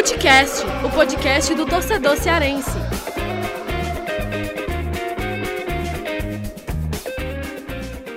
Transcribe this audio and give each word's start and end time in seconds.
Futecast, 0.00 0.64
o 0.82 0.90
podcast 0.90 1.54
do 1.54 1.66
torcedor 1.66 2.16
cearense. 2.16 2.70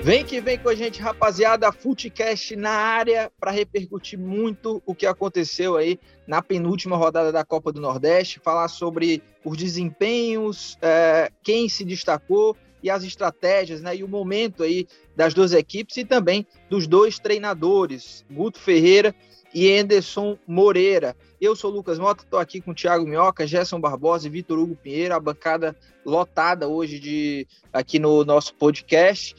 Vem 0.02 0.24
que 0.24 0.40
vem 0.40 0.58
com 0.58 0.70
a 0.70 0.76
gente, 0.76 1.02
rapaziada. 1.02 1.70
Futecast 1.74 2.56
na 2.56 2.72
área 2.72 3.30
para 3.38 3.52
repercutir 3.52 4.18
muito 4.18 4.82
o 4.86 4.96
que 4.96 5.06
aconteceu 5.06 5.76
aí 5.76 6.00
na 6.26 6.42
penúltima 6.42 6.96
rodada 6.96 7.34
da 7.34 7.44
Copa 7.44 7.70
do 7.70 7.82
Nordeste, 7.82 8.40
falar 8.40 8.70
sobre 8.70 9.22
os 9.44 9.58
desempenhos, 9.58 10.78
é, 10.82 11.30
quem 11.44 11.68
se 11.68 11.84
destacou 11.84 12.56
e 12.82 12.90
as 12.90 13.04
estratégias, 13.04 13.82
né? 13.82 13.94
E 13.94 14.06
o 14.06 14.08
momento 14.08 14.64
aí 14.64 14.88
das 15.18 15.34
duas 15.34 15.52
equipes 15.52 15.98
e 15.98 16.06
também 16.06 16.48
dos 16.70 16.88
dois 16.88 17.20
treinadores, 17.20 18.24
Guto 18.32 18.58
Ferreira 18.58 19.14
e 19.54 19.78
Anderson 19.78 20.38
Moreira. 20.48 21.16
Eu 21.44 21.58
sou 21.58 21.70
o 21.70 21.74
Lucas 21.76 22.00
Mota, 22.00 22.24
estou 22.24 22.40
aqui 22.40 22.62
com 22.62 22.72
o 22.72 22.74
Thiago 22.74 23.06
Minhoca, 23.06 23.46
Gerson 23.46 23.78
Barbosa 23.78 24.28
e 24.28 24.30
Vitor 24.30 24.58
Hugo 24.58 24.78
Pinheiro, 24.78 25.14
a 25.14 25.20
bancada 25.20 25.76
lotada 26.06 26.70
hoje 26.70 26.98
de 27.00 27.46
aqui 27.74 28.00
no 28.00 28.24
nosso 28.24 28.56
podcast. 28.56 29.36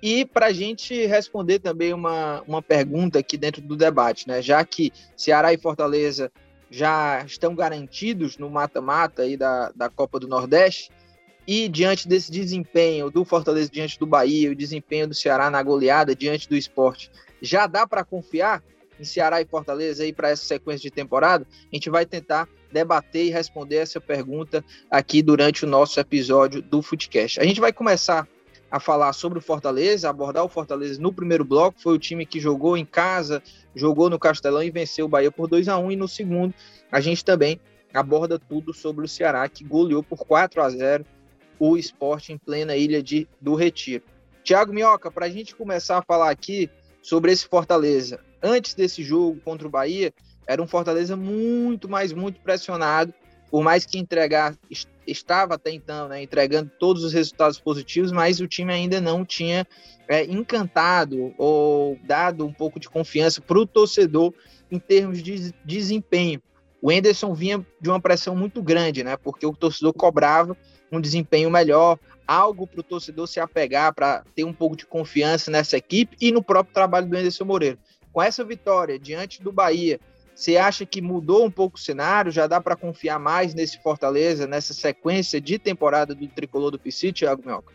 E 0.00 0.24
para 0.24 0.46
a 0.46 0.52
gente 0.52 1.04
responder 1.06 1.58
também 1.58 1.92
uma, 1.92 2.44
uma 2.46 2.62
pergunta 2.62 3.18
aqui 3.18 3.36
dentro 3.36 3.60
do 3.60 3.74
debate, 3.74 4.28
né? 4.28 4.40
Já 4.40 4.64
que 4.64 4.92
Ceará 5.16 5.52
e 5.52 5.58
Fortaleza 5.58 6.30
já 6.70 7.24
estão 7.26 7.56
garantidos 7.56 8.38
no 8.38 8.48
mata-mata 8.48 9.22
aí 9.22 9.36
da, 9.36 9.72
da 9.74 9.88
Copa 9.88 10.20
do 10.20 10.28
Nordeste, 10.28 10.92
e 11.44 11.68
diante 11.68 12.06
desse 12.06 12.30
desempenho 12.30 13.10
do 13.10 13.24
Fortaleza 13.24 13.68
diante 13.68 13.98
do 13.98 14.06
Bahia, 14.06 14.52
o 14.52 14.54
desempenho 14.54 15.08
do 15.08 15.14
Ceará 15.14 15.50
na 15.50 15.60
goleada 15.60 16.14
diante 16.14 16.48
do 16.48 16.54
esporte, 16.54 17.10
já 17.42 17.66
dá 17.66 17.84
para 17.84 18.04
confiar 18.04 18.62
em 18.98 19.04
Ceará 19.04 19.40
e 19.40 19.46
Fortaleza 19.46 20.02
aí 20.02 20.12
para 20.12 20.30
essa 20.30 20.44
sequência 20.44 20.82
de 20.82 20.90
temporada? 20.90 21.46
A 21.50 21.74
gente 21.74 21.90
vai 21.90 22.04
tentar 22.04 22.48
debater 22.72 23.26
e 23.26 23.30
responder 23.30 23.76
essa 23.76 24.00
pergunta 24.00 24.64
aqui 24.90 25.22
durante 25.22 25.64
o 25.64 25.68
nosso 25.68 25.98
episódio 25.98 26.60
do 26.60 26.82
Footcast. 26.82 27.40
A 27.40 27.44
gente 27.44 27.60
vai 27.60 27.72
começar 27.72 28.28
a 28.70 28.78
falar 28.78 29.12
sobre 29.12 29.38
o 29.38 29.42
Fortaleza, 29.42 30.08
abordar 30.08 30.44
o 30.44 30.48
Fortaleza 30.48 31.00
no 31.00 31.12
primeiro 31.12 31.44
bloco. 31.44 31.80
Foi 31.80 31.94
o 31.94 31.98
time 31.98 32.26
que 32.26 32.38
jogou 32.38 32.76
em 32.76 32.84
casa, 32.84 33.42
jogou 33.74 34.10
no 34.10 34.18
Castelão 34.18 34.62
e 34.62 34.70
venceu 34.70 35.06
o 35.06 35.08
Bahia 35.08 35.32
por 35.32 35.48
2 35.48 35.68
a 35.68 35.78
1 35.78 35.92
E 35.92 35.96
no 35.96 36.06
segundo, 36.06 36.54
a 36.92 37.00
gente 37.00 37.24
também 37.24 37.58
aborda 37.92 38.38
tudo 38.38 38.74
sobre 38.74 39.04
o 39.04 39.08
Ceará, 39.08 39.48
que 39.48 39.64
goleou 39.64 40.02
por 40.02 40.18
4 40.18 40.62
a 40.62 40.68
0 40.68 41.04
o 41.58 41.76
esporte 41.76 42.32
em 42.32 42.38
plena 42.38 42.76
ilha 42.76 43.02
de, 43.02 43.26
do 43.40 43.54
Retiro. 43.54 44.04
Tiago 44.44 44.72
Minhoca, 44.72 45.10
para 45.10 45.26
a 45.26 45.28
gente 45.28 45.56
começar 45.56 45.98
a 45.98 46.02
falar 46.02 46.30
aqui 46.30 46.70
sobre 47.02 47.32
esse 47.32 47.46
Fortaleza, 47.46 48.20
antes 48.42 48.74
desse 48.74 49.02
jogo 49.02 49.40
contra 49.44 49.66
o 49.66 49.70
Bahia, 49.70 50.12
era 50.46 50.62
um 50.62 50.66
Fortaleza 50.66 51.16
muito, 51.16 51.88
mais 51.88 52.12
muito 52.12 52.40
pressionado, 52.40 53.12
por 53.50 53.62
mais 53.62 53.84
que 53.86 53.98
entregar 53.98 54.56
estava 55.06 55.54
até 55.54 55.70
então, 55.70 56.08
né, 56.08 56.22
entregando 56.22 56.70
todos 56.78 57.02
os 57.02 57.12
resultados 57.12 57.58
positivos, 57.58 58.12
mas 58.12 58.40
o 58.40 58.46
time 58.46 58.72
ainda 58.72 59.00
não 59.00 59.24
tinha 59.24 59.66
é, 60.06 60.24
encantado 60.24 61.34
ou 61.38 61.98
dado 62.04 62.46
um 62.46 62.52
pouco 62.52 62.78
de 62.78 62.88
confiança 62.88 63.40
para 63.40 63.58
o 63.58 63.66
torcedor 63.66 64.34
em 64.70 64.78
termos 64.78 65.22
de 65.22 65.52
desempenho. 65.64 66.42
O 66.80 66.92
Enderson 66.92 67.34
vinha 67.34 67.66
de 67.80 67.88
uma 67.88 68.00
pressão 68.00 68.36
muito 68.36 68.62
grande, 68.62 69.02
né, 69.02 69.16
porque 69.16 69.46
o 69.46 69.54
torcedor 69.54 69.92
cobrava 69.94 70.56
um 70.92 71.00
desempenho 71.00 71.50
melhor, 71.50 71.98
algo 72.28 72.66
para 72.66 72.80
o 72.80 72.84
torcedor 72.84 73.26
se 73.26 73.40
apegar, 73.40 73.94
para 73.94 74.22
ter 74.34 74.44
um 74.44 74.52
pouco 74.52 74.76
de 74.76 74.84
confiança 74.84 75.50
nessa 75.50 75.78
equipe 75.78 76.14
e 76.20 76.30
no 76.30 76.42
próprio 76.42 76.74
trabalho 76.74 77.06
do 77.06 77.16
Anderson 77.16 77.46
Moreira. 77.46 77.78
Com 78.12 78.22
essa 78.22 78.44
vitória 78.44 78.98
diante 78.98 79.42
do 79.42 79.50
Bahia, 79.50 79.98
você 80.34 80.58
acha 80.58 80.84
que 80.84 81.00
mudou 81.00 81.44
um 81.44 81.50
pouco 81.50 81.78
o 81.78 81.80
cenário? 81.80 82.30
Já 82.30 82.46
dá 82.46 82.60
para 82.60 82.76
confiar 82.76 83.18
mais 83.18 83.54
nesse 83.54 83.82
Fortaleza, 83.82 84.46
nessa 84.46 84.74
sequência 84.74 85.40
de 85.40 85.58
temporada 85.58 86.14
do 86.14 86.28
tricolor 86.28 86.70
do 86.70 86.78
PC, 86.78 87.12
Thiago 87.12 87.42
Melca? 87.44 87.72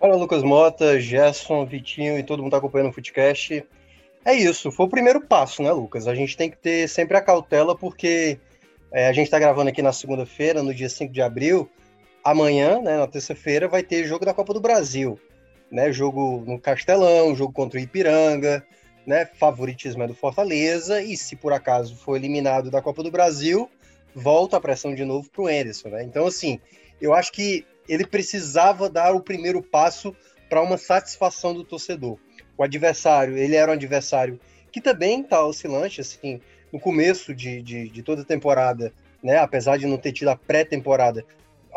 Olá, 0.00 0.16
Lucas 0.16 0.42
Mota, 0.42 1.00
Gerson, 1.00 1.64
Vitinho 1.64 2.18
e 2.18 2.22
todo 2.22 2.40
mundo 2.40 2.48
está 2.48 2.58
acompanhando 2.58 2.90
o 2.90 2.92
Footcast. 2.92 3.64
É 4.24 4.34
isso, 4.34 4.70
foi 4.70 4.86
o 4.86 4.90
primeiro 4.90 5.20
passo, 5.20 5.62
né, 5.62 5.72
Lucas? 5.72 6.06
A 6.06 6.14
gente 6.14 6.36
tem 6.36 6.50
que 6.50 6.56
ter 6.56 6.88
sempre 6.88 7.16
a 7.16 7.22
cautela, 7.22 7.74
porque 7.74 8.38
é, 8.92 9.08
a 9.08 9.12
gente 9.12 9.26
está 9.26 9.38
gravando 9.38 9.70
aqui 9.70 9.80
na 9.80 9.92
segunda-feira, 9.92 10.62
no 10.62 10.74
dia 10.74 10.88
5 10.88 11.12
de 11.12 11.22
abril, 11.22 11.70
amanhã, 12.24 12.80
né, 12.80 12.96
na 12.96 13.06
terça-feira, 13.06 13.68
vai 13.68 13.82
ter 13.82 14.04
jogo 14.04 14.24
da 14.24 14.34
Copa 14.34 14.52
do 14.52 14.60
Brasil. 14.60 15.18
Né, 15.70 15.92
jogo 15.92 16.42
no 16.46 16.58
Castelão, 16.58 17.36
jogo 17.36 17.52
contra 17.52 17.78
o 17.78 17.82
Ipiranga, 17.82 18.64
né, 19.06 19.26
favoritismo 19.26 20.02
é 20.02 20.06
do 20.06 20.14
Fortaleza, 20.14 21.02
e 21.02 21.16
se 21.16 21.36
por 21.36 21.52
acaso 21.52 21.96
for 21.96 22.16
eliminado 22.16 22.70
da 22.70 22.82
Copa 22.82 23.02
do 23.02 23.10
Brasil, 23.10 23.70
volta 24.14 24.56
a 24.56 24.60
pressão 24.60 24.94
de 24.94 25.04
novo 25.04 25.30
para 25.30 25.42
o 25.42 25.46
Anderson. 25.46 25.88
Né? 25.88 26.04
Então, 26.04 26.26
assim, 26.26 26.60
eu 27.00 27.14
acho 27.14 27.32
que 27.32 27.66
ele 27.88 28.06
precisava 28.06 28.88
dar 28.88 29.14
o 29.14 29.20
primeiro 29.20 29.62
passo 29.62 30.14
para 30.48 30.60
uma 30.60 30.76
satisfação 30.76 31.54
do 31.54 31.64
torcedor. 31.64 32.18
O 32.56 32.62
adversário, 32.62 33.36
ele 33.36 33.56
era 33.56 33.70
um 33.70 33.74
adversário 33.74 34.38
que 34.70 34.80
também 34.80 35.22
está 35.22 35.44
oscilante, 35.44 36.00
assim, 36.00 36.40
no 36.72 36.78
começo 36.78 37.34
de, 37.34 37.62
de, 37.62 37.88
de 37.88 38.02
toda 38.02 38.22
a 38.22 38.26
temporada, 38.26 38.92
né, 39.22 39.38
apesar 39.38 39.78
de 39.78 39.86
não 39.86 39.96
ter 39.96 40.12
tido 40.12 40.28
a 40.28 40.36
pré-temporada, 40.36 41.24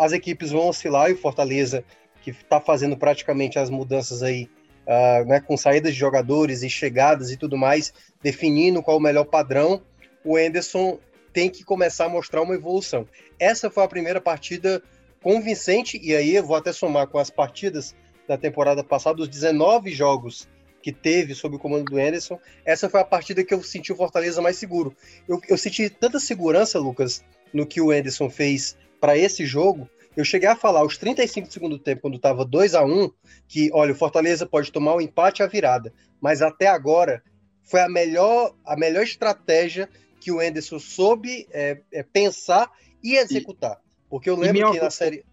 as 0.01 0.13
equipes 0.13 0.49
vão 0.49 0.67
oscilar 0.67 1.11
e 1.11 1.13
o 1.13 1.17
Fortaleza, 1.17 1.83
que 2.23 2.31
está 2.31 2.59
fazendo 2.59 2.97
praticamente 2.97 3.59
as 3.59 3.69
mudanças 3.69 4.23
aí, 4.23 4.49
uh, 4.87 5.23
né, 5.27 5.39
com 5.39 5.55
saídas 5.55 5.93
de 5.93 5.99
jogadores 5.99 6.63
e 6.63 6.69
chegadas 6.69 7.29
e 7.29 7.37
tudo 7.37 7.55
mais, 7.55 7.93
definindo 8.21 8.81
qual 8.81 8.97
o 8.97 9.01
melhor 9.01 9.25
padrão, 9.25 9.83
o 10.25 10.39
Enderson 10.39 10.97
tem 11.31 11.51
que 11.51 11.63
começar 11.63 12.05
a 12.05 12.09
mostrar 12.09 12.41
uma 12.41 12.55
evolução. 12.55 13.07
Essa 13.39 13.69
foi 13.69 13.83
a 13.83 13.87
primeira 13.87 14.19
partida 14.19 14.81
convincente, 15.21 15.99
e 16.01 16.15
aí 16.15 16.35
eu 16.35 16.43
vou 16.43 16.55
até 16.55 16.73
somar 16.73 17.05
com 17.07 17.19
as 17.19 17.29
partidas 17.29 17.95
da 18.27 18.37
temporada 18.37 18.83
passada, 18.83 19.21
os 19.21 19.27
19 19.27 19.91
jogos 19.91 20.49
que 20.81 20.91
teve 20.91 21.35
sob 21.35 21.57
o 21.57 21.59
comando 21.59 21.85
do 21.85 21.99
Anderson, 21.99 22.39
essa 22.65 22.89
foi 22.89 23.01
a 23.01 23.05
partida 23.05 23.43
que 23.43 23.53
eu 23.53 23.61
senti 23.61 23.93
o 23.93 23.95
Fortaleza 23.95 24.41
mais 24.41 24.57
seguro. 24.57 24.95
Eu, 25.27 25.39
eu 25.47 25.57
senti 25.59 25.91
tanta 25.91 26.19
segurança, 26.19 26.79
Lucas, 26.79 27.23
no 27.53 27.67
que 27.67 27.79
o 27.79 27.91
Anderson 27.91 28.31
fez 28.31 28.75
para 29.01 29.17
esse 29.17 29.45
jogo, 29.45 29.89
eu 30.15 30.23
cheguei 30.23 30.47
a 30.47 30.55
falar 30.55 30.81
aos 30.81 30.95
35 30.95 31.47
do 31.47 31.53
segundo 31.53 31.79
tempo, 31.79 32.03
quando 32.03 32.17
estava 32.17 32.45
2 32.45 32.75
a 32.75 32.85
1 32.85 33.11
que, 33.47 33.71
olha, 33.73 33.93
o 33.93 33.95
Fortaleza 33.95 34.45
pode 34.45 34.71
tomar 34.71 34.93
o 34.93 34.97
um 34.97 35.01
empate 35.01 35.41
e 35.41 35.43
a 35.43 35.47
virada. 35.47 35.91
Mas 36.21 36.41
até 36.41 36.67
agora 36.67 37.23
foi 37.63 37.81
a 37.81 37.89
melhor, 37.89 38.53
a 38.63 38.77
melhor 38.77 39.03
estratégia 39.03 39.89
que 40.19 40.31
o 40.31 40.41
Enderson 40.41 40.77
soube 40.77 41.47
é, 41.51 41.81
é, 41.91 42.03
pensar 42.03 42.71
e 43.03 43.15
executar. 43.15 43.81
Porque 44.07 44.29
eu 44.29 44.35
lembro 44.35 44.71
que 44.71 44.79
na 44.79 44.91
série. 44.91 45.25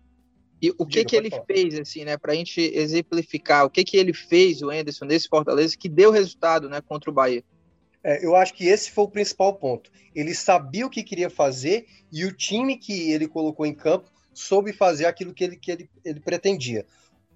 E 0.61 0.71
o 0.71 0.87
que 0.87 0.99
Diga, 0.99 1.11
que 1.11 1.17
ele 1.17 1.31
falar. 1.31 1.45
fez, 1.45 1.79
assim, 1.79 2.05
né, 2.05 2.17
para 2.17 2.33
a 2.33 2.35
gente 2.35 2.61
exemplificar, 2.61 3.65
o 3.65 3.71
que 3.71 3.85
que 3.85 3.97
ele 3.97 4.13
fez, 4.13 4.63
o 4.63 4.73
Enderson, 4.73 5.05
nesse 5.05 5.29
Fortaleza, 5.29 5.77
que 5.79 5.89
deu 5.89 6.11
resultado, 6.11 6.69
né, 6.69 6.81
contra 6.81 7.11
o 7.11 7.13
Bahia? 7.13 7.45
É, 8.09 8.25
eu 8.25 8.35
acho 8.35 8.55
que 8.55 8.67
esse 8.67 8.91
foi 8.91 9.05
o 9.05 9.09
principal 9.09 9.53
ponto. 9.53 9.91
Ele 10.15 10.35
sabia 10.35 10.87
o 10.87 10.89
que 10.89 11.03
queria 11.03 11.29
fazer 11.29 11.85
e 12.11 12.25
o 12.25 12.33
time 12.33 12.79
que 12.79 13.13
ele 13.13 13.29
colocou 13.29 13.67
em 13.67 13.75
campo 13.75 14.11
soube 14.33 14.73
fazer 14.73 15.05
aquilo 15.05 15.35
que 15.35 15.45
ele, 15.45 15.57
que 15.57 15.71
ele, 15.71 15.91
ele 16.03 16.19
pretendia. 16.19 16.87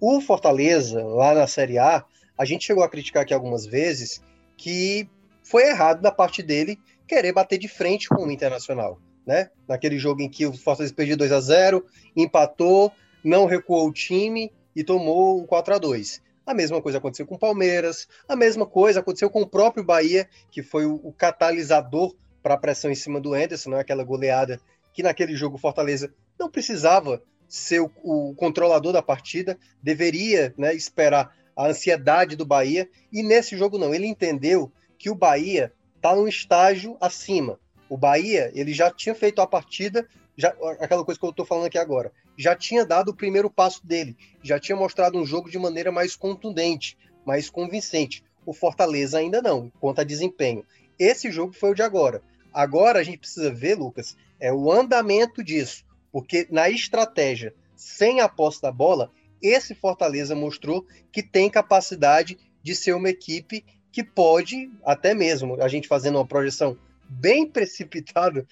O 0.01 0.19
Fortaleza, 0.19 1.05
lá 1.05 1.35
na 1.35 1.45
Série 1.45 1.77
A, 1.77 2.03
a 2.35 2.43
gente 2.43 2.65
chegou 2.65 2.83
a 2.83 2.89
criticar 2.89 3.21
aqui 3.21 3.35
algumas 3.35 3.67
vezes 3.67 4.19
que 4.57 5.07
foi 5.43 5.69
errado 5.69 6.01
da 6.01 6.11
parte 6.11 6.41
dele 6.41 6.79
querer 7.07 7.33
bater 7.33 7.59
de 7.59 7.67
frente 7.67 8.09
com 8.09 8.25
o 8.25 8.31
Internacional. 8.31 8.99
Né? 9.27 9.51
Naquele 9.67 9.99
jogo 9.99 10.23
em 10.23 10.29
que 10.29 10.47
o 10.47 10.53
Fortaleza 10.53 10.91
perdeu 10.91 11.15
2 11.17 11.31
a 11.33 11.39
0 11.39 11.85
empatou, 12.15 12.91
não 13.23 13.45
recuou 13.45 13.87
o 13.87 13.93
time 13.93 14.51
e 14.75 14.83
tomou 14.83 15.39
o 15.39 15.45
4 15.45 15.75
a 15.75 15.77
2 15.77 16.19
a 16.45 16.53
mesma 16.53 16.81
coisa 16.81 16.97
aconteceu 16.97 17.25
com 17.25 17.35
o 17.35 17.39
Palmeiras, 17.39 18.07
a 18.27 18.35
mesma 18.35 18.65
coisa 18.65 18.99
aconteceu 18.99 19.29
com 19.29 19.41
o 19.41 19.47
próprio 19.47 19.83
Bahia, 19.83 20.27
que 20.51 20.61
foi 20.61 20.85
o, 20.85 20.95
o 21.03 21.13
catalisador 21.13 22.15
para 22.41 22.55
a 22.55 22.57
pressão 22.57 22.91
em 22.91 22.95
cima 22.95 23.19
do 23.21 23.33
Anderson, 23.33 23.71
né? 23.71 23.79
aquela 23.79 24.03
goleada 24.03 24.59
que 24.93 25.01
naquele 25.01 25.35
jogo 25.35 25.57
Fortaleza 25.57 26.13
não 26.39 26.49
precisava 26.49 27.21
ser 27.47 27.81
o, 27.81 27.91
o 28.03 28.35
controlador 28.35 28.91
da 28.91 29.01
partida, 29.01 29.57
deveria 29.81 30.53
né, 30.57 30.73
esperar 30.73 31.35
a 31.55 31.67
ansiedade 31.67 32.35
do 32.35 32.45
Bahia, 32.45 32.89
e 33.11 33.21
nesse 33.21 33.55
jogo 33.55 33.77
não, 33.77 33.93
ele 33.93 34.07
entendeu 34.07 34.71
que 34.97 35.09
o 35.09 35.15
Bahia 35.15 35.71
está 35.95 36.15
num 36.15 36.27
estágio 36.27 36.97
acima. 36.99 37.59
O 37.87 37.97
Bahia, 37.97 38.51
ele 38.55 38.73
já 38.73 38.89
tinha 38.89 39.13
feito 39.13 39.39
a 39.39 39.47
partida, 39.47 40.07
já, 40.35 40.49
aquela 40.79 41.05
coisa 41.05 41.19
que 41.19 41.25
eu 41.25 41.29
estou 41.29 41.45
falando 41.45 41.67
aqui 41.67 41.77
agora, 41.77 42.11
já 42.37 42.55
tinha 42.55 42.85
dado 42.85 43.09
o 43.09 43.15
primeiro 43.15 43.49
passo 43.49 43.85
dele, 43.85 44.17
já 44.41 44.59
tinha 44.59 44.75
mostrado 44.75 45.17
um 45.17 45.25
jogo 45.25 45.49
de 45.49 45.57
maneira 45.57 45.91
mais 45.91 46.15
contundente, 46.15 46.97
mais 47.25 47.49
convincente. 47.49 48.23
O 48.45 48.53
Fortaleza 48.53 49.17
ainda 49.17 49.41
não, 49.41 49.71
quanto 49.79 50.01
a 50.01 50.03
desempenho. 50.03 50.65
Esse 50.99 51.31
jogo 51.31 51.53
foi 51.53 51.71
o 51.71 51.75
de 51.75 51.81
agora. 51.81 52.21
Agora 52.53 52.99
a 52.99 53.03
gente 53.03 53.19
precisa 53.19 53.51
ver, 53.51 53.75
Lucas, 53.77 54.15
é 54.39 54.53
o 54.53 54.71
andamento 54.71 55.43
disso, 55.43 55.85
porque 56.11 56.47
na 56.51 56.69
estratégia, 56.69 57.53
sem 57.75 58.19
a 58.19 58.29
posse 58.29 58.61
da 58.61 58.71
bola, 58.71 59.11
esse 59.41 59.73
Fortaleza 59.73 60.35
mostrou 60.35 60.85
que 61.11 61.23
tem 61.23 61.49
capacidade 61.49 62.37
de 62.61 62.75
ser 62.75 62.93
uma 62.93 63.09
equipe 63.09 63.65
que 63.91 64.03
pode, 64.03 64.71
até 64.83 65.13
mesmo 65.13 65.61
a 65.61 65.67
gente 65.67 65.87
fazendo 65.87 66.17
uma 66.17 66.25
projeção 66.25 66.77
bem 67.09 67.47
precipitada, 67.47 68.45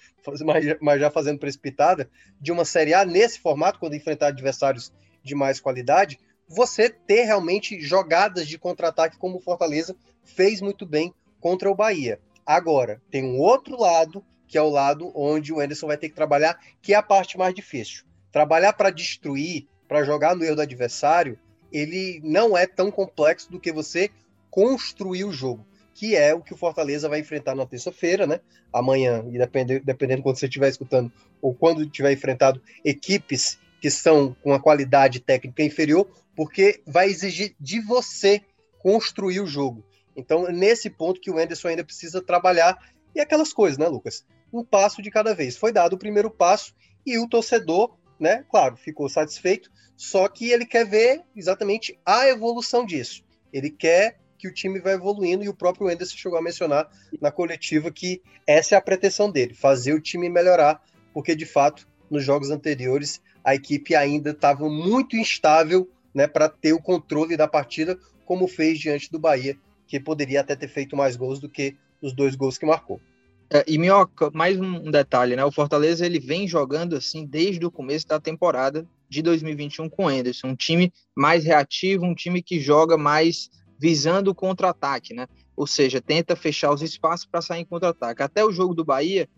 mas 0.80 1.00
já 1.00 1.10
fazendo 1.10 1.38
precipitada, 1.38 2.08
de 2.40 2.52
uma 2.52 2.64
Série 2.64 2.94
A 2.94 3.04
nesse 3.04 3.40
formato, 3.40 3.78
quando 3.78 3.94
enfrentar 3.94 4.28
adversários 4.28 4.92
de 5.22 5.34
mais 5.34 5.60
qualidade, 5.60 6.18
você 6.48 6.90
ter 6.90 7.22
realmente 7.22 7.80
jogadas 7.80 8.46
de 8.46 8.58
contra-ataque 8.58 9.18
como 9.18 9.38
o 9.38 9.40
Fortaleza 9.40 9.96
fez 10.24 10.60
muito 10.60 10.84
bem 10.84 11.14
contra 11.40 11.70
o 11.70 11.74
Bahia. 11.74 12.20
Agora, 12.44 13.00
tem 13.10 13.24
um 13.24 13.38
outro 13.38 13.80
lado, 13.80 14.24
que 14.46 14.58
é 14.58 14.62
o 14.62 14.68
lado 14.68 15.10
onde 15.14 15.52
o 15.52 15.60
Anderson 15.60 15.86
vai 15.86 15.96
ter 15.96 16.08
que 16.08 16.14
trabalhar, 16.14 16.58
que 16.80 16.92
é 16.92 16.96
a 16.96 17.02
parte 17.02 17.38
mais 17.38 17.54
difícil. 17.54 18.04
Trabalhar 18.30 18.72
para 18.72 18.90
destruir, 18.90 19.66
para 19.88 20.04
jogar 20.04 20.34
no 20.34 20.44
erro 20.44 20.56
do 20.56 20.62
adversário, 20.62 21.38
ele 21.70 22.20
não 22.22 22.56
é 22.56 22.66
tão 22.66 22.90
complexo 22.90 23.50
do 23.50 23.60
que 23.60 23.72
você 23.72 24.10
construir 24.50 25.24
o 25.24 25.32
jogo, 25.32 25.66
que 25.94 26.16
é 26.16 26.34
o 26.34 26.40
que 26.40 26.54
o 26.54 26.56
Fortaleza 26.56 27.08
vai 27.08 27.20
enfrentar 27.20 27.54
na 27.54 27.66
terça-feira, 27.66 28.26
né? 28.26 28.40
Amanhã, 28.72 29.24
e 29.30 29.38
dependendo, 29.38 29.84
dependendo 29.84 30.22
quando 30.22 30.38
você 30.38 30.46
estiver 30.46 30.68
escutando 30.68 31.12
ou 31.40 31.54
quando 31.54 31.88
tiver 31.88 32.12
enfrentado 32.12 32.62
equipes 32.84 33.58
que 33.80 33.90
são 33.90 34.34
com 34.42 34.50
uma 34.50 34.60
qualidade 34.60 35.20
técnica 35.20 35.62
inferior, 35.62 36.08
porque 36.36 36.80
vai 36.86 37.08
exigir 37.08 37.54
de 37.58 37.80
você 37.80 38.40
construir 38.78 39.40
o 39.40 39.46
jogo. 39.46 39.84
Então, 40.16 40.50
nesse 40.50 40.88
ponto 40.88 41.20
que 41.20 41.30
o 41.30 41.38
Anderson 41.38 41.68
ainda 41.68 41.84
precisa 41.84 42.22
trabalhar, 42.22 42.78
e 43.14 43.20
aquelas 43.20 43.52
coisas, 43.52 43.78
né, 43.78 43.88
Lucas? 43.88 44.24
Um 44.52 44.64
passo 44.64 45.02
de 45.02 45.10
cada 45.10 45.34
vez. 45.34 45.56
Foi 45.56 45.72
dado 45.72 45.94
o 45.94 45.98
primeiro 45.98 46.30
passo 46.30 46.74
e 47.04 47.18
o 47.18 47.28
torcedor, 47.28 47.96
né, 48.18 48.44
claro, 48.50 48.76
ficou 48.76 49.08
satisfeito, 49.08 49.70
só 49.96 50.28
que 50.28 50.50
ele 50.50 50.64
quer 50.64 50.86
ver 50.86 51.22
exatamente 51.34 51.98
a 52.04 52.28
evolução 52.28 52.84
disso. 52.86 53.24
Ele 53.52 53.70
quer 53.70 54.18
que 54.42 54.48
o 54.48 54.52
time 54.52 54.80
vai 54.80 54.94
evoluindo 54.94 55.44
e 55.44 55.48
o 55.48 55.54
próprio 55.54 55.86
Anderson 55.86 56.16
chegou 56.16 56.36
a 56.36 56.42
mencionar 56.42 56.90
na 57.20 57.30
coletiva 57.30 57.92
que 57.92 58.20
essa 58.44 58.74
é 58.74 58.78
a 58.78 58.80
pretensão 58.80 59.30
dele, 59.30 59.54
fazer 59.54 59.92
o 59.92 60.00
time 60.00 60.28
melhorar, 60.28 60.82
porque 61.14 61.36
de 61.36 61.46
fato, 61.46 61.86
nos 62.10 62.24
jogos 62.24 62.50
anteriores, 62.50 63.22
a 63.44 63.54
equipe 63.54 63.94
ainda 63.94 64.30
estava 64.30 64.68
muito 64.68 65.16
instável 65.16 65.88
né, 66.12 66.26
para 66.26 66.48
ter 66.48 66.72
o 66.72 66.82
controle 66.82 67.36
da 67.36 67.46
partida, 67.46 67.96
como 68.26 68.48
fez 68.48 68.80
diante 68.80 69.12
do 69.12 69.18
Bahia, 69.18 69.56
que 69.86 70.00
poderia 70.00 70.40
até 70.40 70.56
ter 70.56 70.68
feito 70.68 70.96
mais 70.96 71.14
gols 71.14 71.38
do 71.38 71.48
que 71.48 71.76
os 72.02 72.12
dois 72.12 72.34
gols 72.34 72.58
que 72.58 72.66
marcou. 72.66 73.00
É, 73.48 73.64
e 73.68 73.78
Minhoca, 73.78 74.28
mais 74.34 74.58
um 74.58 74.90
detalhe, 74.90 75.36
né? 75.36 75.44
O 75.44 75.52
Fortaleza 75.52 76.04
ele 76.04 76.18
vem 76.18 76.48
jogando 76.48 76.96
assim 76.96 77.24
desde 77.24 77.64
o 77.64 77.70
começo 77.70 78.08
da 78.08 78.18
temporada 78.18 78.88
de 79.08 79.22
2021 79.22 79.88
com 79.88 80.06
o 80.06 80.08
Anderson, 80.08 80.48
um 80.48 80.56
time 80.56 80.92
mais 81.14 81.44
reativo, 81.44 82.04
um 82.04 82.14
time 82.14 82.42
que 82.42 82.58
joga 82.58 82.96
mais 82.96 83.50
visando 83.82 84.30
o 84.30 84.34
contra-ataque, 84.34 85.12
né? 85.12 85.26
Ou 85.56 85.66
seja, 85.66 86.00
tenta 86.00 86.36
fechar 86.36 86.72
os 86.72 86.82
espaços 86.82 87.26
para 87.26 87.42
sair 87.42 87.62
em 87.62 87.64
contra-ataque. 87.64 88.22
Até 88.22 88.44
o 88.44 88.52
jogo 88.52 88.76
do 88.76 88.84
Bahia, 88.84 89.28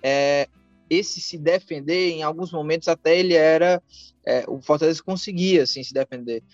é, 0.00 0.46
esse 0.88 1.20
se 1.20 1.36
defender, 1.36 2.10
em 2.10 2.22
alguns 2.22 2.52
momentos 2.52 2.86
até 2.86 3.18
ele 3.18 3.34
era, 3.34 3.82
é, 4.24 4.44
o 4.46 4.62
Fortaleza 4.62 5.02
conseguia 5.02 5.64
assim 5.64 5.82
se 5.82 5.92
defender, 5.92 6.44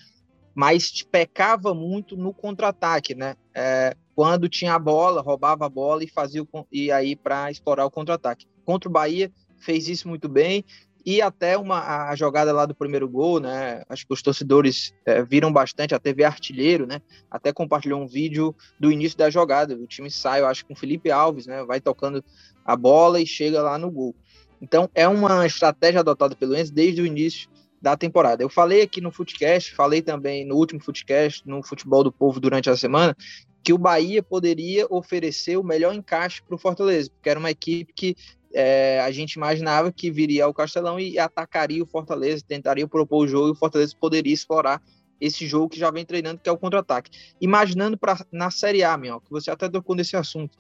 mas 0.54 1.02
pecava 1.02 1.74
muito 1.74 2.16
no 2.16 2.32
contra-ataque, 2.32 3.14
né? 3.14 3.36
É, 3.54 3.94
quando 4.14 4.48
tinha 4.48 4.72
a 4.72 4.78
bola, 4.78 5.20
roubava 5.20 5.66
a 5.66 5.68
bola 5.68 6.02
e 6.02 6.08
fazia 6.08 6.42
o, 6.42 6.48
e 6.72 6.90
aí 6.90 7.14
para 7.14 7.50
explorar 7.50 7.84
o 7.84 7.90
contra-ataque. 7.90 8.46
Contra 8.64 8.88
o 8.88 8.92
Bahia 8.92 9.30
fez 9.58 9.86
isso 9.86 10.08
muito 10.08 10.30
bem 10.30 10.64
e 11.04 11.20
até 11.20 11.58
uma 11.58 12.08
a 12.08 12.16
jogada 12.16 12.52
lá 12.52 12.64
do 12.64 12.74
primeiro 12.74 13.08
gol, 13.08 13.38
né? 13.38 13.82
Acho 13.88 14.06
que 14.06 14.14
os 14.14 14.22
torcedores 14.22 14.94
é, 15.04 15.22
viram 15.22 15.52
bastante, 15.52 15.94
a 15.94 15.98
TV 15.98 16.24
Artilheiro, 16.24 16.86
né? 16.86 17.00
Até 17.30 17.52
compartilhou 17.52 18.00
um 18.00 18.06
vídeo 18.06 18.54
do 18.80 18.90
início 18.90 19.18
da 19.18 19.28
jogada. 19.28 19.74
O 19.74 19.86
time 19.86 20.10
sai, 20.10 20.40
eu 20.40 20.46
acho, 20.46 20.64
com 20.64 20.74
Felipe 20.74 21.10
Alves, 21.10 21.46
né? 21.46 21.62
Vai 21.64 21.80
tocando 21.80 22.24
a 22.64 22.74
bola 22.74 23.20
e 23.20 23.26
chega 23.26 23.60
lá 23.60 23.76
no 23.76 23.90
gol. 23.90 24.14
Então 24.62 24.88
é 24.94 25.06
uma 25.06 25.46
estratégia 25.46 26.00
adotada 26.00 26.34
pelo 26.34 26.56
Enzo 26.56 26.72
desde 26.72 27.02
o 27.02 27.06
início 27.06 27.50
da 27.82 27.98
temporada. 27.98 28.42
Eu 28.42 28.48
falei 28.48 28.80
aqui 28.80 29.02
no 29.02 29.12
Footcast, 29.12 29.74
falei 29.74 30.00
também 30.00 30.46
no 30.46 30.56
último 30.56 30.82
Footcast, 30.82 31.46
no 31.46 31.62
Futebol 31.62 32.02
do 32.02 32.10
Povo 32.10 32.40
durante 32.40 32.70
a 32.70 32.76
semana, 32.76 33.14
que 33.62 33.74
o 33.74 33.78
Bahia 33.78 34.22
poderia 34.22 34.86
oferecer 34.88 35.58
o 35.58 35.62
melhor 35.62 35.94
encaixe 35.94 36.42
para 36.42 36.54
o 36.54 36.58
Fortaleza, 36.58 37.10
porque 37.10 37.28
era 37.28 37.38
uma 37.38 37.50
equipe 37.50 37.92
que 37.94 38.16
é, 38.54 39.00
a 39.00 39.10
gente 39.10 39.32
imaginava 39.32 39.90
que 39.90 40.10
viria 40.10 40.44
ao 40.44 40.54
Castelão 40.54 40.98
e 40.98 41.18
atacaria 41.18 41.82
o 41.82 41.86
Fortaleza, 41.86 42.44
tentaria 42.46 42.86
propor 42.86 43.24
o 43.24 43.28
jogo 43.28 43.48
e 43.48 43.50
o 43.50 43.56
Fortaleza 43.56 43.94
poderia 44.00 44.32
explorar 44.32 44.80
esse 45.20 45.46
jogo 45.46 45.68
que 45.68 45.78
já 45.78 45.90
vem 45.90 46.04
treinando, 46.04 46.40
que 46.40 46.48
é 46.48 46.52
o 46.52 46.58
contra-ataque. 46.58 47.10
Imaginando 47.40 47.98
pra, 47.98 48.24
na 48.30 48.50
Série 48.50 48.84
A, 48.84 48.96
meu, 48.96 49.20
que 49.20 49.30
você 49.30 49.50
até 49.50 49.68
tocou 49.68 49.96
nesse 49.96 50.16
assunto, 50.16 50.56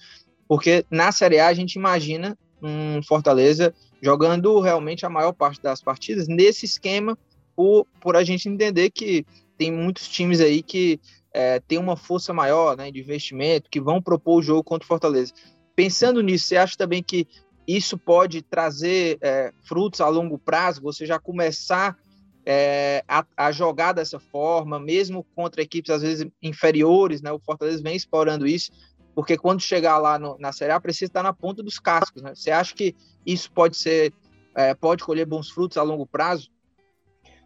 porque 0.48 0.84
na 0.90 1.12
Série 1.12 1.38
A 1.38 1.46
a 1.46 1.54
gente 1.54 1.74
imagina 1.74 2.36
um 2.60 3.02
Fortaleza 3.02 3.72
jogando 4.02 4.58
realmente 4.60 5.06
a 5.06 5.10
maior 5.10 5.32
parte 5.32 5.62
das 5.62 5.80
partidas 5.80 6.26
nesse 6.26 6.64
esquema, 6.64 7.16
por, 7.54 7.86
por 8.00 8.16
a 8.16 8.24
gente 8.24 8.48
entender 8.48 8.90
que 8.90 9.24
tem 9.56 9.70
muitos 9.70 10.08
times 10.08 10.40
aí 10.40 10.62
que 10.62 11.00
é, 11.32 11.60
tem 11.60 11.78
uma 11.78 11.96
força 11.96 12.32
maior 12.32 12.76
né, 12.76 12.90
de 12.90 13.00
investimento, 13.00 13.70
que 13.70 13.80
vão 13.80 14.02
propor 14.02 14.38
o 14.38 14.42
jogo 14.42 14.64
contra 14.64 14.84
o 14.84 14.88
Fortaleza. 14.88 15.32
Pensando 15.76 16.22
nisso, 16.22 16.46
você 16.46 16.56
acha 16.56 16.76
também 16.76 17.02
que 17.02 17.26
isso 17.66 17.96
pode 17.96 18.42
trazer 18.42 19.18
é, 19.20 19.52
frutos 19.62 20.00
a 20.00 20.08
longo 20.08 20.38
prazo, 20.38 20.82
você 20.82 21.06
já 21.06 21.18
começar 21.18 21.96
é, 22.44 23.02
a, 23.08 23.24
a, 23.36 23.52
jogar 23.52 23.92
dessa 23.92 24.20
forma, 24.20 24.78
mesmo 24.78 25.24
contra 25.34 25.62
equipes 25.62 25.90
às 25.90 26.02
vezes 26.02 26.26
inferiores, 26.42 27.22
né? 27.22 27.32
O 27.32 27.38
Fortaleza 27.38 27.82
vem 27.82 27.96
explorando 27.96 28.46
isso, 28.46 28.70
porque 29.14 29.36
quando 29.38 29.62
chegar 29.62 29.96
lá 29.98 30.18
no, 30.18 30.36
na 30.38 30.52
Série 30.52 30.72
A 30.72 30.80
precisa 30.80 31.08
estar 31.08 31.22
na 31.22 31.32
ponta 31.32 31.62
dos 31.62 31.78
cascos, 31.78 32.22
né? 32.22 32.34
Você 32.34 32.50
acha 32.50 32.74
que 32.74 32.94
isso 33.24 33.50
pode 33.50 33.76
ser, 33.76 34.12
é, 34.54 34.74
pode 34.74 35.02
colher 35.02 35.26
bons 35.26 35.50
frutos 35.50 35.78
a 35.78 35.82
longo 35.82 36.06
prazo? 36.06 36.50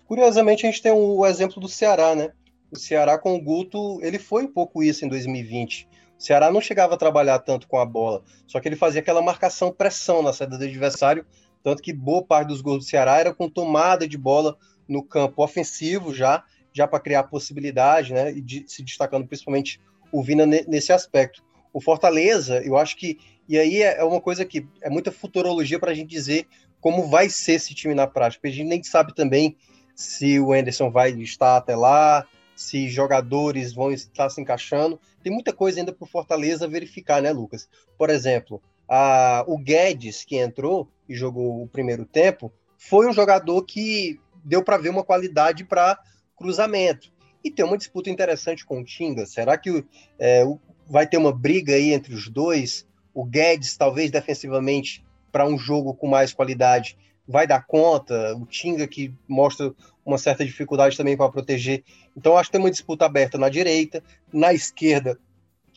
Curiosamente, 0.07 0.67
a 0.67 0.71
gente 0.71 0.83
tem 0.83 0.91
o 0.91 1.25
exemplo 1.25 1.61
do 1.61 1.69
Ceará, 1.69 2.15
né? 2.17 2.33
O 2.73 2.79
Ceará 2.79 3.19
com 3.19 3.37
o 3.37 3.41
Guto, 3.41 4.01
ele 4.03 4.19
foi 4.19 4.43
um 4.45 4.53
pouco 4.53 4.83
isso 4.83 5.05
em 5.05 5.09
2020 5.09 5.88
o 5.88 5.88
Ceará 6.19 6.51
não 6.51 6.61
chegava 6.61 6.95
a 6.95 6.99
trabalhar 6.99 7.39
tanto 7.39 7.69
com 7.69 7.79
a 7.79 7.87
bola, 7.87 8.23
só 8.47 8.59
que 8.59 8.69
ele 8.69 8.77
fazia 8.77 9.01
aquela 9.01 9.23
marcação 9.23 9.73
pressão 9.73 10.23
na 10.23 10.33
saída 10.33 10.59
do 10.59 10.65
adversário, 10.65 11.25
tanto 11.63 11.83
que 11.83 11.93
boa 11.93 12.23
parte 12.23 12.49
dos 12.49 12.61
gols 12.61 12.85
do 12.85 12.91
Ceará 12.91 13.19
era 13.19 13.33
com 13.33 13.49
tomada 13.49 14.07
de 14.07 14.19
bola 14.19 14.57
no 14.89 15.03
campo 15.03 15.45
ofensivo 15.45 16.13
já, 16.13 16.43
já 16.73 16.89
para 16.89 17.01
criar 17.01 17.25
possibilidade, 17.25 18.13
né, 18.13 18.33
e 18.33 18.41
de, 18.41 18.65
se 18.67 18.83
destacando 18.83 19.27
principalmente 19.27 19.81
o 20.11 20.23
Vina 20.23 20.47
nesse 20.47 20.93
aspecto. 20.93 21.43
O 21.73 21.81
Fortaleza, 21.81 22.63
eu 22.65 22.77
acho 22.77 22.97
que, 22.97 23.19
e 23.49 23.59
aí 23.59 23.83
é, 23.83 23.99
é 23.99 24.05
uma 24.05 24.21
coisa 24.21 24.45
que 24.45 24.67
é 24.83 24.91
muita 24.91 25.13
futurologia 25.13 25.79
para 25.79 25.93
a 25.93 25.95
gente 25.95 26.09
dizer 26.09 26.47
como 26.81 27.09
vai 27.09 27.29
ser 27.29 27.53
esse 27.53 27.75
time 27.75 27.95
na 27.95 28.07
prática, 28.07 28.49
a 28.49 28.51
gente 28.51 28.67
nem 28.67 28.83
sabe 28.83 29.15
também 29.15 29.57
se 29.95 30.39
o 30.39 30.53
Anderson 30.53 30.91
vai 30.91 31.11
estar 31.11 31.57
até 31.57 31.75
lá, 31.75 32.25
se 32.59 32.89
jogadores 32.89 33.73
vão 33.73 33.93
estar 33.93 34.29
se 34.29 34.41
encaixando. 34.41 35.01
Tem 35.23 35.33
muita 35.33 35.53
coisa 35.53 35.79
ainda 35.79 35.93
para 35.93 36.05
o 36.05 36.09
Fortaleza 36.09 36.67
verificar, 36.67 37.23
né, 37.23 37.31
Lucas? 37.31 37.69
Por 37.97 38.11
exemplo, 38.11 38.61
a, 38.89 39.45
o 39.47 39.57
Guedes, 39.57 40.25
que 40.25 40.37
entrou 40.37 40.89
e 41.09 41.15
jogou 41.15 41.63
o 41.63 41.69
primeiro 41.69 42.05
tempo, 42.05 42.53
foi 42.77 43.07
um 43.07 43.13
jogador 43.13 43.63
que 43.63 44.19
deu 44.45 44.65
para 44.65 44.77
ver 44.77 44.89
uma 44.89 45.05
qualidade 45.05 45.65
para 45.65 46.01
cruzamento. 46.37 47.13
E 47.45 47.51
tem 47.51 47.65
uma 47.65 47.79
disputa 47.79 48.11
interessante 48.11 48.67
com 48.67 48.81
o 48.81 48.85
Tinga. 48.85 49.25
Será 49.25 49.57
que 49.57 49.85
é, 50.19 50.45
vai 50.85 51.07
ter 51.07 51.17
uma 51.17 51.33
briga 51.33 51.75
aí 51.75 51.93
entre 51.93 52.13
os 52.13 52.29
dois? 52.29 52.85
O 53.15 53.25
Guedes, 53.25 53.77
talvez 53.77 54.11
defensivamente, 54.11 55.07
para 55.31 55.47
um 55.47 55.57
jogo 55.57 55.95
com 55.95 56.09
mais 56.09 56.33
qualidade, 56.33 56.99
vai 57.29 57.47
dar 57.47 57.67
conta. 57.67 58.35
O 58.37 58.47
Tinga, 58.47 58.89
que 58.89 59.15
mostra 59.29 59.75
uma 60.05 60.17
certa 60.17 60.45
dificuldade 60.45 60.97
também 60.97 61.17
para 61.17 61.31
proteger. 61.31 61.85
Então, 62.17 62.39
acho 62.39 62.49
que 62.49 62.53
tem 62.53 62.61
uma 62.61 62.71
disputa 62.71 63.05
aberta 63.05 63.37
na 63.37 63.51
direita. 63.51 64.03
Na 64.33 64.55
esquerda, 64.55 65.19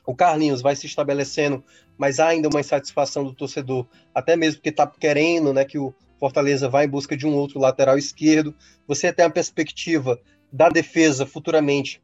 o 0.06 0.16
Carlinhos 0.16 0.62
vai 0.62 0.76
se 0.76 0.88
estabelecendo, 0.88 1.64
mas 1.98 2.20
há 2.20 2.30
ainda 2.30 2.48
uma 2.48 2.62
insatisfação 2.62 3.26
do 3.26 3.34
torcedor, 3.34 3.86
até 4.16 4.36
mesmo 4.36 4.58
porque 4.58 4.70
está 4.70 4.88
querendo 4.88 5.54
né, 5.54 5.66
que 5.66 5.78
o 5.78 5.94
Fortaleza 6.18 6.70
vá 6.70 6.84
em 6.84 6.90
busca 6.90 7.18
de 7.18 7.28
um 7.28 7.34
outro 7.34 7.60
lateral 7.60 7.98
esquerdo. 7.98 8.56
Você 8.88 9.12
tem 9.12 9.26
a 9.26 9.30
perspectiva 9.30 10.20
da 10.52 10.70
defesa 10.70 11.26
futuramente 11.26 12.02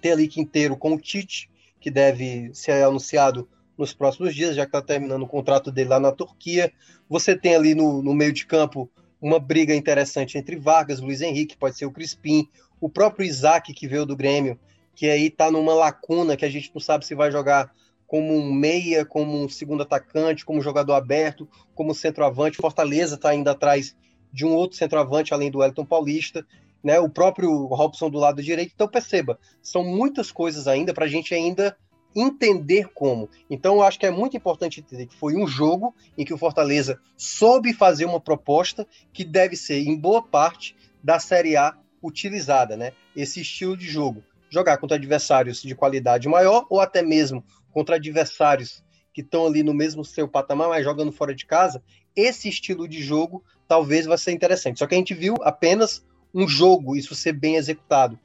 ter 0.00 0.12
ali 0.12 0.26
Quinteiro 0.26 0.76
com 0.76 0.94
o 0.94 0.98
Tite, 0.98 1.48
que 1.80 1.90
deve 1.90 2.50
ser 2.52 2.82
anunciado 2.84 3.48
nos 3.76 3.92
próximos 3.92 4.34
dias, 4.34 4.54
já 4.54 4.64
que 4.64 4.68
está 4.68 4.82
terminando 4.82 5.22
o 5.22 5.28
contrato 5.28 5.70
dele 5.70 5.90
lá 5.90 6.00
na 6.00 6.12
Turquia. 6.12 6.72
Você 7.08 7.36
tem 7.36 7.54
ali 7.54 7.74
no, 7.74 8.02
no 8.02 8.14
meio 8.14 8.32
de 8.32 8.46
campo 8.46 8.90
uma 9.20 9.38
briga 9.38 9.74
interessante 9.74 10.36
entre 10.36 10.56
Vargas, 10.56 11.00
Luiz 11.00 11.20
Henrique, 11.20 11.56
pode 11.56 11.76
ser 11.76 11.86
o 11.86 11.92
Crispim, 11.92 12.48
o 12.80 12.88
próprio 12.88 13.24
Isaac, 13.24 13.72
que 13.72 13.86
veio 13.86 14.04
do 14.04 14.16
Grêmio, 14.16 14.58
que 14.96 15.08
aí 15.08 15.26
está 15.26 15.50
numa 15.50 15.74
lacuna 15.74 16.36
que 16.36 16.44
a 16.44 16.50
gente 16.50 16.70
não 16.74 16.80
sabe 16.80 17.06
se 17.06 17.14
vai 17.14 17.30
jogar 17.30 17.72
como 18.06 18.34
um 18.34 18.52
meia, 18.52 19.06
como 19.06 19.42
um 19.42 19.48
segundo 19.48 19.84
atacante, 19.84 20.44
como 20.44 20.60
jogador 20.60 20.94
aberto, 20.94 21.48
como 21.74 21.94
centroavante. 21.94 22.58
Fortaleza 22.58 23.14
está 23.14 23.30
ainda 23.30 23.52
atrás 23.52 23.96
de 24.32 24.44
um 24.44 24.54
outro 24.54 24.76
centroavante, 24.76 25.32
além 25.32 25.50
do 25.50 25.62
Elton 25.62 25.86
Paulista, 25.86 26.44
né? 26.82 26.98
o 26.98 27.08
próprio 27.08 27.66
Robson 27.66 28.10
do 28.10 28.18
lado 28.18 28.42
direito. 28.42 28.72
Então, 28.74 28.88
perceba, 28.88 29.38
são 29.62 29.84
muitas 29.84 30.32
coisas 30.32 30.66
ainda 30.66 30.92
para 30.92 31.04
a 31.04 31.08
gente 31.08 31.34
ainda 31.34 31.76
entender 32.14 32.88
como. 32.94 33.28
Então, 33.48 33.76
eu 33.76 33.82
acho 33.82 33.98
que 33.98 34.06
é 34.06 34.10
muito 34.10 34.36
importante 34.36 34.80
entender 34.80 35.06
que 35.06 35.16
foi 35.16 35.34
um 35.34 35.46
jogo 35.46 35.94
em 36.16 36.24
que 36.24 36.34
o 36.34 36.38
Fortaleza 36.38 37.00
soube 37.16 37.72
fazer 37.72 38.04
uma 38.04 38.20
proposta 38.20 38.86
que 39.12 39.24
deve 39.24 39.56
ser, 39.56 39.80
em 39.80 39.96
boa 39.96 40.22
parte, 40.22 40.76
da 41.02 41.18
Série 41.18 41.56
A 41.56 41.76
utilizada, 42.02 42.76
né? 42.76 42.92
Esse 43.14 43.40
estilo 43.40 43.76
de 43.76 43.86
jogo. 43.86 44.22
Jogar 44.50 44.76
contra 44.78 44.96
adversários 44.96 45.62
de 45.62 45.74
qualidade 45.74 46.28
maior 46.28 46.66
ou 46.68 46.80
até 46.80 47.02
mesmo 47.02 47.44
contra 47.72 47.96
adversários 47.96 48.84
que 49.14 49.20
estão 49.20 49.46
ali 49.46 49.62
no 49.62 49.74
mesmo 49.74 50.04
seu 50.04 50.26
patamar, 50.26 50.68
mas 50.68 50.84
jogando 50.84 51.12
fora 51.12 51.34
de 51.34 51.46
casa, 51.46 51.82
esse 52.16 52.48
estilo 52.48 52.88
de 52.88 53.02
jogo 53.02 53.42
talvez 53.68 54.06
vai 54.06 54.18
ser 54.18 54.32
interessante. 54.32 54.78
Só 54.78 54.86
que 54.86 54.94
a 54.94 54.98
gente 54.98 55.14
viu 55.14 55.34
apenas 55.42 56.04
um 56.34 56.48
jogo, 56.48 56.96
isso 56.96 57.14
ser 57.14 57.32
bem 57.32 57.56
executado, 57.56 58.18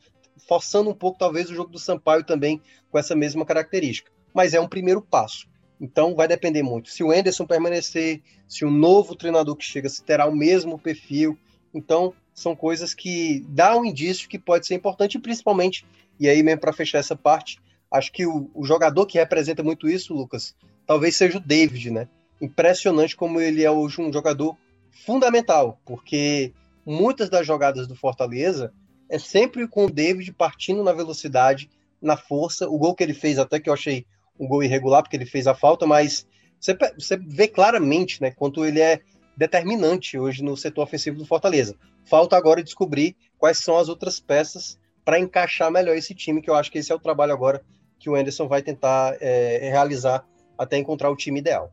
forçando 0.47 0.89
um 0.89 0.93
pouco 0.93 1.17
talvez 1.17 1.49
o 1.49 1.55
jogo 1.55 1.71
do 1.71 1.79
Sampaio 1.79 2.23
também 2.23 2.61
com 2.89 2.97
essa 2.97 3.15
mesma 3.15 3.45
característica. 3.45 4.11
Mas 4.33 4.53
é 4.53 4.59
um 4.59 4.67
primeiro 4.67 5.01
passo. 5.01 5.47
Então 5.79 6.15
vai 6.15 6.27
depender 6.27 6.63
muito. 6.63 6.89
Se 6.89 7.03
o 7.03 7.13
Enderson 7.13 7.45
permanecer, 7.45 8.21
se 8.47 8.65
o 8.65 8.71
novo 8.71 9.15
treinador 9.15 9.55
que 9.55 9.65
chega 9.65 9.89
se 9.89 10.03
terá 10.03 10.25
o 10.25 10.35
mesmo 10.35 10.77
perfil. 10.77 11.37
Então 11.73 12.13
são 12.33 12.55
coisas 12.55 12.93
que 12.93 13.45
dá 13.49 13.77
um 13.77 13.85
indício 13.85 14.29
que 14.29 14.37
pode 14.37 14.67
ser 14.67 14.75
importante, 14.75 15.19
principalmente, 15.19 15.85
e 16.19 16.29
aí 16.29 16.43
mesmo 16.43 16.61
para 16.61 16.73
fechar 16.73 16.99
essa 16.99 17.15
parte, 17.15 17.59
acho 17.91 18.11
que 18.11 18.25
o, 18.25 18.49
o, 18.53 18.63
jogador 18.63 19.05
que 19.05 19.17
representa 19.17 19.63
muito 19.63 19.87
isso, 19.87 20.13
Lucas, 20.13 20.55
talvez 20.85 21.15
seja 21.15 21.37
o 21.37 21.41
David, 21.41 21.89
né? 21.89 22.07
Impressionante 22.39 23.15
como 23.15 23.41
ele 23.41 23.63
é 23.63 23.71
hoje 23.71 24.01
um 24.01 24.13
jogador 24.13 24.55
fundamental, 24.91 25.79
porque 25.85 26.53
muitas 26.85 27.29
das 27.29 27.45
jogadas 27.45 27.87
do 27.87 27.95
Fortaleza 27.95 28.71
é 29.09 29.19
sempre 29.19 29.67
com 29.67 29.85
o 29.85 29.91
David 29.91 30.33
partindo 30.33 30.83
na 30.83 30.93
velocidade, 30.93 31.69
na 32.01 32.17
força. 32.17 32.67
O 32.69 32.77
gol 32.77 32.95
que 32.95 33.03
ele 33.03 33.13
fez, 33.13 33.39
até 33.39 33.59
que 33.59 33.69
eu 33.69 33.73
achei 33.73 34.05
um 34.39 34.47
gol 34.47 34.63
irregular, 34.63 35.01
porque 35.01 35.15
ele 35.15 35.25
fez 35.25 35.47
a 35.47 35.55
falta, 35.55 35.85
mas 35.85 36.27
você, 36.59 36.77
você 36.97 37.17
vê 37.17 37.47
claramente 37.47 38.21
né, 38.21 38.31
quanto 38.31 38.65
ele 38.65 38.79
é 38.79 39.01
determinante 39.35 40.17
hoje 40.17 40.43
no 40.43 40.57
setor 40.57 40.83
ofensivo 40.83 41.17
do 41.17 41.25
Fortaleza. 41.25 41.75
Falta 42.05 42.35
agora 42.35 42.63
descobrir 42.63 43.15
quais 43.37 43.59
são 43.59 43.77
as 43.77 43.89
outras 43.89 44.19
peças 44.19 44.79
para 45.05 45.19
encaixar 45.19 45.71
melhor 45.71 45.95
esse 45.95 46.13
time, 46.13 46.41
que 46.41 46.49
eu 46.49 46.55
acho 46.55 46.71
que 46.71 46.79
esse 46.79 46.91
é 46.91 46.95
o 46.95 46.99
trabalho 46.99 47.33
agora 47.33 47.63
que 47.99 48.09
o 48.09 48.15
Anderson 48.15 48.47
vai 48.47 48.61
tentar 48.61 49.15
é, 49.21 49.69
realizar 49.69 50.25
até 50.57 50.77
encontrar 50.77 51.09
o 51.09 51.15
time 51.15 51.39
ideal. 51.39 51.71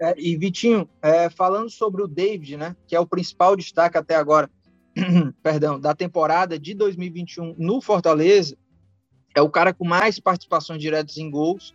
É, 0.00 0.14
e 0.18 0.36
Vitinho, 0.36 0.88
é, 1.00 1.30
falando 1.30 1.70
sobre 1.70 2.02
o 2.02 2.08
David, 2.08 2.56
né, 2.56 2.76
que 2.86 2.96
é 2.96 3.00
o 3.00 3.06
principal 3.06 3.54
destaque 3.54 3.96
até 3.96 4.16
agora, 4.16 4.50
perdão, 5.42 5.78
da 5.80 5.94
temporada 5.94 6.58
de 6.58 6.74
2021 6.74 7.54
no 7.58 7.80
Fortaleza, 7.80 8.56
é 9.34 9.40
o 9.40 9.50
cara 9.50 9.72
com 9.72 9.84
mais 9.84 10.18
participações 10.18 10.80
diretas 10.80 11.16
em 11.16 11.30
gols. 11.30 11.74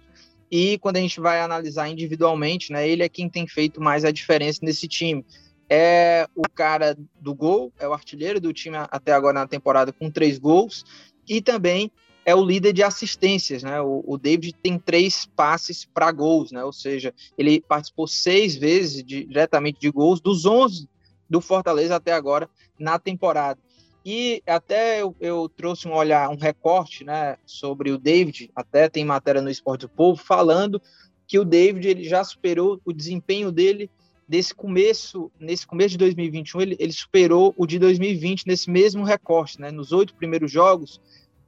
E 0.50 0.78
quando 0.78 0.98
a 0.98 1.02
gente 1.02 1.20
vai 1.20 1.42
analisar 1.42 1.90
individualmente, 1.90 2.72
né, 2.72 2.88
ele 2.88 3.04
é 3.04 3.10
quem 3.10 3.30
tem 3.30 3.48
feito 3.48 3.82
mais 3.82 4.06
a 4.06 4.12
diferença 4.12 4.60
nesse 4.62 4.88
time. 4.88 5.26
É 5.70 6.28
o 6.34 6.44
cara 6.44 6.98
do 7.20 7.36
gol, 7.36 7.74
é 7.78 7.88
o 7.88 7.94
artilheiro 7.94 8.40
do 8.40 8.54
time 8.54 8.78
até 8.78 9.12
agora 9.12 9.34
na 9.34 9.48
temporada 9.48 9.92
com 9.92 10.10
três 10.10 10.40
gols, 10.40 10.86
e 11.28 11.42
também 11.42 11.92
é 12.24 12.34
o 12.34 12.44
líder 12.44 12.72
de 12.72 12.84
assistências, 12.84 13.64
né? 13.64 13.82
O, 13.82 14.04
o 14.06 14.18
David 14.18 14.56
tem 14.62 14.80
três 14.80 15.26
passes 15.36 15.86
para 15.86 16.12
gols, 16.12 16.52
né? 16.52 16.64
Ou 16.64 16.72
seja, 16.72 17.14
ele 17.38 17.60
participou 17.62 18.08
seis 18.08 18.56
vezes 18.56 19.04
de, 19.04 19.26
diretamente 19.26 19.80
de 19.80 19.90
gols 19.92 20.22
dos 20.22 20.46
11 20.46 20.88
do 21.30 21.42
Fortaleza 21.42 21.96
até 21.96 22.14
agora 22.14 22.50
na 22.80 22.98
temporada. 22.98 23.60
E 24.06 24.42
até 24.48 25.02
eu, 25.02 25.16
eu, 25.20 25.50
trouxe 25.50 25.88
um 25.88 25.94
olhar, 25.94 26.30
um 26.30 26.38
recorte, 26.38 27.04
né, 27.04 27.38
sobre 27.46 27.92
o 27.92 27.98
David, 27.98 28.50
até 28.56 28.88
tem 28.88 29.04
matéria 29.04 29.42
no 29.42 29.50
Esporte 29.50 29.82
do 29.82 29.90
Povo 29.90 30.22
falando 30.22 30.82
que 31.28 31.38
o 31.38 31.44
David 31.44 31.88
ele 31.88 32.04
já 32.06 32.24
superou 32.24 32.80
o 32.86 32.94
desempenho 32.94 33.52
dele 33.52 33.90
desse 34.28 34.54
começo, 34.54 35.32
nesse 35.40 35.66
começo 35.66 35.92
de 35.92 35.98
2021, 35.98 36.62
ele, 36.62 36.76
ele 36.80 36.92
superou 36.92 37.54
o 37.58 37.66
de 37.66 37.80
2020 37.80 38.46
nesse 38.46 38.70
mesmo 38.70 39.04
recorte, 39.04 39.60
né? 39.60 39.72
Nos 39.72 39.92
oito 39.94 40.16
primeiros 40.16 40.52
jogos, 40.52 41.02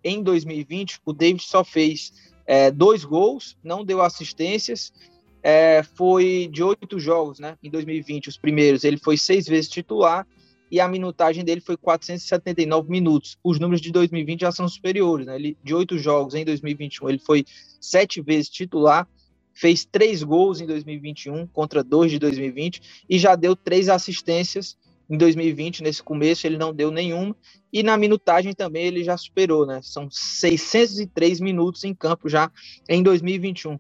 em 0.04 0.24
2020, 0.24 1.00
o 1.06 1.12
David 1.12 1.44
só 1.44 1.64
fez 1.64 2.14
é, 2.46 2.72
dois 2.72 3.04
gols, 3.04 3.58
não 3.64 3.84
deu 3.84 4.02
assistências, 4.02 4.94
é, 5.42 5.84
foi 5.84 6.50
de 6.52 6.64
oito 6.64 7.00
jogos, 7.00 7.40
né? 7.40 7.58
Em 7.64 7.70
2020, 7.70 8.30
os 8.30 8.38
primeiros, 8.38 8.84
ele 8.84 8.98
foi 8.98 9.18
seis 9.18 9.48
vezes 9.48 9.70
titular 9.70 10.28
e 10.72 10.80
a 10.80 10.88
minutagem 10.88 11.44
dele 11.44 11.62
foi 11.62 11.78
479 11.78 12.90
minutos. 12.90 13.38
Os 13.44 13.60
números 13.60 13.82
de 13.82 13.92
2020 13.92 14.42
já 14.42 14.52
são 14.52 14.68
superiores, 14.68 15.26
né? 15.26 15.36
Ele, 15.36 15.58
de 15.64 15.74
oito 15.74 15.98
jogos 15.98 16.36
em 16.36 16.46
2021, 16.46 17.10
ele 17.10 17.20
foi 17.20 17.46
sete 17.82 18.22
vezes 18.22 18.50
titular, 18.50 19.08
fez 19.54 19.86
três 19.86 20.24
gols 20.24 20.62
em 20.62 20.68
2021 20.68 21.48
contra 21.48 21.84
dois 21.84 22.12
de 22.12 22.20
2020 22.20 22.82
e 23.10 23.18
já 23.18 23.36
deu 23.36 23.56
três 23.56 23.90
assistências 23.90 24.78
em 25.10 25.18
2020, 25.18 25.82
nesse 25.82 26.04
começo, 26.04 26.46
ele 26.46 26.58
não 26.58 26.72
deu 26.72 26.92
nenhuma. 26.92 27.36
E 27.74 27.82
na 27.82 27.98
minutagem 27.98 28.54
também 28.54 28.86
ele 28.86 29.04
já 29.04 29.18
superou, 29.18 29.66
né? 29.66 29.80
São 29.82 30.08
603 30.12 31.40
minutos 31.40 31.84
em 31.84 31.96
campo 31.96 32.30
já 32.30 32.52
em 32.88 33.02
2021. 33.02 33.80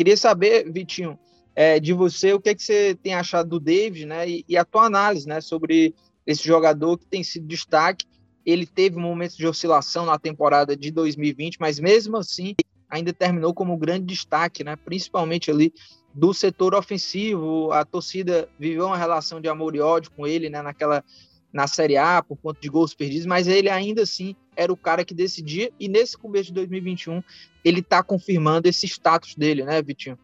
Queria 0.00 0.16
saber, 0.16 0.72
Vitinho, 0.72 1.18
é, 1.54 1.78
de 1.78 1.92
você, 1.92 2.32
o 2.32 2.40
que, 2.40 2.48
é 2.48 2.54
que 2.54 2.62
você 2.62 2.94
tem 3.02 3.12
achado 3.12 3.50
do 3.50 3.60
David, 3.60 4.06
né? 4.06 4.26
E, 4.26 4.42
e, 4.48 4.56
a 4.56 4.64
tua 4.64 4.86
análise, 4.86 5.28
né? 5.28 5.42
Sobre 5.42 5.94
esse 6.26 6.42
jogador 6.42 6.96
que 6.96 7.04
tem 7.04 7.22
sido 7.22 7.46
destaque. 7.46 8.06
Ele 8.46 8.64
teve 8.64 8.96
momentos 8.96 9.36
de 9.36 9.46
oscilação 9.46 10.06
na 10.06 10.18
temporada 10.18 10.74
de 10.74 10.90
2020, 10.90 11.58
mas 11.60 11.78
mesmo 11.78 12.16
assim 12.16 12.54
ainda 12.88 13.12
terminou 13.12 13.52
como 13.52 13.76
grande 13.76 14.06
destaque, 14.06 14.64
né? 14.64 14.74
Principalmente 14.74 15.50
ali 15.50 15.70
do 16.14 16.32
setor 16.32 16.74
ofensivo, 16.74 17.70
a 17.70 17.84
torcida 17.84 18.48
viveu 18.58 18.86
uma 18.86 18.96
relação 18.96 19.38
de 19.38 19.50
amor 19.50 19.76
e 19.76 19.80
ódio 19.80 20.12
com 20.12 20.26
ele, 20.26 20.48
né, 20.48 20.62
naquela 20.62 21.04
na 21.52 21.66
Série 21.66 21.96
A 21.96 22.22
por 22.22 22.36
conta 22.36 22.60
de 22.60 22.68
gols 22.68 22.94
perdidos, 22.94 23.26
mas 23.26 23.48
ele 23.48 23.68
ainda 23.68 24.02
assim 24.02 24.36
era 24.56 24.72
o 24.72 24.76
cara 24.76 25.04
que 25.04 25.14
decidia 25.14 25.70
e 25.78 25.88
nesse 25.88 26.16
começo 26.16 26.46
de 26.46 26.54
2021 26.54 27.22
ele 27.64 27.80
está 27.80 28.02
confirmando 28.02 28.68
esse 28.68 28.86
status 28.86 29.34
dele, 29.34 29.64
né, 29.64 29.82
Vitinho? 29.82 30.18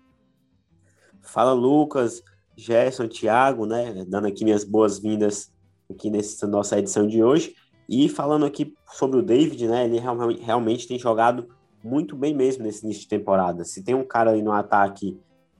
Fala 1.20 1.52
Lucas, 1.52 2.22
Gerson, 2.56 3.08
Thiago, 3.08 3.66
né, 3.66 4.04
dando 4.06 4.26
aqui 4.28 4.44
minhas 4.44 4.64
boas-vindas 4.64 5.52
aqui 5.90 6.10
nessa 6.10 6.46
nossa 6.46 6.78
edição 6.78 7.06
de 7.06 7.22
hoje 7.22 7.54
e 7.88 8.08
falando 8.08 8.46
aqui 8.46 8.74
sobre 8.92 9.18
o 9.18 9.22
David, 9.22 9.66
né, 9.66 9.84
ele 9.84 10.00
realmente 10.40 10.86
tem 10.86 10.98
jogado 10.98 11.48
muito 11.82 12.16
bem 12.16 12.34
mesmo 12.34 12.64
nesse 12.64 12.84
início 12.84 13.02
de 13.02 13.08
temporada. 13.08 13.64
Se 13.64 13.82
tem 13.82 13.94
um 13.94 14.04
cara 14.04 14.32
aí 14.32 14.42
no 14.42 14.52
ataque 14.52 15.18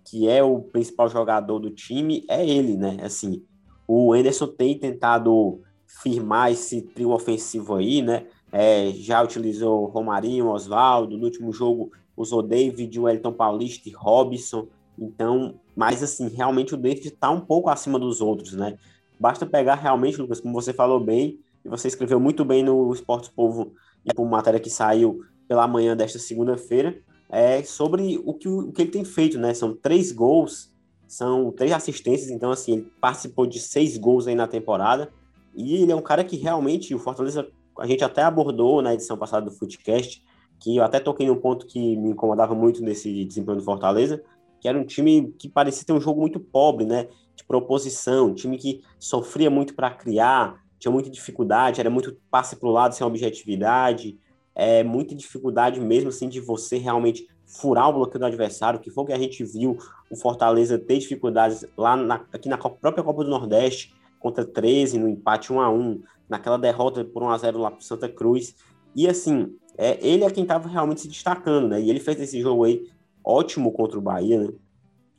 que 0.08 0.28
é 0.28 0.42
o 0.42 0.60
principal 0.60 1.08
jogador 1.08 1.58
do 1.58 1.70
time, 1.70 2.24
é 2.28 2.48
ele, 2.48 2.76
né? 2.76 2.96
Assim, 3.02 3.44
o 3.86 4.12
Anderson 4.12 4.46
tem 4.48 4.78
tentado 4.78 5.60
firmar 5.86 6.52
esse 6.52 6.82
trio 6.82 7.10
ofensivo 7.10 7.74
aí, 7.74 8.02
né? 8.02 8.26
É, 8.52 8.90
já 8.92 9.22
utilizou 9.22 9.86
Romarinho, 9.86 10.48
Oswaldo, 10.48 11.16
no 11.16 11.24
último 11.24 11.52
jogo 11.52 11.90
usou 12.16 12.42
David, 12.42 12.98
Wellington 12.98 13.32
Paulista 13.32 13.88
e 13.88 13.92
Robson. 13.92 14.66
Então, 14.98 15.60
mas 15.74 16.02
assim, 16.02 16.28
realmente 16.28 16.74
o 16.74 16.76
David 16.76 17.08
está 17.08 17.30
um 17.30 17.40
pouco 17.40 17.68
acima 17.68 17.98
dos 17.98 18.20
outros, 18.20 18.54
né? 18.54 18.78
Basta 19.20 19.44
pegar 19.44 19.74
realmente, 19.74 20.20
Lucas, 20.20 20.40
como 20.40 20.54
você 20.54 20.72
falou 20.72 20.98
bem, 20.98 21.38
e 21.64 21.68
você 21.68 21.88
escreveu 21.88 22.18
muito 22.18 22.44
bem 22.44 22.62
no 22.62 22.92
Esporte 22.92 23.30
Povo, 23.30 23.74
e 24.04 24.12
por 24.14 24.26
matéria 24.26 24.60
que 24.60 24.70
saiu 24.70 25.20
pela 25.46 25.68
manhã 25.68 25.96
desta 25.96 26.18
segunda-feira, 26.18 26.98
é, 27.28 27.62
sobre 27.62 28.20
o 28.24 28.32
que, 28.32 28.48
o 28.48 28.72
que 28.72 28.82
ele 28.82 28.90
tem 28.90 29.04
feito, 29.04 29.38
né? 29.38 29.52
São 29.52 29.74
três 29.74 30.12
gols, 30.12 30.72
são 31.06 31.52
três 31.52 31.72
assistências, 31.72 32.30
então 32.30 32.50
assim, 32.50 32.72
ele 32.72 32.92
participou 33.00 33.46
de 33.46 33.60
seis 33.60 33.96
gols 33.96 34.26
aí 34.26 34.34
na 34.34 34.46
temporada, 34.46 35.12
e 35.54 35.82
ele 35.82 35.92
é 35.92 35.96
um 35.96 36.02
cara 36.02 36.22
que 36.22 36.36
realmente, 36.36 36.94
o 36.94 36.98
Fortaleza, 36.98 37.48
a 37.78 37.86
gente 37.86 38.04
até 38.04 38.22
abordou 38.22 38.82
na 38.82 38.94
edição 38.94 39.16
passada 39.16 39.46
do 39.46 39.52
Footcast, 39.52 40.22
que 40.58 40.76
eu 40.76 40.84
até 40.84 41.00
toquei 41.00 41.26
num 41.26 41.36
ponto 41.36 41.66
que 41.66 41.96
me 41.96 42.10
incomodava 42.10 42.54
muito 42.54 42.82
nesse 42.82 43.24
desempenho 43.24 43.58
do 43.58 43.64
Fortaleza, 43.64 44.22
que 44.60 44.68
era 44.68 44.78
um 44.78 44.84
time 44.84 45.34
que 45.38 45.48
parecia 45.48 45.86
ter 45.86 45.92
um 45.92 46.00
jogo 46.00 46.20
muito 46.20 46.40
pobre, 46.40 46.84
né? 46.84 47.08
De 47.34 47.44
proposição, 47.44 48.28
um 48.28 48.34
time 48.34 48.56
que 48.56 48.82
sofria 48.98 49.50
muito 49.50 49.74
para 49.74 49.90
criar, 49.90 50.62
tinha 50.78 50.90
muita 50.90 51.10
dificuldade, 51.10 51.80
era 51.80 51.90
muito 51.90 52.16
passe 52.30 52.56
para 52.56 52.68
o 52.68 52.72
lado 52.72 52.94
sem 52.94 53.06
objetividade, 53.06 54.18
é 54.54 54.82
muita 54.82 55.14
dificuldade 55.14 55.78
mesmo 55.80 56.08
assim 56.08 56.28
de 56.28 56.40
você 56.40 56.78
realmente 56.78 57.28
furar 57.46 57.88
o 57.88 57.92
bloqueio 57.92 58.18
do 58.20 58.26
adversário, 58.26 58.80
que 58.80 58.90
foi 58.90 59.04
o 59.04 59.06
que 59.06 59.12
a 59.12 59.18
gente 59.18 59.44
viu 59.44 59.78
o 60.10 60.16
Fortaleza 60.16 60.78
ter 60.78 60.98
dificuldades 60.98 61.64
lá 61.76 61.96
na, 61.96 62.16
aqui 62.32 62.48
na 62.48 62.58
própria 62.58 63.02
Copa 63.02 63.24
do 63.24 63.30
Nordeste, 63.30 63.94
contra 64.18 64.44
13, 64.44 64.98
no 64.98 65.08
empate 65.08 65.52
1 65.52 65.60
a 65.60 65.70
1 65.70 66.02
naquela 66.28 66.58
derrota 66.58 67.04
por 67.04 67.22
1 67.22 67.30
a 67.30 67.38
0 67.38 67.58
lá 67.58 67.70
para 67.70 67.80
Santa 67.80 68.08
Cruz. 68.08 68.56
E 68.94 69.08
assim, 69.08 69.56
é, 69.78 69.98
ele 70.06 70.24
é 70.24 70.30
quem 70.30 70.42
estava 70.42 70.68
realmente 70.68 71.02
se 71.02 71.08
destacando, 71.08 71.68
né? 71.68 71.80
E 71.80 71.88
ele 71.88 72.00
fez 72.00 72.20
esse 72.20 72.40
jogo 72.40 72.64
aí 72.64 72.90
ótimo 73.24 73.72
contra 73.72 73.98
o 73.98 74.02
Bahia, 74.02 74.40
né? 74.40 74.52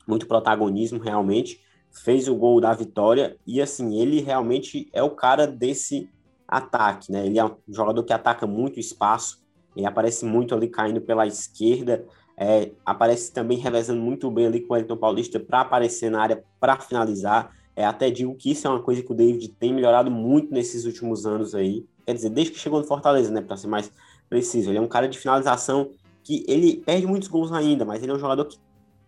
Muito 0.06 0.26
protagonismo 0.26 0.98
realmente, 0.98 1.60
fez 1.90 2.28
o 2.28 2.34
gol 2.34 2.60
da 2.60 2.72
vitória 2.72 3.36
e 3.46 3.60
assim, 3.60 3.98
ele 3.98 4.20
realmente 4.20 4.88
é 4.92 5.02
o 5.02 5.10
cara 5.10 5.46
desse 5.46 6.10
ataque, 6.46 7.12
né? 7.12 7.26
Ele 7.26 7.38
é 7.38 7.44
um 7.44 7.56
jogador 7.68 8.02
que 8.02 8.12
ataca 8.12 8.46
muito 8.46 8.80
espaço, 8.80 9.44
ele 9.76 9.86
aparece 9.86 10.24
muito 10.24 10.54
ali 10.54 10.68
caindo 10.68 11.00
pela 11.00 11.26
esquerda, 11.26 12.04
É, 12.40 12.70
aparece 12.86 13.32
também 13.32 13.58
revezando 13.58 14.00
muito 14.00 14.30
bem 14.30 14.46
ali 14.46 14.60
com 14.60 14.72
o 14.72 14.76
Elton 14.76 14.96
Paulista 14.96 15.40
para 15.40 15.62
aparecer 15.62 16.08
na 16.08 16.22
área 16.22 16.44
para 16.60 16.78
finalizar. 16.78 17.52
É, 17.74 17.84
até 17.84 18.10
digo 18.10 18.34
que 18.36 18.52
isso 18.52 18.66
é 18.66 18.70
uma 18.70 18.80
coisa 18.80 19.02
que 19.02 19.10
o 19.10 19.14
David 19.14 19.48
tem 19.58 19.74
melhorado 19.74 20.08
muito 20.08 20.52
nesses 20.52 20.84
últimos 20.84 21.26
anos 21.26 21.54
aí. 21.54 21.84
Quer 22.06 22.14
dizer, 22.14 22.30
desde 22.30 22.52
que 22.52 22.58
chegou 22.58 22.78
no 22.78 22.86
Fortaleza, 22.86 23.32
né? 23.32 23.40
Para 23.40 23.56
ser 23.56 23.66
mais 23.66 23.92
preciso. 24.28 24.70
Ele 24.70 24.78
é 24.78 24.80
um 24.80 24.86
cara 24.86 25.08
de 25.08 25.18
finalização 25.18 25.90
que 26.22 26.44
ele 26.46 26.76
perde 26.76 27.06
muitos 27.06 27.28
gols 27.28 27.50
ainda, 27.52 27.84
mas 27.84 28.02
ele 28.02 28.12
é 28.12 28.14
um 28.14 28.18
jogador 28.18 28.44
que 28.44 28.58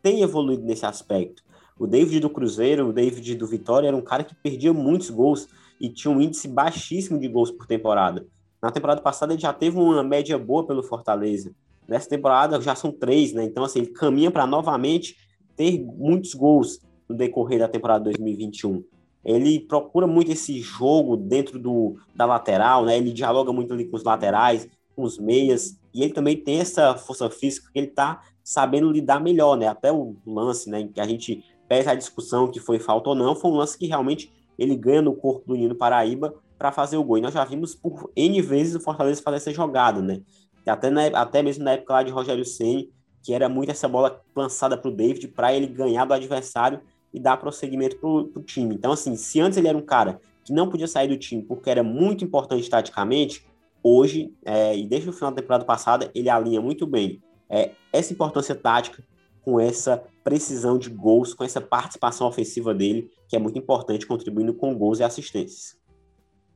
tem 0.03 0.23
evoluído 0.23 0.65
nesse 0.65 0.87
aspecto. 0.87 1.43
O 1.79 1.87
David 1.87 2.21
do 2.21 2.31
Cruzeiro, 2.31 2.89
o 2.89 2.93
David 2.93 3.37
do 3.37 3.47
Vitória 3.47 3.89
era 3.89 3.97
um 3.97 4.03
cara 4.03 4.25
que 4.25 4.35
perdia 4.35 4.73
muitos 4.73 5.09
gols 5.09 5.49
e 5.81 5.89
tinha 5.89 6.13
um 6.13 6.21
índice 6.21 6.49
baixíssimo 6.49 7.19
de 7.19 7.29
gols 7.29 7.51
por 7.51 7.67
temporada. 7.67 8.27
Na 8.63 8.71
temporada 8.71 9.01
passada 9.01 9.33
ele 9.33 9.41
já 9.41 9.53
teve 9.53 9.79
uma 9.79 10.03
média 10.03 10.39
boa 10.39 10.67
pelo 10.67 10.83
Fortaleza. 10.83 11.55
Nessa 11.89 12.09
temporada 12.09 12.61
já 12.61 12.75
são 12.75 12.93
três, 12.93 13.33
né? 13.33 13.45
Então, 13.45 13.65
assim, 13.65 13.81
ele 13.81 13.89
caminha 13.89 14.31
para 14.31 14.47
novamente 14.47 15.17
ter 15.57 15.83
muitos 15.83 16.35
gols 16.35 16.81
no 17.09 17.17
decorrer 17.17 17.59
da 17.59 17.69
temporada 17.69 18.05
2021. 18.05 18.85
Ele 19.25 19.61
procura 19.61 20.07
muito 20.07 20.33
esse 20.33 20.61
jogo 20.61 21.17
dentro 21.17 21.59
do, 21.59 21.97
da 22.15 22.25
lateral, 22.25 22.85
né? 22.85 22.97
Ele 22.97 23.13
dialoga 23.13 23.53
muito 23.53 23.73
ali 23.73 23.85
com 23.85 23.97
os 23.97 24.05
laterais, 24.05 24.69
com 24.95 25.03
os 25.03 25.19
meias, 25.19 25.79
e 25.93 26.03
ele 26.03 26.13
também 26.13 26.37
tem 26.37 26.61
essa 26.61 26.97
força 26.97 27.29
física 27.29 27.71
que 27.73 27.79
ele 27.79 27.89
tá 27.89 28.23
sabendo 28.43 28.91
lidar 28.91 29.21
melhor, 29.21 29.57
né? 29.57 29.67
Até 29.67 29.93
o 29.93 30.17
lance, 30.27 30.69
né, 30.69 30.89
que 30.93 31.01
a 31.01 31.07
gente 31.07 31.45
pesa 31.69 31.93
a 31.93 31.95
discussão 31.95 32.51
que 32.51 32.59
foi 32.59 32.79
falta 32.79 33.11
ou 33.11 33.15
não, 33.15 33.35
foi 33.35 33.51
um 33.51 33.55
lance 33.55 33.79
que 33.79 33.87
realmente 33.87 34.33
ele 34.59 34.75
ganha 34.75 35.01
no 35.01 35.15
corpo 35.15 35.47
do 35.47 35.55
Nino 35.55 35.75
Paraíba 35.75 36.35
para 36.59 36.73
fazer 36.73 36.97
o 36.97 37.05
gol. 37.05 37.19
E 37.19 37.21
nós 37.21 37.33
já 37.33 37.45
vimos 37.45 37.75
por 37.75 38.11
N 38.15 38.43
vezes 38.43 38.75
o 38.75 38.81
Fortaleza 38.81 39.23
fazer 39.23 39.37
essa 39.37 39.53
jogada, 39.53 40.03
né? 40.03 40.21
Até, 40.67 40.91
na, 40.91 41.07
até 41.07 41.43
mesmo 41.43 41.65
na 41.65 41.73
época 41.73 41.95
lá 41.95 42.03
de 42.03 42.11
Rogério 42.11 42.45
Ceni, 42.45 42.91
que 43.23 43.35
era 43.35 43.49
muito 43.49 43.71
essa 43.71 43.89
bola 43.89 44.23
lançada 44.35 44.77
para 44.77 44.91
o 44.91 44.95
David 44.95 45.29
para 45.29 45.55
ele 45.55 45.67
ganhar 45.67 46.05
do 46.05 46.15
adversário 46.15 46.81
e 47.13 47.21
dar 47.21 47.37
prosseguimento 47.37 47.97
para 47.97 48.09
o 48.09 48.43
time. 48.45 48.75
Então, 48.75 48.93
assim, 48.93 49.17
se 49.17 49.41
antes 49.41 49.59
ele 49.59 49.69
era 49.69 49.77
um 49.77 49.83
cara 49.83 50.21
que 50.45 50.53
não 50.53 50.69
podia 50.69 50.87
sair 50.87 51.09
do 51.09 51.17
time 51.17 51.43
porque 51.43 51.69
era 51.69 51.83
muito 51.83 52.25
importante 52.25 52.69
taticamente, 52.69 53.45
hoje, 53.83 54.33
é, 54.45 54.77
e 54.77 54.87
desde 54.87 55.11
o 55.11 55.13
final 55.13 55.31
da 55.31 55.41
temporada 55.41 55.65
passada, 55.65 56.11
ele 56.15 56.29
alinha 56.29 56.61
muito 56.61 56.87
bem 56.87 57.21
é, 57.49 57.73
essa 57.93 58.13
importância 58.13 58.55
tática 58.55 59.03
com 59.43 59.59
essa 59.59 60.03
precisão 60.23 60.79
de 60.79 60.91
gols, 60.91 61.35
com 61.35 61.43
essa 61.43 61.61
participação 61.61 62.27
ofensiva 62.27 62.75
dele, 62.75 63.11
que 63.29 63.35
é 63.35 63.39
muito 63.39 63.59
importante, 63.59 64.07
contribuindo 64.07 64.55
com 64.55 64.75
gols 64.77 65.01
e 65.01 65.03
assistências. 65.03 65.79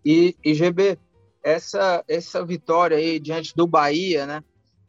E, 0.04 0.37
e 0.44 0.54
GB, 0.54 0.99
essa, 1.45 2.03
essa 2.09 2.45
vitória 2.45 2.97
aí 2.97 3.21
diante 3.21 3.55
do 3.55 3.67
Bahia, 3.67 4.27
né? 4.27 4.43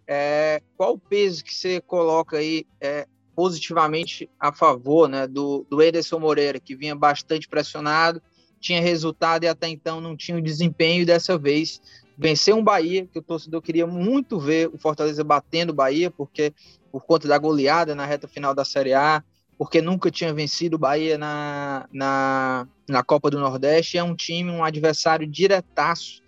É, 0.07 0.61
qual 0.77 0.93
o 0.93 0.99
peso 0.99 1.43
que 1.43 1.53
você 1.53 1.81
coloca 1.81 2.37
aí 2.37 2.65
é, 2.79 3.07
positivamente 3.35 4.29
a 4.39 4.53
favor 4.53 5.09
né, 5.09 5.27
do, 5.27 5.65
do 5.69 5.81
Ederson 5.81 6.19
Moreira, 6.19 6.59
que 6.59 6.75
vinha 6.75 6.95
bastante 6.95 7.47
pressionado, 7.47 8.21
tinha 8.59 8.79
resultado 8.79 9.43
e 9.43 9.47
até 9.47 9.67
então 9.67 9.99
não 9.99 10.15
tinha 10.15 10.37
o 10.37 10.41
desempenho, 10.41 11.01
e 11.01 11.05
dessa 11.05 11.37
vez 11.37 11.81
venceu 12.17 12.55
um 12.55 12.63
Bahia, 12.63 13.07
que 13.11 13.19
o 13.19 13.21
torcedor 13.21 13.61
queria 13.61 13.85
muito 13.85 14.39
ver 14.39 14.69
o 14.71 14.77
Fortaleza 14.77 15.23
batendo 15.23 15.71
o 15.71 15.75
Bahia, 15.75 16.09
porque 16.09 16.53
por 16.91 17.03
conta 17.03 17.27
da 17.27 17.37
goleada 17.37 17.93
na 17.93 18.05
reta 18.05 18.27
final 18.27 18.53
da 18.55 18.63
Série 18.63 18.93
A, 18.93 19.21
porque 19.57 19.81
nunca 19.81 20.11
tinha 20.11 20.33
vencido 20.33 20.75
o 20.75 20.79
Bahia 20.79 21.17
na, 21.17 21.87
na, 21.91 22.67
na 22.87 23.03
Copa 23.03 23.29
do 23.29 23.39
Nordeste. 23.39 23.97
É 23.97 24.03
um 24.03 24.15
time, 24.15 24.51
um 24.51 24.63
adversário 24.63 25.27
diretaço, 25.27 26.21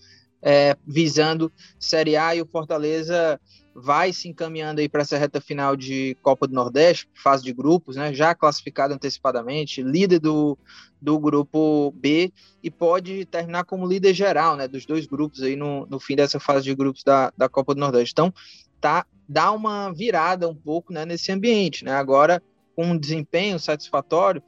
é, 0.49 0.77
visando 0.87 1.51
Série 1.77 2.15
A, 2.15 2.33
e 2.33 2.41
o 2.41 2.45
Fortaleza 2.45 3.37
vai 3.75 4.13
se 4.13 4.29
encaminhando 4.29 4.79
aí 4.79 4.87
para 4.87 5.01
essa 5.01 5.17
reta 5.17 5.41
final 5.41 5.75
de 5.75 6.15
Copa 6.21 6.47
do 6.47 6.53
Nordeste, 6.53 7.09
fase 7.21 7.43
de 7.43 7.51
grupos, 7.51 7.97
né? 7.97 8.13
Já 8.13 8.33
classificado 8.33 8.93
antecipadamente, 8.93 9.83
líder 9.83 10.19
do, 10.19 10.57
do 11.01 11.19
grupo 11.19 11.91
B 11.97 12.31
e 12.63 12.71
pode 12.71 13.25
terminar 13.25 13.65
como 13.65 13.85
líder 13.85 14.13
geral, 14.13 14.55
né? 14.55 14.69
Dos 14.69 14.85
dois 14.85 15.05
grupos 15.05 15.43
aí 15.43 15.57
no, 15.57 15.85
no 15.87 15.99
fim 15.99 16.15
dessa 16.15 16.39
fase 16.39 16.63
de 16.63 16.73
grupos 16.73 17.03
da, 17.03 17.29
da 17.37 17.49
Copa 17.49 17.75
do 17.75 17.81
Nordeste. 17.81 18.13
Então, 18.13 18.33
tá 18.79 19.05
dá 19.27 19.51
uma 19.51 19.91
virada 19.91 20.47
um 20.47 20.55
pouco 20.55 20.93
né, 20.93 21.05
nesse 21.05 21.29
ambiente. 21.29 21.83
Né? 21.83 21.91
Agora, 21.91 22.41
com 22.73 22.85
um 22.85 22.97
desempenho 22.97 23.59
satisfatório, 23.59 24.41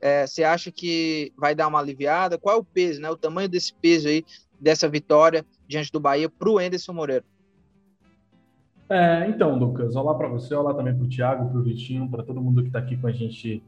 é, 0.00 0.26
você 0.26 0.42
acha 0.42 0.72
que 0.72 1.30
vai 1.36 1.54
dar 1.54 1.68
uma 1.68 1.78
aliviada? 1.78 2.38
Qual 2.38 2.56
é 2.56 2.58
o 2.58 2.64
peso, 2.64 3.00
né, 3.02 3.10
o 3.10 3.16
tamanho 3.16 3.50
desse 3.50 3.74
peso 3.74 4.08
aí, 4.08 4.24
dessa 4.62 4.88
vitória 4.88 5.44
diante 5.66 5.90
do 5.90 5.98
Bahia 5.98 6.30
para 6.30 6.48
o 6.48 6.60
Enderson 6.60 6.92
Moreira? 6.92 7.24
É, 8.88 9.26
então, 9.26 9.58
Lucas, 9.58 9.96
olá 9.96 10.14
para 10.14 10.28
você, 10.28 10.54
olá 10.54 10.72
também 10.72 10.94
para 10.94 11.04
o 11.04 11.08
Thiago, 11.08 11.50
para 11.50 11.58
o 11.58 11.62
Vitinho, 11.62 12.08
para 12.08 12.22
todo 12.22 12.40
mundo 12.40 12.62
que 12.62 12.68
está 12.68 12.78
aqui 12.78 12.96
com 12.96 13.06
a 13.06 13.12
gente 13.12 13.62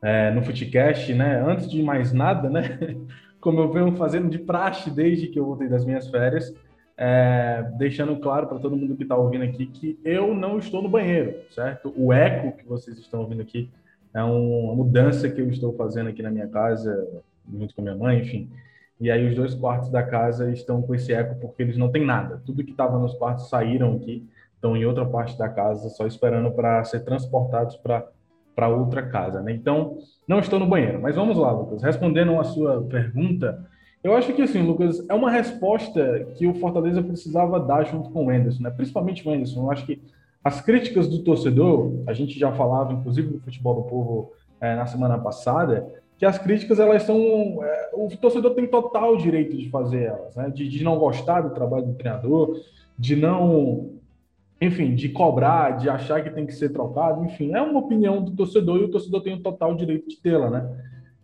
é, 0.00 0.30
no 0.30 0.42
Footcast, 0.42 1.12
né? 1.12 1.42
Antes 1.42 1.68
de 1.68 1.82
mais 1.82 2.12
nada, 2.12 2.48
né? 2.48 2.78
Como 3.40 3.60
eu 3.60 3.72
venho 3.72 3.96
fazendo 3.96 4.28
de 4.28 4.38
praxe 4.38 4.90
desde 4.90 5.28
que 5.28 5.38
eu 5.38 5.46
voltei 5.46 5.68
das 5.68 5.84
minhas 5.84 6.08
férias, 6.08 6.54
é, 6.96 7.62
deixando 7.78 8.16
claro 8.16 8.46
para 8.46 8.58
todo 8.58 8.76
mundo 8.76 8.96
que 8.96 9.04
está 9.04 9.16
ouvindo 9.16 9.44
aqui 9.44 9.66
que 9.66 9.98
eu 10.04 10.34
não 10.34 10.58
estou 10.58 10.82
no 10.82 10.88
banheiro, 10.88 11.34
certo? 11.50 11.92
O 11.96 12.12
eco 12.12 12.56
que 12.56 12.66
vocês 12.66 12.98
estão 12.98 13.20
ouvindo 13.20 13.42
aqui 13.42 13.70
é 14.12 14.22
uma 14.22 14.74
mudança 14.74 15.28
que 15.28 15.40
eu 15.40 15.48
estou 15.48 15.72
fazendo 15.74 16.08
aqui 16.08 16.22
na 16.22 16.30
minha 16.30 16.48
casa, 16.48 17.22
junto 17.50 17.74
com 17.74 17.82
minha 17.82 17.96
mãe, 17.96 18.20
enfim. 18.20 18.50
E 19.00 19.10
aí 19.10 19.26
os 19.26 19.34
dois 19.34 19.54
quartos 19.54 19.90
da 19.90 20.02
casa 20.02 20.50
estão 20.50 20.82
com 20.82 20.94
esse 20.94 21.12
eco 21.12 21.36
porque 21.40 21.62
eles 21.62 21.76
não 21.76 21.90
têm 21.90 22.04
nada. 22.04 22.42
Tudo 22.44 22.64
que 22.64 22.72
estava 22.72 22.98
nos 22.98 23.14
quartos 23.14 23.48
saíram 23.48 23.94
aqui, 23.94 24.28
estão 24.54 24.76
em 24.76 24.84
outra 24.84 25.06
parte 25.06 25.38
da 25.38 25.48
casa, 25.48 25.88
só 25.90 26.06
esperando 26.06 26.50
para 26.50 26.82
ser 26.84 27.00
transportados 27.00 27.76
para 27.76 28.06
para 28.58 28.68
outra 28.68 29.06
casa, 29.06 29.40
né? 29.40 29.52
Então, 29.52 29.98
não 30.26 30.40
estou 30.40 30.58
no 30.58 30.66
banheiro. 30.66 31.00
Mas 31.00 31.14
vamos 31.14 31.38
lá, 31.38 31.52
Lucas. 31.52 31.80
Respondendo 31.80 32.36
a 32.40 32.42
sua 32.42 32.82
pergunta, 32.82 33.64
eu 34.02 34.16
acho 34.16 34.32
que, 34.32 34.42
assim, 34.42 34.62
Lucas, 34.62 35.04
é 35.08 35.14
uma 35.14 35.30
resposta 35.30 36.26
que 36.34 36.44
o 36.44 36.54
Fortaleza 36.54 37.00
precisava 37.00 37.60
dar 37.60 37.84
junto 37.84 38.10
com 38.10 38.26
o 38.26 38.32
Enderson, 38.32 38.64
né? 38.64 38.70
principalmente 38.70 39.26
o 39.28 39.32
Enderson. 39.32 39.62
Eu 39.62 39.70
acho 39.70 39.86
que 39.86 40.02
as 40.42 40.60
críticas 40.60 41.08
do 41.08 41.22
torcedor, 41.22 42.02
a 42.04 42.12
gente 42.12 42.36
já 42.36 42.50
falava, 42.50 42.92
inclusive, 42.92 43.32
no 43.32 43.40
Futebol 43.40 43.76
do 43.76 43.82
Povo 43.82 44.32
é, 44.60 44.74
na 44.74 44.86
semana 44.86 45.16
passada, 45.18 45.86
que 46.18 46.26
as 46.26 46.36
críticas, 46.36 46.80
elas 46.80 47.04
são... 47.04 47.62
É, 47.62 47.90
o 47.94 48.08
torcedor 48.16 48.54
tem 48.54 48.66
total 48.66 49.16
direito 49.16 49.56
de 49.56 49.70
fazer 49.70 50.02
elas, 50.02 50.34
né? 50.34 50.50
De, 50.50 50.68
de 50.68 50.82
não 50.82 50.98
gostar 50.98 51.42
do 51.42 51.54
trabalho 51.54 51.86
do 51.86 51.94
treinador, 51.94 52.60
de 52.98 53.14
não... 53.14 53.92
Enfim, 54.60 54.96
de 54.96 55.08
cobrar, 55.08 55.78
de 55.78 55.88
achar 55.88 56.20
que 56.22 56.30
tem 56.30 56.44
que 56.44 56.52
ser 56.52 56.70
trocado, 56.70 57.24
enfim, 57.24 57.54
é 57.54 57.62
uma 57.62 57.78
opinião 57.78 58.20
do 58.20 58.32
torcedor 58.32 58.80
e 58.80 58.84
o 58.84 58.90
torcedor 58.90 59.22
tem 59.22 59.34
o 59.34 59.40
total 59.40 59.72
direito 59.76 60.08
de 60.08 60.16
tê-la, 60.16 60.50
né? 60.50 60.68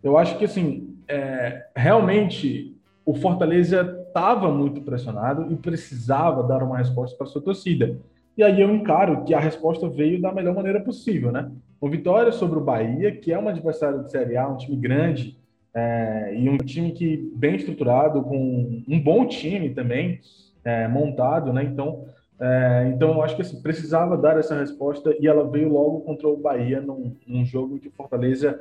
Eu 0.01 0.17
acho 0.17 0.37
que, 0.37 0.45
assim, 0.45 0.95
é, 1.05 1.65
realmente 1.75 2.73
o 3.05 3.13
Fortaleza 3.13 4.05
estava 4.07 4.49
muito 4.49 4.81
pressionado 4.81 5.51
e 5.51 5.55
precisava 5.57 6.41
dar 6.43 6.63
uma 6.63 6.77
resposta 6.77 7.17
para 7.17 7.27
sua 7.27 7.41
torcida. 7.41 7.97
E 8.37 8.43
aí 8.43 8.61
eu 8.61 8.73
encaro 8.73 9.23
que 9.23 9.33
a 9.33 9.39
resposta 9.39 9.87
veio 9.87 10.21
da 10.21 10.31
melhor 10.31 10.53
maneira 10.53 10.81
possível, 10.81 11.31
né? 11.31 11.49
Uma 11.81 11.89
vitória 11.89 12.31
sobre 12.31 12.59
o 12.59 12.63
Bahia, 12.63 13.15
que 13.15 13.31
é 13.31 13.39
um 13.39 13.47
adversário 13.47 14.03
de 14.03 14.11
Série 14.11 14.35
A, 14.35 14.47
um 14.47 14.57
time 14.57 14.75
grande 14.75 15.37
é, 15.73 16.33
e 16.35 16.49
um 16.49 16.57
time 16.57 16.91
que 16.91 17.31
bem 17.35 17.55
estruturado, 17.55 18.21
com 18.23 18.83
um 18.87 18.99
bom 18.99 19.25
time 19.25 19.69
também 19.69 20.19
é, 20.63 20.87
montado, 20.87 21.53
né? 21.53 21.63
Então, 21.63 22.05
é, 22.39 22.91
então 22.93 23.11
eu 23.11 23.21
acho 23.21 23.35
que 23.35 23.41
assim, 23.41 23.61
precisava 23.61 24.17
dar 24.17 24.37
essa 24.37 24.57
resposta 24.57 25.15
e 25.19 25.27
ela 25.27 25.49
veio 25.49 25.69
logo 25.69 26.01
contra 26.01 26.27
o 26.27 26.35
Bahia 26.37 26.81
num, 26.81 27.15
num 27.25 27.45
jogo 27.45 27.79
que 27.79 27.87
o 27.87 27.91
Fortaleza 27.91 28.59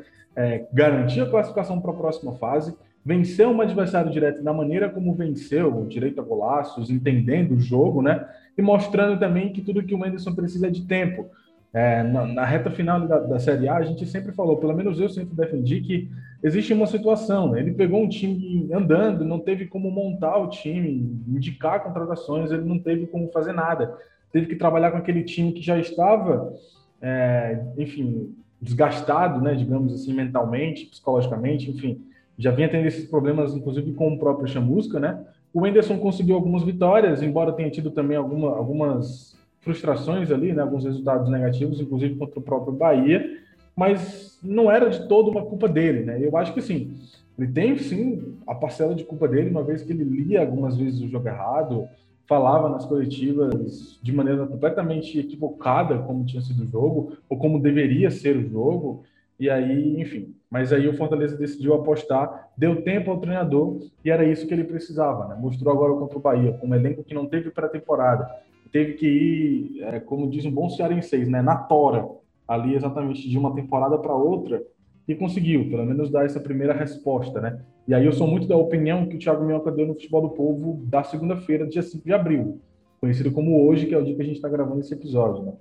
garantir 0.72 1.20
a 1.20 1.30
classificação 1.30 1.80
para 1.80 1.92
a 1.92 1.96
próxima 1.96 2.32
fase, 2.32 2.76
vencer 3.04 3.46
um 3.46 3.60
adversário 3.60 4.10
direto 4.10 4.42
da 4.42 4.52
maneira 4.52 4.90
como 4.90 5.14
venceu, 5.14 5.86
direito 5.86 6.20
a 6.20 6.24
golaços, 6.24 6.90
entendendo 6.90 7.52
o 7.52 7.60
jogo, 7.60 8.02
né? 8.02 8.26
E 8.56 8.62
mostrando 8.62 9.18
também 9.18 9.52
que 9.52 9.60
tudo 9.60 9.82
que 9.82 9.94
o 9.94 9.98
Menderson 9.98 10.34
precisa 10.34 10.66
é 10.66 10.70
de 10.70 10.82
tempo. 10.82 11.26
É, 11.72 12.04
na, 12.04 12.24
na, 12.24 12.44
reta 12.44 12.70
final 12.70 13.00
da, 13.04 13.18
da, 13.18 13.38
Série 13.40 13.68
A, 13.68 13.78
a 13.78 13.82
gente 13.82 14.06
sempre 14.06 14.30
falou, 14.30 14.58
pelo 14.58 14.76
menos 14.76 15.00
eu 15.00 15.08
sempre 15.08 15.34
defendi, 15.34 15.80
que 15.80 16.08
existe 16.40 16.72
uma 16.72 16.86
situação. 16.86 17.50
Né? 17.50 17.60
Ele 17.60 17.72
pegou 17.72 18.00
um 18.00 18.08
time 18.08 18.68
andando, 18.72 19.24
não 19.24 19.40
teve 19.40 19.66
como 19.66 19.90
montar 19.90 20.36
o 20.36 20.48
time, 20.48 21.18
indicar 21.26 21.82
contratações, 21.82 22.52
ele 22.52 22.62
não 22.62 22.78
teve 22.78 23.08
como 23.08 23.28
fazer 23.32 23.52
nada. 23.52 23.98
Teve 24.30 24.46
que 24.46 24.54
trabalhar 24.54 24.92
com 24.92 24.98
aquele 24.98 25.24
time 25.24 25.52
que 25.52 25.62
já 25.62 25.76
estava, 25.76 26.54
é, 27.02 27.60
enfim, 27.76 28.32
desgastado, 28.60 29.40
né, 29.40 29.54
digamos 29.54 29.92
assim, 29.92 30.14
mentalmente, 30.14 30.86
psicologicamente, 30.86 31.70
enfim, 31.70 32.00
já 32.38 32.50
vinha 32.50 32.68
tendo 32.68 32.86
esses 32.86 33.06
problemas, 33.08 33.54
inclusive 33.54 33.92
com 33.92 34.14
o 34.14 34.18
próprio 34.18 34.48
Chamusca, 34.48 34.98
né? 34.98 35.24
O 35.54 35.64
Enderson 35.64 35.98
conseguiu 35.98 36.34
algumas 36.34 36.64
vitórias, 36.64 37.22
embora 37.22 37.52
tenha 37.52 37.70
tido 37.70 37.92
também 37.92 38.16
alguma, 38.16 38.50
algumas 38.56 39.38
frustrações 39.60 40.32
ali, 40.32 40.52
né, 40.52 40.60
alguns 40.60 40.84
resultados 40.84 41.30
negativos, 41.30 41.80
inclusive 41.80 42.16
contra 42.16 42.40
o 42.40 42.42
próprio 42.42 42.72
Bahia, 42.72 43.38
mas 43.76 44.36
não 44.42 44.68
era 44.68 44.90
de 44.90 45.06
todo 45.06 45.30
uma 45.30 45.46
culpa 45.46 45.68
dele, 45.68 46.04
né? 46.04 46.18
Eu 46.20 46.36
acho 46.36 46.52
que 46.52 46.60
sim, 46.60 46.96
ele 47.38 47.46
tem 47.52 47.78
sim 47.78 48.34
a 48.46 48.54
parcela 48.54 48.96
de 48.96 49.04
culpa 49.04 49.28
dele, 49.28 49.48
uma 49.48 49.62
vez 49.62 49.82
que 49.82 49.92
ele 49.92 50.02
lia 50.02 50.40
algumas 50.40 50.76
vezes 50.76 51.00
o 51.00 51.08
jogo 51.08 51.28
errado, 51.28 51.88
falava 52.26 52.68
nas 52.68 52.84
coletivas 52.84 53.98
de 54.02 54.12
maneira 54.12 54.44
completamente 54.46 55.18
equivocada 55.20 55.98
como 55.98 56.24
tinha 56.24 56.42
sido 56.42 56.64
o 56.64 56.68
jogo, 56.68 57.12
ou 57.28 57.38
como 57.38 57.60
deveria 57.60 58.10
ser 58.10 58.36
o 58.36 58.48
jogo, 58.48 59.04
e 59.38 59.48
aí, 59.48 60.00
enfim. 60.00 60.34
Mas 60.54 60.72
aí 60.72 60.86
o 60.86 60.96
Fortaleza 60.96 61.36
decidiu 61.36 61.74
apostar, 61.74 62.48
deu 62.56 62.80
tempo 62.80 63.10
ao 63.10 63.18
treinador, 63.18 63.80
e 64.04 64.08
era 64.08 64.24
isso 64.24 64.46
que 64.46 64.54
ele 64.54 64.62
precisava, 64.62 65.26
né? 65.26 65.36
Mostrou 65.36 65.74
agora 65.74 65.94
contra 65.94 66.16
o 66.16 66.20
Bahia, 66.20 66.52
com 66.52 66.68
um 66.68 66.74
elenco 66.76 67.02
que 67.02 67.12
não 67.12 67.26
teve 67.26 67.50
pré-temporada, 67.50 68.30
teve 68.70 68.92
que 68.92 69.04
ir, 69.04 69.82
é, 69.82 69.98
como 69.98 70.30
diz 70.30 70.44
um 70.44 70.52
bom 70.52 70.70
cearense, 70.70 71.26
né, 71.26 71.42
na 71.42 71.56
tora, 71.56 72.08
ali 72.46 72.76
exatamente 72.76 73.28
de 73.28 73.36
uma 73.36 73.52
temporada 73.52 73.98
para 73.98 74.14
outra, 74.14 74.62
e 75.08 75.16
conseguiu, 75.16 75.68
pelo 75.68 75.84
menos, 75.84 76.08
dar 76.08 76.24
essa 76.24 76.38
primeira 76.38 76.72
resposta, 76.72 77.40
né? 77.40 77.58
E 77.88 77.92
aí 77.92 78.06
eu 78.06 78.12
sou 78.12 78.28
muito 78.28 78.46
da 78.46 78.56
opinião 78.56 79.06
que 79.06 79.16
o 79.16 79.18
Thiago 79.18 79.44
Minhoca 79.44 79.72
deu 79.72 79.88
no 79.88 79.94
Futebol 79.94 80.22
do 80.22 80.30
Povo 80.30 80.84
da 80.84 81.02
segunda-feira, 81.02 81.66
dia 81.66 81.82
5 81.82 82.04
de 82.04 82.12
abril, 82.12 82.60
conhecido 83.00 83.32
como 83.32 83.66
hoje, 83.66 83.86
que 83.86 83.94
é 83.94 83.98
o 83.98 84.04
dia 84.04 84.14
que 84.14 84.22
a 84.22 84.24
gente 84.24 84.36
está 84.36 84.48
gravando 84.48 84.78
esse 84.78 84.94
episódio, 84.94 85.42
né? 85.42 85.52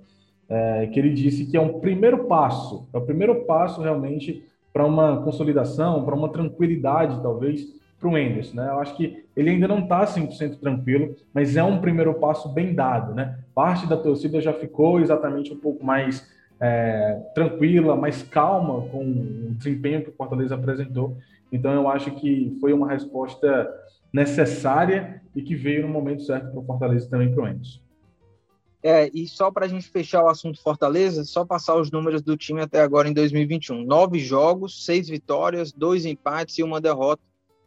É, 0.48 0.86
que 0.86 1.00
ele 1.00 1.12
disse 1.12 1.46
que 1.46 1.56
é 1.56 1.60
um 1.60 1.80
primeiro 1.80 2.26
passo, 2.26 2.86
é 2.92 2.98
o 2.98 3.02
primeiro 3.02 3.44
passo 3.44 3.82
realmente 3.82 4.53
para 4.74 4.84
uma 4.84 5.22
consolidação, 5.22 6.04
para 6.04 6.16
uma 6.16 6.28
tranquilidade, 6.28 7.22
talvez, 7.22 7.64
para 8.00 8.08
o 8.08 8.18
Enderson, 8.18 8.56
né? 8.56 8.68
Eu 8.68 8.80
acho 8.80 8.96
que 8.96 9.24
ele 9.36 9.50
ainda 9.50 9.68
não 9.68 9.78
está 9.78 10.04
100% 10.04 10.58
tranquilo, 10.58 11.14
mas 11.32 11.56
é 11.56 11.62
um 11.62 11.80
primeiro 11.80 12.12
passo 12.14 12.48
bem 12.48 12.74
dado, 12.74 13.14
né? 13.14 13.38
Parte 13.54 13.86
da 13.86 13.96
torcida 13.96 14.40
já 14.40 14.52
ficou 14.52 15.00
exatamente 15.00 15.52
um 15.52 15.56
pouco 15.56 15.86
mais 15.86 16.28
é, 16.60 17.22
tranquila, 17.36 17.94
mais 17.94 18.24
calma 18.24 18.82
com 18.88 19.04
o 19.04 19.54
desempenho 19.54 20.02
que 20.02 20.10
o 20.10 20.14
Fortaleza 20.14 20.56
apresentou. 20.56 21.16
Então, 21.52 21.72
eu 21.72 21.88
acho 21.88 22.10
que 22.10 22.58
foi 22.60 22.72
uma 22.72 22.88
resposta 22.88 23.72
necessária 24.12 25.22
e 25.36 25.40
que 25.40 25.54
veio 25.54 25.86
no 25.86 25.92
momento 25.92 26.22
certo 26.22 26.50
para 26.50 26.60
o 26.60 26.64
Fortaleza 26.64 27.08
também 27.08 27.32
para 27.32 27.44
o 27.44 27.48
Enzo. 27.48 27.80
É, 28.86 29.10
e 29.14 29.26
só 29.26 29.50
para 29.50 29.64
a 29.64 29.68
gente 29.68 29.88
fechar 29.88 30.22
o 30.22 30.28
assunto 30.28 30.60
Fortaleza, 30.60 31.24
só 31.24 31.42
passar 31.42 31.74
os 31.74 31.90
números 31.90 32.20
do 32.20 32.36
time 32.36 32.60
até 32.60 32.82
agora 32.82 33.08
em 33.08 33.14
2021. 33.14 33.82
Nove 33.82 34.18
jogos, 34.18 34.84
seis 34.84 35.08
vitórias, 35.08 35.72
dois 35.72 36.04
empates 36.04 36.58
e 36.58 36.62
uma 36.62 36.82
derrota, 36.82 37.22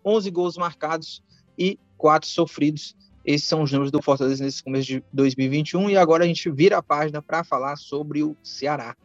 11 0.06 0.30
gols 0.30 0.58
marcados 0.58 1.24
e 1.58 1.80
quatro 1.98 2.30
sofridos. 2.30 2.96
Esses 3.26 3.48
são 3.48 3.64
os 3.64 3.72
números 3.72 3.90
do 3.90 4.00
Fortaleza 4.00 4.44
nesse 4.44 4.64
começo 4.64 4.86
de 4.86 5.04
2021 5.12 5.90
e 5.90 5.98
agora 5.98 6.24
a 6.24 6.28
gente 6.28 6.52
vira 6.52 6.78
a 6.78 6.84
página 6.84 7.20
para 7.20 7.44
falar 7.44 7.78
sobre 7.78 8.22
o 8.22 8.38
Ceará. 8.44 8.96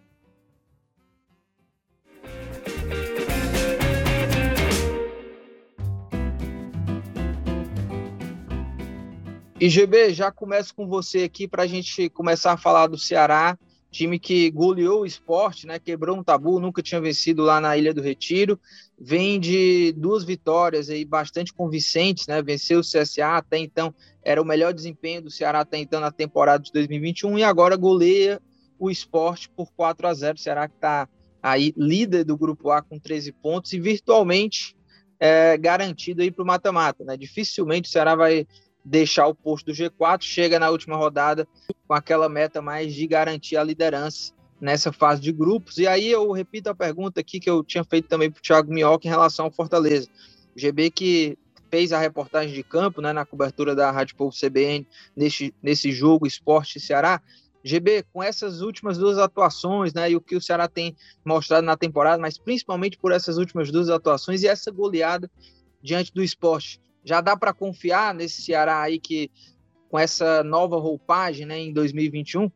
E 9.63 9.69
GB, 9.69 10.13
já 10.13 10.33
começo 10.33 10.75
com 10.75 10.89
você 10.89 11.23
aqui 11.23 11.47
para 11.47 11.63
a 11.63 11.67
gente 11.69 12.09
começar 12.09 12.51
a 12.51 12.57
falar 12.57 12.89
do 12.89 12.99
Ceará, 12.99 13.57
time 13.93 14.19
que 14.19 14.51
goleou 14.51 15.03
o 15.03 15.07
esporte, 15.07 15.69
né? 15.69 15.79
Quebrou 15.79 16.19
um 16.19 16.25
tabu, 16.25 16.59
nunca 16.59 16.83
tinha 16.83 17.01
vencido 17.01 17.45
lá 17.45 17.61
na 17.61 17.77
Ilha 17.77 17.95
do 17.95 18.03
Retiro. 18.03 18.59
Vem 18.99 19.39
de 19.39 19.93
duas 19.93 20.25
vitórias 20.25 20.91
aí 20.91 21.05
bastante 21.05 21.55
convincentes, 21.55 22.27
né? 22.27 22.43
Venceu 22.43 22.81
o 22.81 22.83
CSA 22.83 23.37
até 23.37 23.57
então 23.57 23.95
era 24.25 24.43
o 24.43 24.45
melhor 24.45 24.75
desempenho 24.75 25.23
do 25.23 25.31
Ceará 25.31 25.61
até 25.61 25.79
então 25.79 26.01
na 26.01 26.11
temporada 26.11 26.65
de 26.65 26.73
2021 26.73 27.39
e 27.39 27.45
agora 27.45 27.77
goleia 27.77 28.43
o 28.81 28.91
esporte 28.91 29.49
por 29.49 29.71
4 29.77 30.09
a 30.09 30.13
0. 30.13 30.35
O 30.35 30.41
Ceará 30.41 30.67
que 30.67 30.75
está 30.75 31.09
aí 31.41 31.73
líder 31.77 32.25
do 32.25 32.37
grupo 32.37 32.73
A 32.73 32.83
com 32.83 32.99
13 32.99 33.31
pontos 33.31 33.73
e 33.73 33.79
virtualmente 33.79 34.75
é, 35.21 35.57
garantido 35.57 36.21
aí 36.21 36.33
para 36.33 36.43
o 36.43 36.47
mata-mata. 36.47 37.05
Né? 37.05 37.17
Dificilmente 37.17 37.89
o 37.89 37.93
Ceará 37.93 38.17
vai 38.17 38.45
deixar 38.85 39.27
o 39.27 39.35
posto 39.35 39.67
do 39.67 39.73
G4, 39.73 40.23
chega 40.23 40.59
na 40.59 40.71
última 40.71 40.97
rodada 40.97 41.47
com 41.87 41.95
aquela 41.95 42.29
meta 42.29 42.61
mais 42.61 42.95
de 42.95 43.07
garantir 43.07 43.57
a 43.57 43.65
liderança 43.65 44.33
nessa 44.61 44.93
fase 44.93 45.21
de 45.21 45.33
grupos. 45.33 45.79
E 45.79 45.87
aí 45.87 46.11
eu 46.11 46.31
repito 46.33 46.71
a 46.71 46.75
pergunta 46.75 47.21
aqui 47.21 47.41
que 47.41 47.51
eu 47.51 47.65
tinha 47.65 47.85
feito 47.85 48.09
também 48.09 48.31
para 48.31 48.39
o 48.39 48.43
Thiago 48.43 48.73
Minhoca 48.73 49.07
em 49.07 49.11
relação 49.11 49.47
ao 49.47 49.51
Fortaleza. 49.51 50.09
O 50.55 50.59
GB 50.59 50.91
que 50.91 51.39
fez 51.71 51.93
a 51.93 51.99
reportagem 51.99 52.55
de 52.55 52.63
campo, 52.63 53.01
né, 53.01 53.13
na 53.13 53.25
cobertura 53.25 53.75
da 53.75 53.91
Rádio 53.91 54.15
Povo 54.15 54.37
CBN, 54.37 54.87
nesse, 55.17 55.55
nesse 55.63 55.91
jogo 55.91 56.27
Esporte 56.27 56.79
Ceará. 56.79 57.21
GB, 57.65 58.05
com 58.13 58.23
essas 58.23 58.61
últimas 58.61 58.99
duas 58.99 59.19
atuações, 59.19 59.95
né, 59.95 60.11
e 60.11 60.17
o 60.17 60.21
que 60.21 60.37
o 60.37 60.41
Ceará 60.41 60.69
tem 60.69 60.97
mostrado 61.25 61.65
na 61.65 61.77
temporada, 61.77 62.21
mas 62.21 62.37
principalmente 62.37 62.99
por 62.99 63.13
essas 63.13 63.39
últimas 63.39 63.71
duas 63.71 63.89
atuações 63.89 64.43
e 64.43 64.49
essa 64.49 64.71
goleada 64.71 65.31
diante 65.81 66.13
do 66.13 66.23
esporte, 66.23 66.81
já 67.05 67.21
dá 67.21 67.37
para 67.37 67.53
confiar 67.53 68.15
nesse 68.15 68.43
Ceará 68.43 68.81
aí 68.81 68.99
que, 68.99 69.31
com 69.91 69.99
essa 69.99 70.43
nova 70.43 70.77
roupagem, 70.79 71.47
né, 71.47 71.59
em 71.59 71.73
2021? 71.73 72.51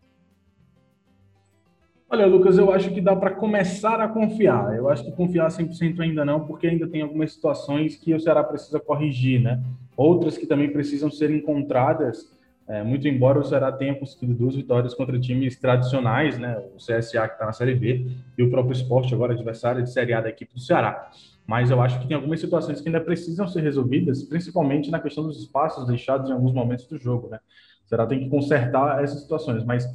Olha, 2.08 2.24
Lucas, 2.24 2.56
eu 2.56 2.72
acho 2.72 2.90
que 2.90 3.00
dá 3.00 3.16
para 3.16 3.32
começar 3.32 4.00
a 4.00 4.06
confiar. 4.06 4.76
Eu 4.76 4.88
acho 4.88 5.04
que 5.04 5.10
confiar 5.10 5.48
100% 5.48 5.98
ainda 6.00 6.24
não, 6.24 6.46
porque 6.46 6.68
ainda 6.68 6.86
tem 6.86 7.02
algumas 7.02 7.32
situações 7.32 7.96
que 7.96 8.14
o 8.14 8.20
Ceará 8.20 8.44
precisa 8.44 8.78
corrigir, 8.78 9.40
né? 9.40 9.60
Outras 9.96 10.38
que 10.38 10.46
também 10.46 10.70
precisam 10.72 11.10
ser 11.10 11.32
encontradas, 11.32 12.30
é, 12.68 12.82
muito 12.84 13.08
embora 13.08 13.40
o 13.40 13.44
Ceará 13.44 13.72
tenha 13.72 13.94
conseguido 13.94 14.34
duas 14.34 14.54
vitórias 14.54 14.94
contra 14.94 15.18
times 15.18 15.58
tradicionais, 15.58 16.38
né? 16.38 16.56
O 16.74 16.76
CSA 16.76 17.26
que 17.26 17.34
está 17.34 17.46
na 17.46 17.52
Série 17.52 17.74
B 17.74 18.06
e 18.38 18.42
o 18.42 18.50
próprio 18.50 18.72
Esporte, 18.72 19.12
agora 19.12 19.32
adversário 19.32 19.82
de 19.82 19.90
Série 19.90 20.12
A 20.12 20.20
da 20.20 20.28
equipe 20.28 20.54
do 20.54 20.60
Ceará. 20.60 21.10
Mas 21.46 21.70
eu 21.70 21.80
acho 21.80 22.00
que 22.00 22.08
tem 22.08 22.16
algumas 22.16 22.40
situações 22.40 22.80
que 22.80 22.88
ainda 22.88 23.00
precisam 23.00 23.46
ser 23.46 23.62
resolvidas, 23.62 24.24
principalmente 24.24 24.90
na 24.90 24.98
questão 24.98 25.24
dos 25.24 25.38
espaços 25.40 25.86
deixados 25.86 26.28
em 26.28 26.32
alguns 26.32 26.52
momentos 26.52 26.86
do 26.86 26.98
jogo, 26.98 27.28
né? 27.28 27.38
O 27.84 27.88
Ceará 27.88 28.04
tem 28.04 28.18
que 28.18 28.28
consertar 28.28 29.02
essas 29.02 29.20
situações, 29.20 29.64
mas 29.64 29.86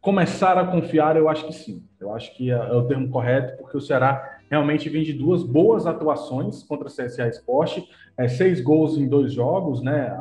começar 0.00 0.56
a 0.56 0.66
confiar, 0.66 1.16
eu 1.16 1.28
acho 1.28 1.46
que 1.46 1.52
sim. 1.52 1.82
Eu 2.00 2.14
acho 2.14 2.34
que 2.34 2.50
é, 2.50 2.54
é 2.54 2.72
o 2.72 2.86
termo 2.86 3.08
correto, 3.10 3.56
porque 3.58 3.76
o 3.76 3.80
Ceará 3.80 4.38
realmente 4.50 4.88
vem 4.88 5.02
de 5.02 5.12
duas 5.12 5.42
boas 5.42 5.86
atuações 5.86 6.62
contra 6.62 6.88
o 6.88 6.90
CSA 6.90 7.28
Esporte, 7.28 7.86
é, 8.16 8.26
seis 8.26 8.60
gols 8.60 8.96
em 8.96 9.06
dois 9.06 9.32
jogos, 9.32 9.82
né? 9.82 10.16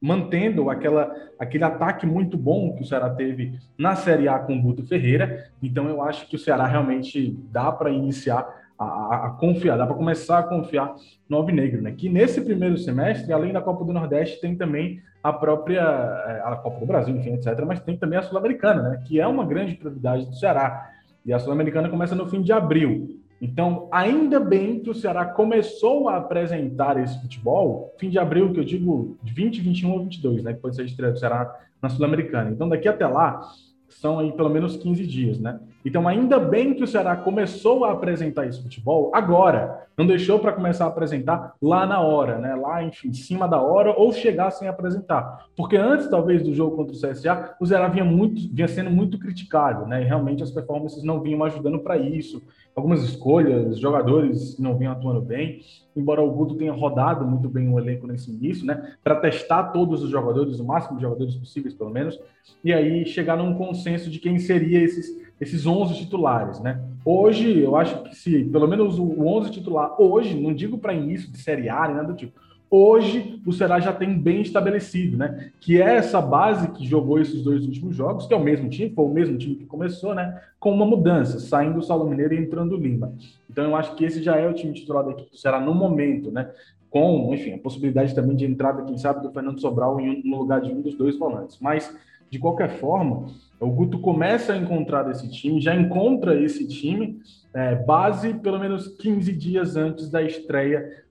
Mantendo 0.00 0.70
aquela, 0.70 1.14
aquele 1.38 1.64
ataque 1.64 2.06
muito 2.06 2.38
bom 2.38 2.74
que 2.74 2.82
o 2.82 2.86
Ceará 2.86 3.10
teve 3.10 3.58
na 3.76 3.96
Série 3.96 4.28
A 4.28 4.38
com 4.38 4.56
o 4.56 4.62
Guto 4.62 4.86
Ferreira. 4.86 5.50
Então, 5.62 5.88
eu 5.88 6.00
acho 6.02 6.26
que 6.28 6.36
o 6.36 6.38
Ceará 6.38 6.66
realmente 6.66 7.38
dá 7.50 7.72
para 7.72 7.90
iniciar 7.90 8.65
a, 8.78 9.26
a, 9.26 9.30
confiar, 9.30 9.76
dá 9.76 9.86
para 9.86 9.94
começar 9.94 10.38
a 10.38 10.42
confiar 10.42 10.94
no 11.28 11.36
Alvinegro, 11.38 11.80
né? 11.80 11.92
Que 11.92 12.08
nesse 12.08 12.40
primeiro 12.40 12.76
semestre, 12.76 13.32
além 13.32 13.52
da 13.52 13.60
Copa 13.60 13.84
do 13.84 13.92
Nordeste, 13.92 14.40
tem 14.40 14.54
também 14.54 15.00
a 15.22 15.32
própria 15.32 15.80
é, 15.80 16.42
a 16.44 16.56
Copa 16.56 16.80
do 16.80 16.86
Brasil, 16.86 17.16
enfim, 17.16 17.34
etc. 17.34 17.64
Mas 17.66 17.80
tem 17.80 17.96
também 17.96 18.18
a 18.18 18.22
Sul-Americana, 18.22 18.82
né? 18.82 19.02
Que 19.06 19.20
é 19.20 19.26
uma 19.26 19.44
grande 19.44 19.74
prioridade 19.74 20.26
do 20.26 20.36
Ceará. 20.36 20.90
E 21.24 21.32
a 21.32 21.38
Sul-Americana 21.38 21.88
começa 21.88 22.14
no 22.14 22.28
fim 22.28 22.42
de 22.42 22.52
abril. 22.52 23.20
Então, 23.40 23.88
ainda 23.92 24.40
bem 24.40 24.80
que 24.80 24.88
o 24.88 24.94
Ceará 24.94 25.24
começou 25.24 26.08
a 26.08 26.16
apresentar 26.16 26.98
esse 26.98 27.20
futebol, 27.20 27.94
fim 27.98 28.08
de 28.08 28.18
abril, 28.18 28.52
que 28.52 28.60
eu 28.60 28.64
digo 28.64 29.18
de 29.22 29.32
20, 29.32 29.60
21 29.60 29.90
ou 29.90 30.00
22, 30.00 30.42
né? 30.42 30.54
Que 30.54 30.60
pode 30.60 30.76
ser 30.76 30.82
a 30.82 30.86
estreia 30.86 31.12
do 31.12 31.18
Ceará 31.18 31.54
na 31.82 31.88
Sul-Americana. 31.88 32.50
Então, 32.50 32.68
daqui 32.68 32.88
até 32.88 33.06
lá, 33.06 33.40
são 33.88 34.18
aí 34.18 34.32
pelo 34.32 34.48
menos 34.48 34.76
15 34.76 35.06
dias, 35.06 35.38
né? 35.38 35.58
Então, 35.86 36.08
ainda 36.08 36.40
bem 36.40 36.74
que 36.74 36.82
o 36.82 36.86
Ceará 36.86 37.14
começou 37.14 37.84
a 37.84 37.92
apresentar 37.92 38.44
esse 38.44 38.60
futebol 38.60 39.12
agora, 39.14 39.86
não 39.96 40.04
deixou 40.04 40.40
para 40.40 40.52
começar 40.52 40.84
a 40.84 40.88
apresentar 40.88 41.54
lá 41.62 41.86
na 41.86 42.00
hora, 42.00 42.38
né? 42.38 42.56
Lá, 42.56 42.82
enfim, 42.82 43.06
em 43.06 43.14
cima 43.14 43.46
da 43.46 43.60
hora, 43.60 43.94
ou 43.96 44.12
chegar 44.12 44.50
sem 44.50 44.66
apresentar. 44.66 45.46
Porque 45.56 45.76
antes, 45.76 46.08
talvez, 46.08 46.42
do 46.42 46.52
jogo 46.52 46.74
contra 46.74 46.92
o 46.92 46.98
CSA, 46.98 47.54
o 47.60 47.66
Ceará 47.66 47.86
vinha, 47.86 48.04
muito, 48.04 48.52
vinha 48.52 48.66
sendo 48.66 48.90
muito 48.90 49.16
criticado, 49.16 49.86
né? 49.86 50.02
E 50.02 50.04
realmente 50.04 50.42
as 50.42 50.50
performances 50.50 51.04
não 51.04 51.20
vinham 51.20 51.44
ajudando 51.44 51.78
para 51.78 51.96
isso. 51.96 52.42
Algumas 52.74 53.04
escolhas, 53.04 53.78
jogadores 53.78 54.58
não 54.58 54.76
vinham 54.76 54.92
atuando 54.92 55.20
bem, 55.20 55.60
embora 55.96 56.20
o 56.20 56.30
Guto 56.32 56.56
tenha 56.56 56.72
rodado 56.72 57.24
muito 57.24 57.48
bem 57.48 57.68
o 57.72 57.78
elenco 57.78 58.08
nesse 58.08 58.30
início, 58.30 58.66
né? 58.66 58.92
Para 59.04 59.14
testar 59.14 59.68
todos 59.68 60.02
os 60.02 60.10
jogadores, 60.10 60.58
o 60.58 60.64
máximo 60.64 60.96
de 60.96 61.02
jogadores 61.02 61.36
possíveis, 61.36 61.72
pelo 61.72 61.90
menos, 61.90 62.20
e 62.62 62.72
aí 62.72 63.06
chegar 63.06 63.36
num 63.36 63.54
consenso 63.54 64.10
de 64.10 64.18
quem 64.18 64.38
seria 64.38 64.82
esses 64.82 65.25
esses 65.40 65.66
11 65.66 65.94
titulares, 65.94 66.60
né? 66.60 66.80
Hoje, 67.04 67.60
eu 67.60 67.76
acho 67.76 68.02
que 68.02 68.16
se 68.16 68.44
pelo 68.44 68.66
menos 68.66 68.98
o 68.98 69.24
11 69.26 69.50
titular, 69.50 69.94
hoje, 70.00 70.38
não 70.38 70.54
digo 70.54 70.78
para 70.78 70.94
início 70.94 71.30
de 71.30 71.38
Série 71.38 71.68
A, 71.68 71.86
nem 71.86 71.96
nada 71.96 72.08
do 72.08 72.16
tipo, 72.16 72.40
hoje 72.70 73.40
o 73.46 73.52
Ceará 73.52 73.78
já 73.78 73.92
tem 73.92 74.18
bem 74.18 74.40
estabelecido, 74.40 75.16
né? 75.16 75.50
Que 75.60 75.80
é 75.80 75.96
essa 75.96 76.20
base 76.20 76.68
que 76.72 76.86
jogou 76.86 77.20
esses 77.20 77.42
dois 77.42 77.64
últimos 77.64 77.94
jogos, 77.94 78.26
que 78.26 78.34
é 78.34 78.36
o 78.36 78.42
mesmo 78.42 78.68
time, 78.68 78.90
foi 78.90 79.04
o 79.04 79.12
mesmo 79.12 79.38
time 79.38 79.54
que 79.54 79.66
começou, 79.66 80.14
né? 80.14 80.40
Com 80.58 80.72
uma 80.72 80.86
mudança, 80.86 81.38
saindo 81.38 81.78
o 81.78 81.82
Saulo 81.82 82.08
Mineiro 82.08 82.34
e 82.34 82.38
entrando 82.38 82.72
o 82.72 82.78
Lima. 82.78 83.12
Então 83.48 83.64
eu 83.64 83.76
acho 83.76 83.94
que 83.94 84.04
esse 84.04 84.22
já 84.22 84.36
é 84.36 84.48
o 84.48 84.54
time 84.54 84.72
titular 84.72 85.04
da 85.04 85.12
equipe 85.12 85.30
do 85.30 85.36
Ceará 85.36 85.60
no 85.60 85.74
momento, 85.74 86.30
né? 86.30 86.50
Com, 86.90 87.32
enfim, 87.34 87.52
a 87.52 87.58
possibilidade 87.58 88.14
também 88.14 88.34
de 88.34 88.46
entrada, 88.46 88.82
quem 88.82 88.96
sabe, 88.96 89.22
do 89.22 89.30
Fernando 89.30 89.60
Sobral 89.60 90.00
em 90.00 90.10
um, 90.10 90.22
no 90.24 90.38
lugar 90.38 90.60
de 90.60 90.72
um 90.72 90.80
dos 90.80 90.94
dois 90.94 91.16
volantes. 91.18 91.58
Mas, 91.60 91.94
de 92.30 92.38
qualquer 92.38 92.70
forma, 92.70 93.26
o 93.58 93.70
Guto 93.70 93.98
começa 93.98 94.52
a 94.52 94.56
encontrar 94.56 95.10
esse 95.10 95.30
time, 95.30 95.60
já 95.60 95.74
encontra 95.74 96.40
esse 96.40 96.66
time 96.68 97.20
é, 97.54 97.74
base 97.74 98.34
pelo 98.34 98.58
menos 98.58 98.88
15 98.98 99.32
dias 99.32 99.76
antes 99.76 100.10
da 100.10 100.22
estreia, 100.22 101.04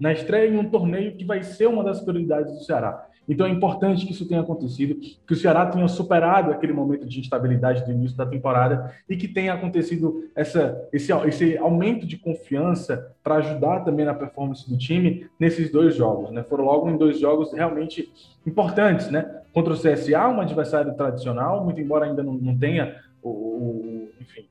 na 0.00 0.12
estreia 0.12 0.50
em 0.50 0.58
um 0.58 0.68
torneio 0.68 1.16
que 1.16 1.24
vai 1.24 1.42
ser 1.42 1.66
uma 1.68 1.84
das 1.84 2.00
prioridades 2.00 2.52
do 2.52 2.64
Ceará. 2.64 3.06
Então 3.28 3.46
é 3.46 3.50
importante 3.50 4.04
que 4.06 4.12
isso 4.12 4.26
tenha 4.28 4.40
acontecido, 4.40 4.94
que 4.94 5.32
o 5.32 5.36
Ceará 5.36 5.66
tenha 5.66 5.86
superado 5.88 6.50
aquele 6.50 6.72
momento 6.72 7.06
de 7.06 7.20
instabilidade 7.20 7.84
do 7.84 7.92
início 7.92 8.16
da 8.16 8.26
temporada 8.26 8.94
e 9.08 9.16
que 9.16 9.28
tenha 9.28 9.54
acontecido 9.54 10.28
essa, 10.34 10.88
esse, 10.92 11.12
esse 11.26 11.58
aumento 11.58 12.06
de 12.06 12.16
confiança 12.16 13.12
para 13.22 13.36
ajudar 13.36 13.80
também 13.80 14.04
na 14.04 14.14
performance 14.14 14.68
do 14.68 14.76
time 14.76 15.26
nesses 15.38 15.70
dois 15.70 15.94
jogos. 15.94 16.30
Né? 16.30 16.42
Foram 16.42 16.64
logo 16.64 16.88
em 16.90 16.96
dois 16.96 17.18
jogos 17.18 17.52
realmente 17.52 18.12
importantes, 18.46 19.10
né? 19.10 19.42
Contra 19.52 19.72
o 19.72 19.76
CSA, 19.76 20.28
um 20.28 20.40
adversário 20.40 20.94
tradicional, 20.94 21.64
muito 21.64 21.80
embora 21.80 22.06
ainda 22.06 22.22
não, 22.22 22.34
não 22.34 22.58
tenha 22.58 22.96
o, 23.22 23.30
o 23.30 24.08
enfim, 24.20 24.44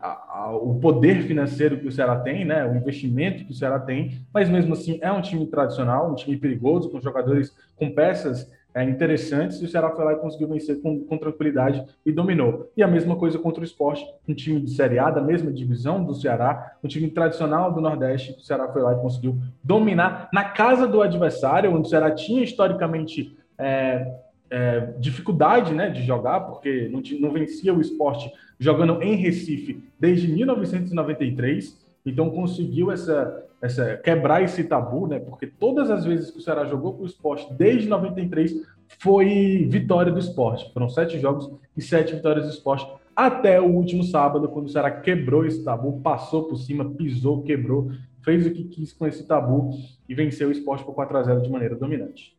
a, 0.00 0.40
a, 0.40 0.56
o 0.56 0.78
poder 0.78 1.22
financeiro 1.22 1.78
que 1.78 1.86
o 1.86 1.92
Ceará 1.92 2.16
tem, 2.20 2.44
né, 2.44 2.66
o 2.66 2.76
investimento 2.76 3.44
que 3.44 3.52
o 3.52 3.54
Ceará 3.54 3.78
tem, 3.78 4.20
mas 4.32 4.48
mesmo 4.48 4.74
assim 4.74 4.98
é 5.00 5.10
um 5.10 5.22
time 5.22 5.46
tradicional, 5.46 6.10
um 6.10 6.14
time 6.14 6.36
perigoso, 6.36 6.90
com 6.90 7.00
jogadores 7.00 7.54
com 7.76 7.90
peças 7.90 8.50
é, 8.74 8.84
interessantes, 8.84 9.60
e 9.60 9.64
o 9.64 9.68
Ceará 9.68 9.90
foi 9.90 10.04
lá 10.04 10.12
e 10.12 10.16
conseguiu 10.16 10.48
vencer 10.48 10.82
com, 10.82 11.00
com, 11.00 11.16
tranquilidade 11.16 11.82
e 12.04 12.12
dominou. 12.12 12.70
E 12.76 12.82
a 12.82 12.86
mesma 12.86 13.16
coisa 13.16 13.38
contra 13.38 13.62
o 13.62 13.64
esporte, 13.64 14.04
um 14.28 14.34
time 14.34 14.60
de 14.60 14.70
Série 14.70 14.98
A, 14.98 15.10
da 15.10 15.22
mesma 15.22 15.50
divisão 15.50 16.04
do 16.04 16.14
Ceará, 16.14 16.76
um 16.84 16.88
time 16.88 17.08
tradicional 17.08 17.72
do 17.72 17.80
Nordeste, 17.80 18.36
o 18.38 18.40
Ceará 18.42 18.68
foi 18.68 18.82
lá 18.82 18.92
e 18.92 19.00
conseguiu 19.00 19.38
dominar 19.64 20.28
na 20.30 20.44
casa 20.44 20.86
do 20.86 21.00
adversário, 21.00 21.74
onde 21.74 21.86
o 21.86 21.90
Ceará 21.90 22.10
tinha 22.10 22.44
historicamente 22.44 23.34
é, 23.58 24.14
é, 24.50 24.92
dificuldade 24.98 25.74
né, 25.74 25.90
de 25.90 26.02
jogar, 26.02 26.40
porque 26.40 26.88
não, 26.88 27.02
não 27.20 27.32
vencia 27.32 27.74
o 27.74 27.80
esporte 27.80 28.30
jogando 28.58 29.02
em 29.02 29.16
Recife 29.16 29.82
desde 29.98 30.28
1993. 30.28 31.84
Então 32.04 32.30
conseguiu 32.30 32.92
essa, 32.92 33.44
essa 33.60 33.96
quebrar 33.96 34.42
esse 34.42 34.62
tabu, 34.64 35.08
né? 35.08 35.18
Porque 35.18 35.46
todas 35.46 35.90
as 35.90 36.04
vezes 36.04 36.30
que 36.30 36.38
o 36.38 36.40
Ceará 36.40 36.64
jogou 36.64 36.94
com 36.94 37.02
o 37.02 37.06
esporte 37.06 37.52
desde 37.54 37.88
93 37.88 38.54
foi 39.00 39.66
vitória 39.68 40.12
do 40.12 40.18
esporte. 40.18 40.72
Foram 40.72 40.88
sete 40.88 41.18
jogos 41.18 41.50
e 41.76 41.82
sete 41.82 42.14
vitórias 42.14 42.46
do 42.46 42.52
esporte 42.52 42.86
até 43.16 43.58
o 43.58 43.64
último 43.64 44.04
sábado, 44.04 44.46
quando 44.46 44.66
o 44.66 44.68
Ceará 44.68 44.90
quebrou 44.90 45.46
esse 45.46 45.64
tabu, 45.64 46.00
passou 46.02 46.44
por 46.44 46.58
cima, 46.58 46.84
pisou, 46.84 47.42
quebrou, 47.42 47.90
fez 48.22 48.46
o 48.46 48.50
que 48.50 48.64
quis 48.64 48.92
com 48.92 49.06
esse 49.06 49.26
tabu 49.26 49.70
e 50.06 50.14
venceu 50.14 50.48
o 50.48 50.52
esporte 50.52 50.84
por 50.84 50.94
4 50.94 51.16
a 51.16 51.22
0 51.22 51.40
de 51.40 51.48
maneira 51.48 51.74
dominante. 51.74 52.36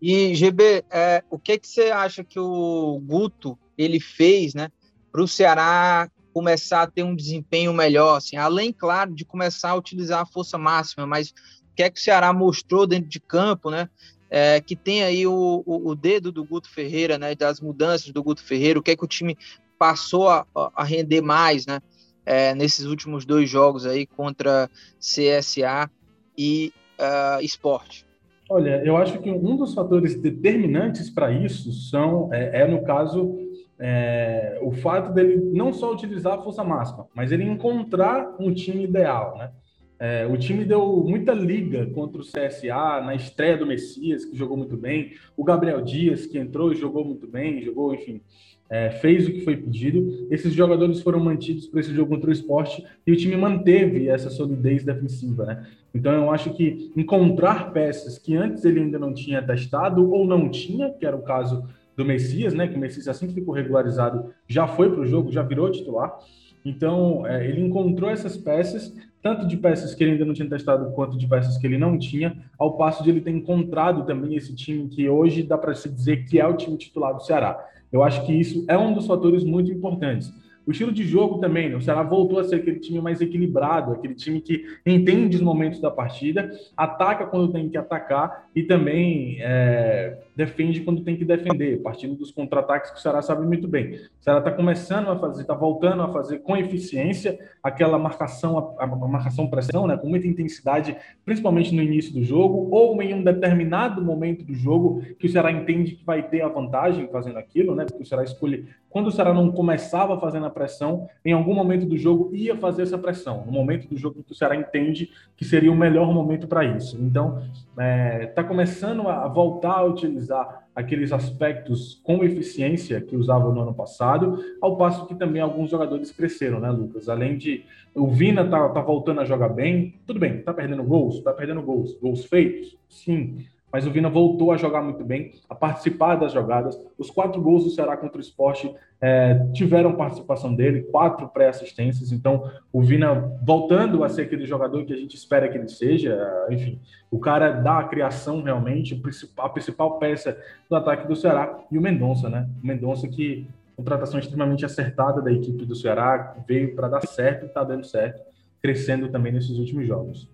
E 0.00 0.34
GB, 0.34 0.84
é, 0.90 1.24
o 1.30 1.38
que, 1.38 1.58
que 1.58 1.66
você 1.66 1.90
acha 1.90 2.22
que 2.22 2.38
o 2.38 3.00
Guto 3.04 3.58
ele 3.76 3.98
fez, 3.98 4.54
né, 4.54 4.70
para 5.10 5.22
o 5.22 5.28
Ceará 5.28 6.10
começar 6.32 6.82
a 6.82 6.86
ter 6.86 7.02
um 7.02 7.16
desempenho 7.16 7.72
melhor, 7.72 8.16
assim, 8.16 8.36
além, 8.36 8.70
claro, 8.70 9.14
de 9.14 9.24
começar 9.24 9.70
a 9.70 9.74
utilizar 9.74 10.20
a 10.20 10.26
força 10.26 10.58
máxima, 10.58 11.06
mas 11.06 11.30
o 11.30 11.74
que 11.74 11.82
é 11.82 11.88
que 11.88 11.98
o 11.98 12.02
Ceará 12.02 12.30
mostrou 12.32 12.86
dentro 12.86 13.08
de 13.08 13.18
campo, 13.18 13.70
né? 13.70 13.88
É, 14.28 14.60
que 14.60 14.76
tem 14.76 15.02
aí 15.02 15.26
o, 15.26 15.62
o, 15.64 15.90
o, 15.90 15.94
dedo 15.94 16.30
do 16.32 16.44
Guto 16.44 16.68
Ferreira, 16.68 17.16
né? 17.16 17.34
Das 17.34 17.60
mudanças 17.60 18.12
do 18.12 18.22
Guto 18.22 18.42
Ferreira, 18.42 18.78
o 18.78 18.82
que 18.82 18.90
é 18.90 18.96
que 18.96 19.04
o 19.04 19.08
time 19.08 19.38
passou 19.78 20.28
a, 20.28 20.46
a 20.54 20.84
render 20.84 21.22
mais, 21.22 21.64
né? 21.64 21.80
É, 22.24 22.54
nesses 22.54 22.84
últimos 22.84 23.24
dois 23.24 23.48
jogos 23.48 23.86
aí 23.86 24.04
contra 24.04 24.68
CSA 24.98 25.90
e 26.36 26.72
uh, 26.98 27.42
Esporte. 27.42 28.05
Olha, 28.48 28.82
eu 28.84 28.96
acho 28.96 29.18
que 29.18 29.30
um 29.30 29.56
dos 29.56 29.74
fatores 29.74 30.14
determinantes 30.14 31.10
para 31.10 31.32
isso 31.32 31.72
são 31.72 32.32
é, 32.32 32.62
é 32.62 32.66
no 32.66 32.82
caso 32.84 33.36
é, 33.78 34.58
o 34.62 34.70
fato 34.72 35.12
dele 35.12 35.36
não 35.52 35.72
só 35.72 35.92
utilizar 35.92 36.34
a 36.34 36.42
força 36.42 36.62
máxima, 36.62 37.08
mas 37.14 37.32
ele 37.32 37.44
encontrar 37.44 38.36
um 38.38 38.52
time 38.54 38.84
ideal, 38.84 39.36
né? 39.36 39.50
É, 39.98 40.26
o 40.26 40.36
time 40.36 40.64
deu 40.64 41.02
muita 41.06 41.32
liga 41.32 41.86
contra 41.86 42.20
o 42.20 42.24
CSA 42.24 43.00
na 43.00 43.14
estreia 43.14 43.56
do 43.56 43.66
Messias, 43.66 44.26
que 44.26 44.36
jogou 44.36 44.56
muito 44.56 44.76
bem. 44.76 45.12
O 45.34 45.42
Gabriel 45.42 45.80
Dias, 45.80 46.26
que 46.26 46.38
entrou 46.38 46.70
e 46.70 46.76
jogou 46.76 47.02
muito 47.02 47.26
bem, 47.26 47.62
jogou, 47.62 47.94
enfim, 47.94 48.20
é, 48.68 48.90
fez 48.90 49.26
o 49.26 49.32
que 49.32 49.40
foi 49.40 49.56
pedido. 49.56 50.26
Esses 50.30 50.52
jogadores 50.52 51.00
foram 51.00 51.20
mantidos 51.20 51.66
para 51.66 51.80
esse 51.80 51.94
jogo 51.94 52.14
contra 52.14 52.30
o 52.30 52.32
esporte 52.32 52.84
e 53.06 53.12
o 53.12 53.16
time 53.16 53.36
manteve 53.36 54.08
essa 54.08 54.30
solidez 54.30 54.84
defensiva, 54.84 55.44
né? 55.44 55.66
Então 55.94 56.12
eu 56.12 56.30
acho 56.30 56.52
que 56.52 56.92
encontrar 56.96 57.72
peças 57.72 58.18
que 58.18 58.36
antes 58.36 58.64
ele 58.64 58.80
ainda 58.80 58.98
não 58.98 59.14
tinha 59.14 59.42
testado 59.42 60.10
ou 60.10 60.26
não 60.26 60.48
tinha, 60.48 60.90
que 60.90 61.06
era 61.06 61.16
o 61.16 61.22
caso 61.22 61.64
do 61.96 62.04
Messias, 62.04 62.52
né? 62.52 62.68
Que 62.68 62.76
o 62.76 62.78
Messias, 62.78 63.08
assim 63.08 63.26
que 63.26 63.34
ficou 63.34 63.54
regularizado, 63.54 64.32
já 64.46 64.66
foi 64.66 64.90
para 64.90 65.00
o 65.00 65.06
jogo, 65.06 65.32
já 65.32 65.42
virou 65.42 65.70
titular. 65.70 66.18
Então, 66.64 67.24
é, 67.24 67.48
ele 67.48 67.60
encontrou 67.60 68.10
essas 68.10 68.36
peças, 68.36 68.92
tanto 69.22 69.46
de 69.46 69.56
peças 69.56 69.94
que 69.94 70.02
ele 70.02 70.12
ainda 70.12 70.24
não 70.24 70.34
tinha 70.34 70.48
testado, 70.48 70.90
quanto 70.92 71.16
de 71.16 71.26
peças 71.26 71.56
que 71.56 71.66
ele 71.66 71.78
não 71.78 71.96
tinha, 71.96 72.36
ao 72.58 72.76
passo 72.76 73.04
de 73.04 73.10
ele 73.10 73.20
ter 73.20 73.30
encontrado 73.30 74.04
também 74.04 74.34
esse 74.34 74.52
time 74.52 74.88
que 74.88 75.08
hoje 75.08 75.44
dá 75.44 75.56
para 75.56 75.74
se 75.74 75.88
dizer 75.88 76.24
que 76.24 76.40
é 76.40 76.46
o 76.46 76.56
time 76.56 76.76
titular 76.76 77.14
do 77.14 77.22
Ceará. 77.22 77.64
Eu 77.92 78.02
acho 78.02 78.24
que 78.26 78.32
isso 78.32 78.64
é 78.68 78.76
um 78.76 78.92
dos 78.92 79.06
fatores 79.06 79.44
muito 79.44 79.70
importantes. 79.70 80.32
O 80.66 80.72
estilo 80.72 80.90
de 80.90 81.04
jogo 81.04 81.38
também, 81.38 81.68
né? 81.68 81.76
o 81.76 81.80
Ceará 81.80 82.02
voltou 82.02 82.40
a 82.40 82.44
ser 82.44 82.56
aquele 82.56 82.80
time 82.80 83.00
mais 83.00 83.20
equilibrado, 83.20 83.92
aquele 83.92 84.14
time 84.14 84.40
que 84.40 84.64
entende 84.84 85.36
os 85.36 85.42
momentos 85.42 85.80
da 85.80 85.92
partida, 85.92 86.50
ataca 86.76 87.24
quando 87.26 87.52
tem 87.52 87.68
que 87.68 87.78
atacar 87.78 88.48
e 88.54 88.64
também 88.64 89.36
é, 89.40 90.18
defende 90.36 90.82
quando 90.82 91.02
tem 91.02 91.16
que 91.16 91.24
defender, 91.24 91.82
partindo 91.82 92.14
dos 92.14 92.30
contra-ataques 92.30 92.90
que 92.90 92.98
o 92.98 93.00
Ceará 93.00 93.22
sabe 93.22 93.46
muito 93.46 93.66
bem. 93.66 93.94
O 93.94 94.22
Ceará 94.22 94.40
está 94.40 94.50
começando 94.50 95.08
a 95.08 95.18
fazer, 95.18 95.40
está 95.40 95.54
voltando 95.54 96.02
a 96.02 96.12
fazer 96.12 96.40
com 96.40 96.54
eficiência 96.54 97.38
aquela 97.62 97.98
marcação, 97.98 98.76
a, 98.78 98.84
a 98.84 98.86
marcação 98.86 99.48
pressão, 99.48 99.86
né? 99.86 99.96
com 99.96 100.08
muita 100.08 100.26
intensidade, 100.26 100.94
principalmente 101.24 101.74
no 101.74 101.82
início 101.82 102.12
do 102.12 102.22
jogo, 102.22 102.68
ou 102.70 103.00
em 103.02 103.14
um 103.14 103.24
determinado 103.24 104.04
momento 104.04 104.44
do 104.44 104.54
jogo 104.54 105.02
que 105.18 105.26
o 105.26 105.28
Ceará 105.28 105.50
entende 105.50 105.92
que 105.92 106.04
vai 106.04 106.22
ter 106.22 106.42
a 106.42 106.48
vantagem 106.48 107.08
fazendo 107.08 107.38
aquilo, 107.38 107.74
né? 107.74 107.86
porque 107.86 108.02
o 108.02 108.06
Ceará 108.06 108.22
escolhe 108.22 108.66
quando 108.96 109.08
o 109.08 109.12
Ceará 109.12 109.34
não 109.34 109.52
começava 109.52 110.18
fazendo 110.18 110.46
a 110.46 110.50
pressão, 110.50 111.06
em 111.22 111.30
algum 111.30 111.52
momento 111.52 111.84
do 111.84 111.98
jogo 111.98 112.34
ia 112.34 112.56
fazer 112.56 112.80
essa 112.80 112.96
pressão, 112.96 113.44
no 113.44 113.52
momento 113.52 113.86
do 113.86 113.94
jogo 113.94 114.22
que 114.22 114.32
o 114.32 114.34
Ceará 114.34 114.56
entende 114.56 115.10
que 115.36 115.44
seria 115.44 115.70
o 115.70 115.76
melhor 115.76 116.10
momento 116.14 116.48
para 116.48 116.64
isso. 116.64 116.96
Então, 116.98 117.42
está 117.72 117.82
é, 117.82 118.24
tá 118.24 118.42
começando 118.42 119.06
a 119.06 119.28
voltar 119.28 119.80
a 119.80 119.84
utilizar 119.84 120.25
aqueles 120.74 121.12
aspectos 121.12 122.00
com 122.04 122.22
eficiência 122.22 123.00
que 123.00 123.16
usava 123.16 123.52
no 123.52 123.62
ano 123.62 123.74
passado, 123.74 124.38
ao 124.60 124.76
passo 124.76 125.06
que 125.06 125.14
também 125.14 125.40
alguns 125.40 125.70
jogadores 125.70 126.10
cresceram, 126.10 126.60
né, 126.60 126.70
Lucas? 126.70 127.08
Além 127.08 127.36
de 127.36 127.64
o 127.94 128.08
Vina 128.08 128.48
tá, 128.48 128.68
tá 128.68 128.80
voltando 128.80 129.20
a 129.20 129.24
jogar 129.24 129.48
bem, 129.48 130.00
tudo 130.06 130.20
bem, 130.20 130.42
tá 130.42 130.52
perdendo 130.52 130.84
gols, 130.84 131.20
tá 131.20 131.32
perdendo 131.32 131.62
gols, 131.62 131.98
gols 131.98 132.24
feitos, 132.24 132.76
sim, 132.88 133.46
mas 133.72 133.86
o 133.86 133.90
Vina 133.90 134.08
voltou 134.08 134.52
a 134.52 134.56
jogar 134.56 134.82
muito 134.82 135.04
bem, 135.04 135.32
a 135.48 135.54
participar 135.54 136.16
das 136.16 136.32
jogadas. 136.32 136.80
Os 136.96 137.10
quatro 137.10 137.40
gols 137.42 137.64
do 137.64 137.70
Ceará 137.70 137.96
contra 137.96 138.18
o 138.18 138.20
esporte 138.20 138.72
é, 139.00 139.46
tiveram 139.52 139.96
participação 139.96 140.54
dele, 140.54 140.82
quatro 140.82 141.28
pré-assistências. 141.28 142.12
Então, 142.12 142.50
o 142.72 142.80
Vina 142.80 143.14
voltando 143.42 144.02
a 144.04 144.08
ser 144.08 144.22
aquele 144.22 144.46
jogador 144.46 144.84
que 144.84 144.92
a 144.92 144.96
gente 144.96 145.16
espera 145.16 145.48
que 145.48 145.58
ele 145.58 145.68
seja. 145.68 146.18
Enfim, 146.50 146.80
o 147.10 147.18
cara 147.18 147.50
dá 147.50 147.82
criação 147.84 148.42
realmente, 148.42 149.02
a 149.36 149.48
principal 149.48 149.98
peça 149.98 150.38
do 150.70 150.76
ataque 150.76 151.06
do 151.06 151.16
Ceará. 151.16 151.58
E 151.70 151.76
o 151.76 151.82
Mendonça, 151.82 152.30
né? 152.30 152.48
O 152.62 152.66
Mendonça 152.66 153.06
que 153.08 153.46
contratação 153.76 154.18
extremamente 154.18 154.64
acertada 154.64 155.20
da 155.20 155.30
equipe 155.30 155.66
do 155.66 155.76
Ceará, 155.76 156.34
veio 156.48 156.74
para 156.74 156.88
dar 156.88 157.06
certo 157.06 157.44
e 157.44 157.46
está 157.46 157.62
dando 157.62 157.84
certo, 157.84 158.22
crescendo 158.62 159.08
também 159.10 159.32
nesses 159.32 159.58
últimos 159.58 159.86
jogos. 159.86 160.28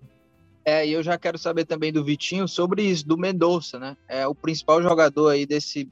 É, 0.64 0.87
e 0.87 0.92
eu 0.92 1.03
já 1.03 1.18
quero 1.18 1.38
saber 1.38 1.64
também 1.64 1.92
do 1.92 2.05
Vitinho 2.05 2.46
sobre 2.46 2.83
isso, 2.83 3.07
do 3.07 3.18
Mendonça, 3.18 3.79
né? 3.79 3.96
É 4.09 4.27
o 4.27 4.35
principal 4.35 4.83
jogador 4.83 5.31
aí 5.31 5.44
desse, 5.44 5.88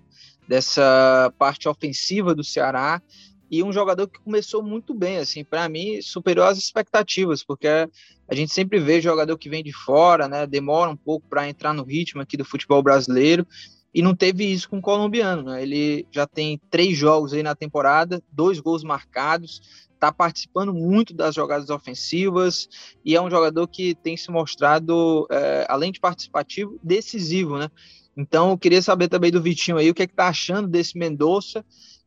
dessa 0.47 1.33
parte 1.39 1.69
ofensiva 1.69 2.35
do 2.35 2.45
Ceará 2.45 3.03
e 3.51 3.65
um 3.65 3.73
jogador 3.73 4.07
que 4.07 4.21
começou 4.21 4.63
muito 4.63 4.95
bem, 4.95 5.17
assim, 5.17 5.43
para 5.43 5.69
mim, 5.69 6.01
superou 6.01 6.45
as 6.45 6.57
expectativas, 6.57 7.43
porque 7.43 7.67
a 7.67 8.35
gente 8.35 8.53
sempre 8.53 8.79
vê 8.79 9.01
jogador 9.01 9.37
que 9.37 9.51
vem 9.51 9.65
de 9.65 9.73
fora, 9.73 10.29
né? 10.29 10.47
Demora 10.47 10.89
um 10.89 10.97
pouco 10.97 11.27
para 11.29 11.49
entrar 11.49 11.75
no 11.75 11.83
ritmo 11.83 12.23
aqui 12.23 12.37
do 12.37 12.45
futebol 12.45 12.81
brasileiro 12.81 13.45
e 13.93 14.03
não 14.03 14.15
teve 14.15 14.45
isso 14.45 14.69
com 14.69 14.79
o 14.79 14.83
colombiano, 14.83 15.43
né? 15.43 15.63
Ele 15.63 16.07
já 16.11 16.27
tem 16.27 16.61
três 16.71 16.97
jogos 16.97 17.33
aí 17.33 17.43
na 17.43 17.55
temporada, 17.55 18.23
dois 18.31 18.61
gols 18.61 18.85
marcados, 18.85 19.61
está 19.95 20.11
participando 20.11 20.73
muito 20.73 21.13
das 21.13 21.35
jogadas 21.35 21.69
ofensivas 21.69 22.69
e 23.05 23.15
é 23.15 23.21
um 23.21 23.31
jogador 23.31 23.67
que 23.67 23.95
tem 23.95 24.17
se 24.17 24.31
mostrado, 24.31 25.27
é, 25.31 25.67
além 25.69 25.93
de 25.93 26.01
participativo, 26.01 26.79
decisivo, 26.83 27.59
né? 27.59 27.69
Então, 28.17 28.51
eu 28.51 28.59
queria 28.59 28.83
saber 28.83 29.09
também 29.09 29.31
do 29.31 29.43
Vitinho 29.43 29.77
aí 29.77 29.91
o 29.91 29.95
que 29.95 30.03
é 30.03 30.05
está 30.05 30.29
achando 30.29 30.69
desse 30.69 30.99
Mendonça 30.99 31.65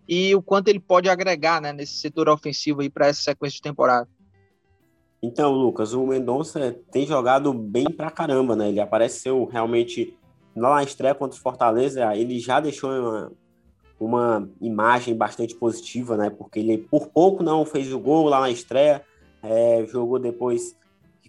e 0.08 0.36
o 0.36 0.42
quanto 0.42 0.68
ele 0.68 0.80
pode 0.80 1.10
agregar 1.10 1.62
né, 1.62 1.72
nesse 1.72 1.94
setor 1.94 2.28
ofensivo 2.30 2.82
aí 2.82 2.90
para 2.90 3.08
essa 3.08 3.22
sequência 3.22 3.56
de 3.58 3.62
temporada. 3.62 4.08
Então, 5.22 5.54
Lucas, 5.54 5.94
o 5.94 6.06
Mendonça 6.06 6.78
tem 6.92 7.08
jogado 7.08 7.54
bem 7.54 7.86
pra 7.86 8.12
caramba, 8.12 8.56
né? 8.56 8.68
Ele 8.68 8.82
apareceu 8.82 9.46
realmente 9.46 10.18
na 10.56 10.84
estreia 10.84 11.16
contra 11.16 11.38
o 11.38 11.42
Fortaleza, 11.42 12.16
ele 12.16 12.40
já 12.40 12.60
deixou 12.60 12.92
uma, 12.92 13.32
uma 14.00 14.50
imagem 14.62 15.16
bastante 15.16 15.56
positiva, 15.56 16.16
né? 16.18 16.30
Porque 16.30 16.60
ele 16.60 16.78
por 16.78 17.08
pouco 17.08 17.44
não 17.44 17.66
fez 17.66 17.92
o 17.92 18.00
gol 18.00 18.28
lá 18.28 18.40
na 18.40 18.50
estreia, 18.50 19.04
é, 19.42 19.86
jogou 19.88 20.20
depois, 20.20 20.76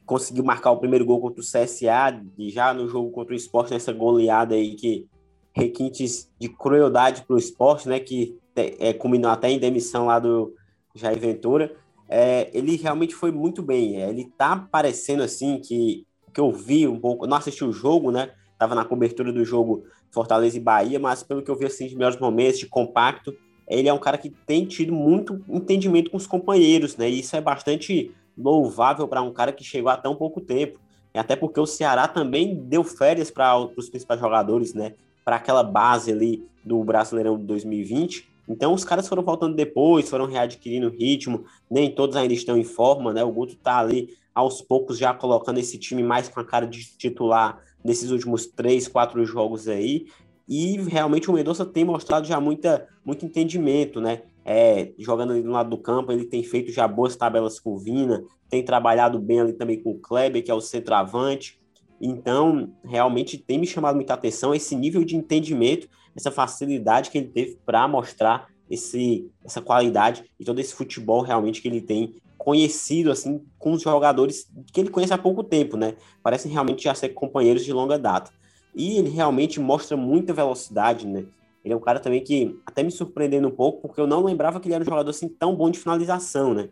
conseguiu 0.05 0.45
marcar 0.45 0.71
o 0.71 0.79
primeiro 0.79 1.05
gol 1.05 1.21
contra 1.21 1.41
o 1.41 1.45
CSA, 1.45 2.23
e 2.39 2.51
já 2.51 2.73
no 2.75 2.89
jogo 2.89 3.11
contra 3.11 3.33
o 3.33 3.37
Sport, 3.37 3.71
nessa 3.71 3.93
goleada 3.93 4.55
aí 4.55 4.75
que 4.75 5.07
requintes 5.53 6.31
de 6.39 6.49
crueldade 6.49 7.23
para 7.23 7.37
o 7.37 7.39
esporte, 7.39 7.89
né? 7.89 8.01
Que 8.01 8.39
é, 8.57 8.93
culminou 8.93 9.31
até 9.31 9.51
em 9.51 9.59
demissão 9.59 10.07
lá 10.07 10.19
do 10.19 10.55
Jair 10.95 11.19
Ventura. 11.19 11.75
É, 12.09 12.51
ele 12.53 12.77
realmente 12.77 13.15
foi 13.15 13.31
muito 13.31 13.63
bem. 13.63 14.03
É, 14.03 14.11
ele 14.11 14.31
tá 14.37 14.57
parecendo 14.71 15.23
assim 15.23 15.59
que 15.61 16.07
que 16.35 16.41
eu 16.41 16.51
vi 16.51 16.87
um 16.89 16.99
pouco, 16.99 17.27
não 17.27 17.37
assisti 17.37 17.65
o 17.65 17.73
jogo, 17.73 18.11
né? 18.11 18.33
Tava 18.65 18.75
na 18.75 18.85
cobertura 18.87 19.31
do 19.31 19.45
jogo 19.45 19.85
Fortaleza 20.11 20.57
e 20.57 20.61
Bahia, 20.61 20.99
mas 20.99 21.23
pelo 21.23 21.43
que 21.43 21.51
eu 21.51 21.55
vi 21.55 21.67
assim 21.67 21.87
de 21.87 21.95
melhores 21.95 22.19
momentos, 22.19 22.59
de 22.59 22.67
compacto, 22.67 23.37
ele 23.69 23.91
é 23.91 23.93
um 23.93 23.99
cara 23.99 24.17
que 24.17 24.31
tem 24.31 24.65
tido 24.65 24.91
muito 24.91 25.45
entendimento 25.51 26.11
com 26.11 26.17
os 26.17 26.27
companheiros, 26.27 26.97
né? 26.97 27.11
E 27.11 27.21
isso 27.21 27.37
é 27.37 27.43
bastante 27.43 28.11
louvável 28.35 29.07
para 29.07 29.21
um 29.21 29.31
cara 29.31 29.53
que 29.53 29.63
chegou 29.63 29.91
há 29.91 29.99
tão 29.99 30.17
pouco 30.17 30.41
tempo. 30.41 30.81
E 31.15 31.19
até 31.19 31.37
porque 31.37 31.61
o 31.61 31.67
Ceará 31.67 32.09
também 32.09 32.55
deu 32.55 32.83
férias 32.83 33.31
para 33.31 33.55
os 33.59 33.91
principais 33.91 34.19
jogadores, 34.19 34.73
né? 34.73 34.95
Para 35.23 35.37
aquela 35.37 35.63
base 35.63 36.11
ali 36.11 36.43
do 36.65 36.83
Brasileirão 36.83 37.37
de 37.37 37.45
2020. 37.45 38.27
Então 38.49 38.73
os 38.73 38.83
caras 38.83 39.07
foram 39.07 39.23
voltando 39.23 39.55
depois, 39.55 40.09
foram 40.09 40.25
readquirindo 40.25 40.89
ritmo, 40.89 41.45
nem 41.71 41.95
todos 41.95 42.17
ainda 42.17 42.33
estão 42.33 42.57
em 42.57 42.65
forma, 42.65 43.13
né? 43.13 43.23
O 43.23 43.31
Guto 43.31 43.57
tá 43.57 43.77
ali 43.77 44.17
aos 44.35 44.63
poucos 44.63 44.97
já 44.97 45.13
colocando 45.13 45.59
esse 45.59 45.79
time 45.79 46.03
mais 46.03 46.31
com 46.31 46.41
a 46.41 46.45
cara 46.45 46.67
de 46.67 46.83
titular 46.97 47.63
nesses 47.85 48.11
últimos 48.11 48.47
três, 48.47 48.89
quatro 48.89 49.25
jogos 49.25 49.69
aí. 49.69 50.07
E 50.49 50.77
realmente 50.77 51.31
o 51.31 51.35
Mendonça 51.35 51.65
tem 51.65 51.85
mostrado 51.85 52.27
já 52.27 52.41
muita, 52.41 52.89
muito 53.05 53.25
entendimento, 53.25 54.01
né? 54.01 54.23
É, 54.45 54.93
jogando 54.99 55.33
ali 55.33 55.43
do 55.43 55.51
lado 55.51 55.71
do 55.71 55.79
campo, 55.79 56.13
ele 56.13 56.27
tem 56.27 56.43
feito 56.43 56.71
já 56.71 56.87
boas 56.87 57.17
tabelas 57.17 57.59
com 57.59 57.75
o 57.75 57.79
Vina, 57.79 58.23
tem 58.51 58.63
trabalhado 58.63 59.19
bem 59.19 59.41
ali 59.41 59.53
também 59.55 59.83
com 59.83 59.93
o 59.93 59.99
Kleber, 59.99 60.45
que 60.45 60.51
é 60.51 60.55
o 60.55 60.61
centroavante. 60.61 61.59
Então, 62.01 62.73
realmente 62.85 63.39
tem 63.39 63.59
me 63.59 63.67
chamado 63.67 63.95
muita 63.95 64.13
atenção 64.13 64.55
esse 64.55 64.77
nível 64.77 65.03
de 65.05 65.17
entendimento, 65.17 65.89
essa 66.15 66.31
facilidade 66.31 67.11
que 67.11 67.19
ele 67.19 67.29
teve 67.29 67.59
para 67.65 67.89
mostrar 67.89 68.49
esse, 68.71 69.31
essa 69.45 69.63
qualidade 69.63 70.25
e 70.39 70.45
todo 70.45 70.59
esse 70.59 70.75
futebol 70.75 71.23
realmente 71.23 71.63
que 71.63 71.69
ele 71.69 71.81
tem 71.81 72.17
conhecido 72.45 73.11
assim 73.11 73.43
com 73.59 73.73
os 73.73 73.81
jogadores 73.81 74.47
que 74.71 74.79
ele 74.79 74.91
conhece 74.91 75.15
há 75.15 75.19
pouco 75.19 75.43
tempo, 75.43 75.79
né? 75.79 75.97
Parecem 76.23 76.53
realmente 76.53 76.85
já 76.85 76.95
ser 76.95 77.09
companheiros 77.09 77.65
de 77.65 77.73
longa 77.73 77.99
data. 77.99 78.31
E 78.75 78.99
ele 78.99 79.09
realmente 79.09 79.59
mostra 79.59 79.97
muita 79.97 80.35
velocidade, 80.35 81.07
né? 81.07 81.25
Ele 81.65 81.73
é 81.73 81.77
um 81.77 81.81
cara 81.81 81.99
também 81.99 82.23
que 82.23 82.61
até 82.67 82.83
me 82.83 82.91
surpreendendo 82.91 83.49
um 83.49 83.51
pouco, 83.51 83.81
porque 83.81 83.99
eu 83.99 84.07
não 84.07 84.23
lembrava 84.23 84.61
que 84.61 84.69
ele 84.69 84.75
era 84.75 84.83
um 84.83 84.85
jogador 84.85 85.09
assim 85.09 85.27
tão 85.27 85.57
bom 85.57 85.71
de 85.71 85.79
finalização, 85.79 86.53
né? 86.53 86.69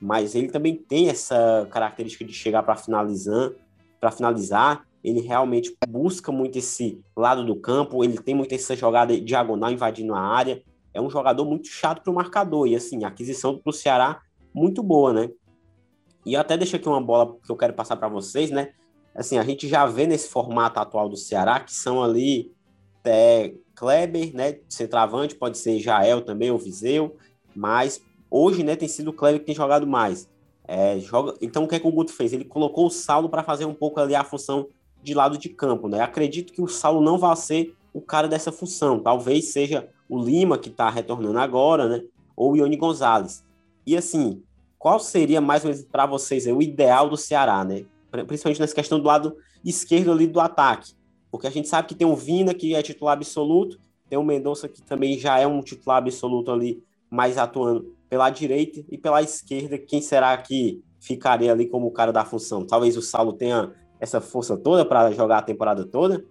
Mas 0.00 0.34
ele 0.34 0.48
também 0.48 0.74
tem 0.74 1.10
essa 1.10 1.68
característica 1.70 2.24
de 2.24 2.32
chegar 2.32 2.62
para 2.62 2.74
finalizar, 2.74 3.50
para 4.00 4.10
finalizar, 4.10 4.86
ele 5.04 5.20
realmente 5.20 5.76
busca 5.86 6.32
muito 6.32 6.56
esse 6.56 6.98
lado 7.14 7.44
do 7.44 7.56
campo, 7.56 8.02
ele 8.02 8.16
tem 8.16 8.34
muito 8.34 8.54
essa 8.54 8.74
jogada 8.74 9.20
diagonal 9.20 9.70
invadindo 9.70 10.14
a 10.14 10.20
área. 10.20 10.62
É 10.94 11.00
um 11.00 11.10
jogador 11.10 11.44
muito 11.44 11.68
chato 11.68 12.02
para 12.02 12.10
o 12.10 12.14
marcador 12.14 12.66
e 12.66 12.74
assim, 12.74 13.04
a 13.04 13.08
aquisição 13.08 13.58
para 13.58 13.68
o 13.68 13.72
Ceará 13.72 14.22
muito 14.54 14.82
boa, 14.82 15.12
né? 15.12 15.30
E 16.24 16.34
eu 16.34 16.40
até 16.40 16.56
deixo 16.56 16.76
aqui 16.76 16.88
uma 16.88 17.00
bola 17.00 17.36
que 17.44 17.50
eu 17.50 17.56
quero 17.56 17.72
passar 17.72 17.96
para 17.96 18.08
vocês, 18.08 18.50
né? 18.50 18.72
Assim, 19.14 19.38
a 19.38 19.42
gente 19.42 19.66
já 19.68 19.86
vê 19.86 20.06
nesse 20.06 20.28
formato 20.28 20.78
atual 20.78 21.08
do 21.08 21.16
Ceará 21.16 21.60
que 21.60 21.72
são 21.72 22.02
ali 22.02 22.52
é, 23.04 23.54
Kleber, 23.74 24.34
né? 24.34 24.58
Centroavante, 24.68 25.34
pode 25.34 25.58
ser 25.58 25.78
Jael 25.78 26.22
também, 26.22 26.50
ou 26.50 26.58
Viseu, 26.58 27.16
mas 27.54 28.00
hoje, 28.30 28.62
né, 28.62 28.76
tem 28.76 28.88
sido 28.88 29.08
o 29.08 29.12
Kleber 29.12 29.40
que 29.40 29.46
tem 29.46 29.54
jogado 29.54 29.86
mais. 29.86 30.28
É, 30.64 30.98
joga... 31.00 31.34
Então, 31.40 31.64
o 31.64 31.68
que, 31.68 31.74
é 31.74 31.80
que 31.80 31.86
o 31.86 31.90
Guto 31.90 32.12
fez? 32.12 32.32
Ele 32.32 32.44
colocou 32.44 32.86
o 32.86 32.90
Saulo 32.90 33.28
para 33.28 33.42
fazer 33.42 33.64
um 33.64 33.74
pouco 33.74 33.98
ali 33.98 34.14
a 34.14 34.22
função 34.22 34.68
de 35.02 35.14
lado 35.14 35.36
de 35.36 35.48
campo, 35.48 35.88
né? 35.88 36.00
Acredito 36.00 36.52
que 36.52 36.62
o 36.62 36.68
Saulo 36.68 37.00
não 37.00 37.18
vai 37.18 37.34
ser 37.34 37.74
o 37.92 38.00
cara 38.00 38.28
dessa 38.28 38.52
função. 38.52 39.00
Talvez 39.00 39.46
seja 39.46 39.88
o 40.08 40.22
Lima, 40.22 40.58
que 40.58 40.68
está 40.68 40.88
retornando 40.88 41.38
agora, 41.38 41.88
né? 41.88 42.04
Ou 42.36 42.52
o 42.52 42.56
Ione 42.56 42.76
Gonzalez. 42.76 43.44
E 43.86 43.96
assim, 43.96 44.42
qual 44.78 44.98
seria 44.98 45.40
mais 45.40 45.64
ou 45.64 45.70
menos 45.70 45.84
para 45.84 46.06
vocês 46.06 46.46
o 46.46 46.62
ideal 46.62 47.08
do 47.08 47.16
Ceará, 47.16 47.64
né? 47.64 47.84
Principalmente 48.26 48.60
nessa 48.60 48.74
questão 48.74 48.98
do 48.98 49.06
lado 49.06 49.36
esquerdo 49.64 50.10
ali 50.10 50.26
do 50.26 50.40
ataque. 50.40 50.94
Porque 51.30 51.46
a 51.46 51.50
gente 51.50 51.68
sabe 51.68 51.88
que 51.88 51.94
tem 51.94 52.06
o 52.06 52.16
Vina, 52.16 52.54
que 52.54 52.74
é 52.74 52.82
titular 52.82 53.12
absoluto, 53.12 53.78
tem 54.08 54.18
o 54.18 54.24
Mendonça, 54.24 54.68
que 54.68 54.82
também 54.82 55.18
já 55.18 55.38
é 55.38 55.46
um 55.46 55.60
titular 55.60 55.98
absoluto 55.98 56.50
ali, 56.50 56.82
mais 57.10 57.38
atuando 57.38 57.94
pela 58.08 58.30
direita 58.30 58.84
e 58.90 58.98
pela 58.98 59.22
esquerda. 59.22 59.78
Quem 59.78 60.00
será 60.00 60.36
que 60.38 60.82
ficaria 60.98 61.52
ali 61.52 61.66
como 61.66 61.86
o 61.86 61.92
cara 61.92 62.12
da 62.12 62.24
função? 62.24 62.66
Talvez 62.66 62.96
o 62.96 63.02
Saulo 63.02 63.34
tenha 63.34 63.72
essa 64.00 64.20
força 64.20 64.56
toda 64.56 64.84
para 64.84 65.12
jogar 65.12 65.38
a 65.38 65.42
temporada 65.42 65.84
toda? 65.84 66.24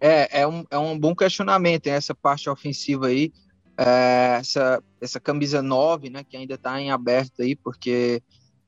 É, 0.00 0.40
é 0.40 0.46
um, 0.46 0.64
é 0.70 0.78
um 0.78 0.98
bom 0.98 1.14
questionamento, 1.14 1.88
essa 1.88 2.14
parte 2.14 2.48
ofensiva 2.48 3.08
aí 3.08 3.32
é, 3.78 4.38
essa, 4.40 4.82
essa 5.00 5.20
camisa 5.20 5.62
9, 5.62 6.10
né, 6.10 6.24
que 6.28 6.36
ainda 6.36 6.54
está 6.54 6.80
em 6.80 6.90
aberto 6.90 7.42
aí, 7.42 7.54
porque 7.54 8.20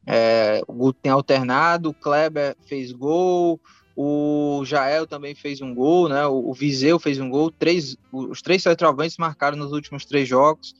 é, 0.07 0.63
o 0.69 0.73
Guto 0.73 1.01
tem 1.03 1.11
alternado, 1.11 1.91
o 1.91 1.95
Kleber 1.95 2.57
fez 2.67 2.93
gol, 2.93 3.61
o 3.97 4.63
Jael 4.65 5.09
também 5.09 5.35
fez 5.35 5.61
um 5.61 5.75
gol, 5.75 6.09
né, 6.09 6.25
o, 6.27 6.51
o 6.51 6.55
Viseu 6.55 7.01
fez 7.01 7.19
um 7.19 7.29
gol, 7.29 7.51
três, 7.51 7.97
os 8.13 8.41
três 8.41 8.63
centroavantes 8.63 9.19
marcaram 9.19 9.59
nos 9.59 9.73
últimos 9.73 10.05
três 10.05 10.29
jogos, 10.29 10.75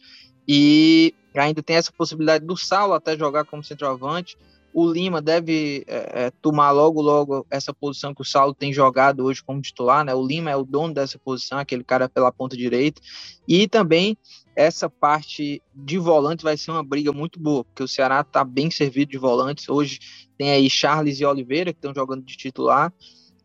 e 0.47 1.13
ainda 1.35 1.61
tem 1.61 1.75
essa 1.75 1.93
possibilidade 1.93 2.45
do 2.45 2.57
Saulo 2.57 2.95
até 2.95 3.19
jogar 3.19 3.45
como 3.45 3.65
centroavante, 3.65 4.39
o 4.73 4.91
Lima 4.91 5.21
deve 5.21 5.85
é, 5.87 6.27
é, 6.27 6.31
tomar 6.43 6.71
logo, 6.71 7.01
logo 7.03 7.47
essa 7.51 7.75
posição 7.75 8.15
que 8.15 8.23
o 8.23 8.25
Saulo 8.25 8.55
tem 8.55 8.73
jogado 8.73 9.25
hoje 9.25 9.43
como 9.43 9.61
titular, 9.61 10.05
né? 10.05 10.15
O 10.15 10.25
Lima 10.25 10.51
é 10.51 10.57
o 10.57 10.65
dono 10.65 10.95
dessa 10.95 11.19
posição, 11.19 11.59
aquele 11.59 11.83
cara 11.83 12.09
pela 12.09 12.31
ponta 12.31 12.57
direita. 12.57 13.01
E 13.49 13.67
também 13.67 14.17
essa 14.55 14.89
parte 14.89 15.63
de 15.75 15.99
volante 15.99 16.45
vai 16.45 16.57
ser 16.57 16.71
uma 16.71 16.85
briga 16.85 17.13
muito 17.13 17.41
boa, 17.41 17.65
porque 17.65 17.83
o 17.83 17.89
Ceará 17.89 18.21
está 18.21 18.45
bem 18.45 18.71
servido 18.71 19.11
de 19.11 19.19
volantes. 19.19 19.69
Hoje 19.69 19.99
tem 20.39 20.51
aí 20.51 20.71
Charles 20.71 21.19
e 21.21 21.25
Oliveira 21.25 21.73
que 21.73 21.79
estão 21.79 21.95
jogando 21.95 22.25
de 22.25 22.37
titular, 22.37 22.93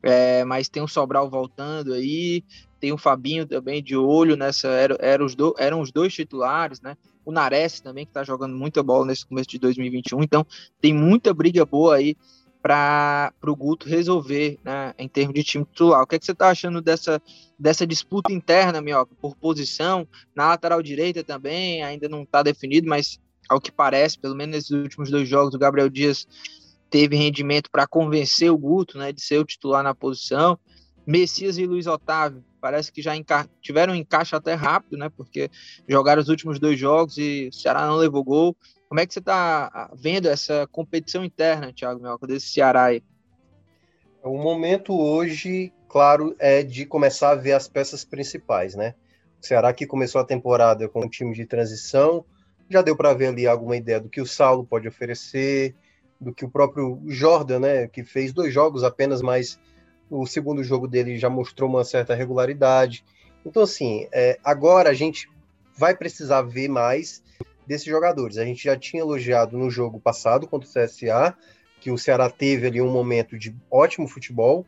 é, 0.04 0.44
mas 0.44 0.70
tem 0.70 0.84
o 0.84 0.88
Sobral 0.88 1.30
voltando 1.30 1.94
aí, 1.94 2.44
tem 2.80 2.92
o 2.92 2.98
Fabinho 2.98 3.48
também 3.48 3.82
de 3.82 3.96
olho 3.96 4.36
nessa. 4.36 4.68
Era, 4.68 4.98
era 5.00 5.26
os 5.26 5.34
do, 5.34 5.56
eram 5.58 5.82
os 5.82 5.92
dois 5.92 6.14
titulares, 6.14 6.82
né? 6.82 6.96
O 7.26 7.32
Nares 7.32 7.80
também, 7.80 8.06
que 8.06 8.12
está 8.12 8.24
jogando 8.24 8.56
muita 8.56 8.84
bola 8.84 9.08
nesse 9.08 9.26
começo 9.26 9.50
de 9.50 9.60
2021. 9.60 10.24
Então, 10.24 10.46
tem 10.80 10.94
muita 10.94 11.34
briga 11.34 11.66
boa 11.66 11.96
aí 11.96 12.16
para 12.62 13.32
o 13.46 13.56
Guto 13.56 13.88
resolver 13.88 14.58
né, 14.64 14.94
em 14.98 15.08
termos 15.08 15.36
de 15.36 15.44
time 15.44 15.66
titular. 15.66 16.02
O 16.02 16.08
que, 16.08 16.16
é 16.16 16.20
que 16.20 16.26
você 16.26 16.32
está 16.32 16.50
achando 16.50 16.82
dessa, 16.82 17.22
dessa 17.60 17.86
disputa 17.86 18.34
interna, 18.34 18.82
Minhoca, 18.82 19.14
por 19.22 19.36
posição? 19.36 20.08
Na 20.36 20.48
lateral 20.48 20.82
direita 20.82 21.24
também, 21.24 21.84
ainda 21.84 22.10
não 22.10 22.24
está 22.24 22.42
definido, 22.42 22.88
mas 22.88 23.20
ao 23.48 23.62
que 23.62 23.72
parece, 23.72 24.18
pelo 24.18 24.36
menos 24.36 24.56
nesses 24.56 24.72
últimos 24.72 25.12
dois 25.12 25.30
jogos, 25.30 25.54
o 25.54 25.60
Gabriel 25.60 25.90
Dias 25.90 26.28
teve 26.90 27.16
rendimento 27.16 27.70
para 27.70 27.86
convencer 27.86 28.52
o 28.52 28.58
Guto 28.58 28.98
né, 28.98 29.12
de 29.12 29.22
ser 29.22 29.40
o 29.40 29.46
titular 29.46 29.84
na 29.84 29.94
posição. 29.94 30.58
Messias 31.06 31.60
e 31.60 31.68
Luiz 31.68 31.86
Otávio 31.86 32.44
parece 32.66 32.92
que 32.92 33.00
já 33.00 33.16
enca... 33.16 33.48
tiveram 33.62 33.94
um 33.94 33.96
encaixe 33.96 34.36
até 34.36 34.56
rápido, 34.56 34.98
né? 34.98 35.08
Porque 35.16 35.52
jogaram 35.88 36.20
os 36.20 36.30
últimos 36.30 36.60
dois 36.60 36.80
jogos 36.80 37.16
e 37.16 37.50
o 37.50 37.54
Ceará 37.54 37.86
não 37.86 37.96
levou 37.96 38.24
gol. 38.24 38.58
Como 38.90 39.00
é 39.00 39.06
que 39.06 39.14
você 39.14 39.20
está 39.20 39.70
ah, 39.72 39.92
vendo 39.94 40.28
essa 40.28 40.66
competição 40.72 41.24
interna, 41.24 41.72
Thiago 41.72 42.02
Melco, 42.02 42.26
desse 42.26 42.48
Ceará 42.48 42.86
aí? 42.86 43.04
O 44.24 44.36
momento 44.40 45.00
hoje, 45.00 45.72
claro, 45.88 46.36
é 46.40 46.64
de 46.64 46.88
começar 46.88 47.34
a 47.34 47.36
ver 47.36 47.52
as 47.52 47.68
peças 47.68 48.04
principais, 48.04 48.74
né? 48.74 48.96
O 49.40 49.46
Ceará 49.46 49.72
que 49.72 49.86
começou 49.86 50.20
a 50.20 50.26
temporada 50.26 50.90
com 50.90 51.06
um 51.06 51.08
time 51.10 51.36
de 51.36 51.46
transição, 51.46 52.26
já 52.68 52.82
deu 52.82 52.96
para 52.96 53.14
ver 53.14 53.28
ali 53.28 53.46
alguma 53.46 53.78
ideia 53.78 54.00
do 54.00 54.10
que 54.10 54.20
o 54.20 54.26
Saulo 54.26 54.66
pode 54.66 54.88
oferecer, 54.88 55.76
do 56.20 56.34
que 56.34 56.44
o 56.44 56.50
próprio 56.50 57.00
Jordan, 57.06 57.60
né, 57.60 57.88
que 57.88 58.04
fez 58.04 58.34
dois 58.34 58.52
jogos 58.52 58.84
apenas, 58.84 59.22
mas 59.22 59.60
o 60.10 60.26
segundo 60.26 60.64
jogo 60.64 60.88
dele 60.88 61.18
já 61.18 61.30
mostrou 61.30 61.70
uma 61.70 61.84
certa 61.84 62.14
regularidade. 62.14 63.04
Então, 63.46 63.64
assim, 63.64 64.08
é, 64.12 64.38
agora 64.44 64.90
a 64.90 64.94
gente 64.94 65.30
vai 65.78 65.96
precisar 65.96 66.42
ver 66.42 66.68
mais 66.68 67.24
desses 67.68 67.86
jogadores. 67.86 68.38
A 68.38 68.46
gente 68.46 68.64
já 68.64 68.78
tinha 68.78 69.02
elogiado 69.02 69.58
no 69.58 69.70
jogo 69.70 70.00
passado 70.00 70.48
contra 70.48 70.68
o 70.68 70.72
CSA, 70.72 71.36
que 71.80 71.92
o 71.92 71.98
Ceará 71.98 72.30
teve 72.30 72.68
ali 72.68 72.82
um 72.82 72.92
momento 72.92 73.38
de 73.38 73.56
ótimo 73.70 74.08
futebol. 74.08 74.66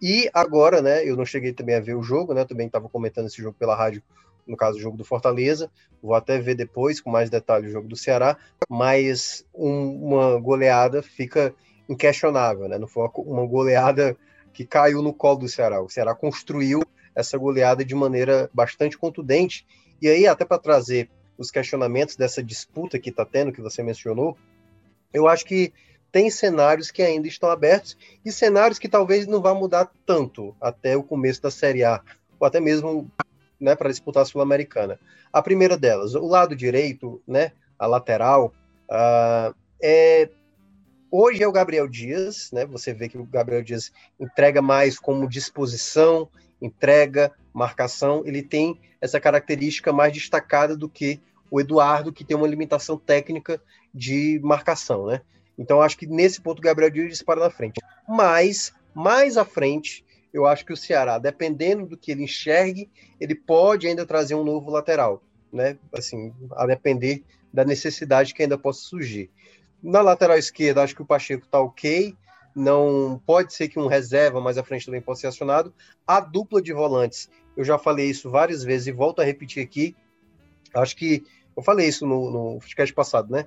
E 0.00 0.30
agora, 0.32 0.80
né, 0.80 1.08
eu 1.08 1.16
não 1.16 1.24
cheguei 1.24 1.52
também 1.52 1.74
a 1.74 1.80
ver 1.80 1.94
o 1.94 2.02
jogo, 2.02 2.32
né, 2.32 2.44
também 2.44 2.66
estava 2.66 2.88
comentando 2.88 3.26
esse 3.26 3.42
jogo 3.42 3.56
pela 3.58 3.74
rádio, 3.74 4.02
no 4.46 4.56
caso 4.56 4.78
o 4.78 4.80
jogo 4.80 4.96
do 4.96 5.04
Fortaleza. 5.04 5.70
Vou 6.02 6.14
até 6.14 6.38
ver 6.38 6.54
depois, 6.54 7.00
com 7.00 7.10
mais 7.10 7.28
detalhes, 7.28 7.70
o 7.70 7.72
jogo 7.72 7.88
do 7.88 7.96
Ceará. 7.96 8.36
Mas 8.68 9.44
um, 9.54 10.06
uma 10.06 10.40
goleada 10.40 11.02
fica 11.02 11.54
inquestionável, 11.88 12.68
né? 12.68 12.78
Não 12.78 12.86
foi 12.86 13.08
uma 13.16 13.46
goleada 13.46 14.16
que 14.58 14.66
caiu 14.66 15.00
no 15.00 15.14
colo 15.14 15.38
do 15.38 15.48
Ceará. 15.48 15.80
O 15.80 15.88
Ceará 15.88 16.16
construiu 16.16 16.82
essa 17.14 17.38
goleada 17.38 17.84
de 17.84 17.94
maneira 17.94 18.50
bastante 18.52 18.98
contundente. 18.98 19.64
E 20.02 20.08
aí, 20.08 20.26
até 20.26 20.44
para 20.44 20.58
trazer 20.58 21.08
os 21.38 21.48
questionamentos 21.48 22.16
dessa 22.16 22.42
disputa 22.42 22.98
que 22.98 23.10
está 23.10 23.24
tendo, 23.24 23.52
que 23.52 23.62
você 23.62 23.84
mencionou, 23.84 24.36
eu 25.14 25.28
acho 25.28 25.44
que 25.44 25.72
tem 26.10 26.28
cenários 26.28 26.90
que 26.90 27.02
ainda 27.02 27.28
estão 27.28 27.48
abertos 27.48 27.96
e 28.24 28.32
cenários 28.32 28.80
que 28.80 28.88
talvez 28.88 29.28
não 29.28 29.40
vá 29.40 29.54
mudar 29.54 29.92
tanto 30.04 30.56
até 30.60 30.96
o 30.96 31.04
começo 31.04 31.40
da 31.40 31.52
Série 31.52 31.84
A. 31.84 32.02
ou 32.40 32.44
até 32.44 32.58
mesmo 32.58 33.08
né, 33.60 33.76
para 33.76 33.90
disputar 33.90 34.24
a 34.24 34.26
Sul-Americana. 34.26 34.98
A 35.32 35.40
primeira 35.40 35.78
delas, 35.78 36.16
o 36.16 36.26
lado 36.26 36.56
direito, 36.56 37.22
né, 37.28 37.52
a 37.78 37.86
lateral, 37.86 38.52
uh, 38.90 39.54
é 39.80 40.28
hoje 41.10 41.42
é 41.42 41.48
o 41.48 41.52
Gabriel 41.52 41.88
Dias, 41.88 42.50
né? 42.52 42.64
Você 42.66 42.92
vê 42.92 43.08
que 43.08 43.18
o 43.18 43.24
Gabriel 43.24 43.62
Dias 43.62 43.92
entrega 44.18 44.62
mais 44.62 44.98
como 44.98 45.28
disposição, 45.28 46.28
entrega, 46.60 47.32
marcação. 47.52 48.22
Ele 48.24 48.42
tem 48.42 48.80
essa 49.00 49.20
característica 49.20 49.92
mais 49.92 50.12
destacada 50.12 50.76
do 50.76 50.88
que 50.88 51.20
o 51.50 51.60
Eduardo, 51.60 52.12
que 52.12 52.24
tem 52.24 52.36
uma 52.36 52.46
limitação 52.46 52.98
técnica 52.98 53.60
de 53.94 54.40
marcação, 54.42 55.06
né? 55.06 55.22
Então 55.58 55.82
acho 55.82 55.96
que 55.96 56.06
nesse 56.06 56.40
ponto 56.40 56.58
o 56.58 56.62
Gabriel 56.62 56.90
Dias 56.90 57.08
dispara 57.08 57.40
na 57.40 57.50
frente. 57.50 57.80
Mas 58.08 58.72
mais 58.94 59.36
à 59.36 59.44
frente, 59.44 60.04
eu 60.32 60.46
acho 60.46 60.64
que 60.64 60.72
o 60.72 60.76
Ceará, 60.76 61.18
dependendo 61.18 61.86
do 61.86 61.96
que 61.96 62.12
ele 62.12 62.24
enxergue, 62.24 62.88
ele 63.20 63.34
pode 63.34 63.86
ainda 63.86 64.06
trazer 64.06 64.34
um 64.34 64.44
novo 64.44 64.70
lateral, 64.70 65.22
né? 65.52 65.76
Assim, 65.92 66.32
a 66.52 66.66
depender 66.66 67.24
da 67.52 67.64
necessidade 67.64 68.34
que 68.34 68.42
ainda 68.42 68.58
possa 68.58 68.80
surgir. 68.82 69.30
Na 69.82 70.00
lateral 70.00 70.36
esquerda, 70.36 70.82
acho 70.82 70.94
que 70.94 71.02
o 71.02 71.06
Pacheco 71.06 71.44
está 71.44 71.60
ok. 71.60 72.14
Não 72.54 73.20
pode 73.24 73.54
ser 73.54 73.68
que 73.68 73.78
um 73.78 73.86
reserva 73.86 74.40
mais 74.40 74.58
à 74.58 74.64
frente 74.64 74.86
também 74.86 75.00
possa 75.00 75.22
ser 75.22 75.26
acionado. 75.28 75.72
A 76.06 76.20
dupla 76.20 76.60
de 76.60 76.72
volantes, 76.72 77.28
eu 77.56 77.64
já 77.64 77.78
falei 77.78 78.06
isso 78.06 78.30
várias 78.30 78.64
vezes 78.64 78.88
e 78.88 78.92
volto 78.92 79.20
a 79.20 79.24
repetir 79.24 79.62
aqui. 79.62 79.94
Acho 80.74 80.96
que 80.96 81.24
eu 81.56 81.62
falei 81.62 81.88
isso 81.88 82.06
no, 82.06 82.30
no 82.30 82.58
podcast 82.58 82.94
passado, 82.94 83.30
né? 83.30 83.46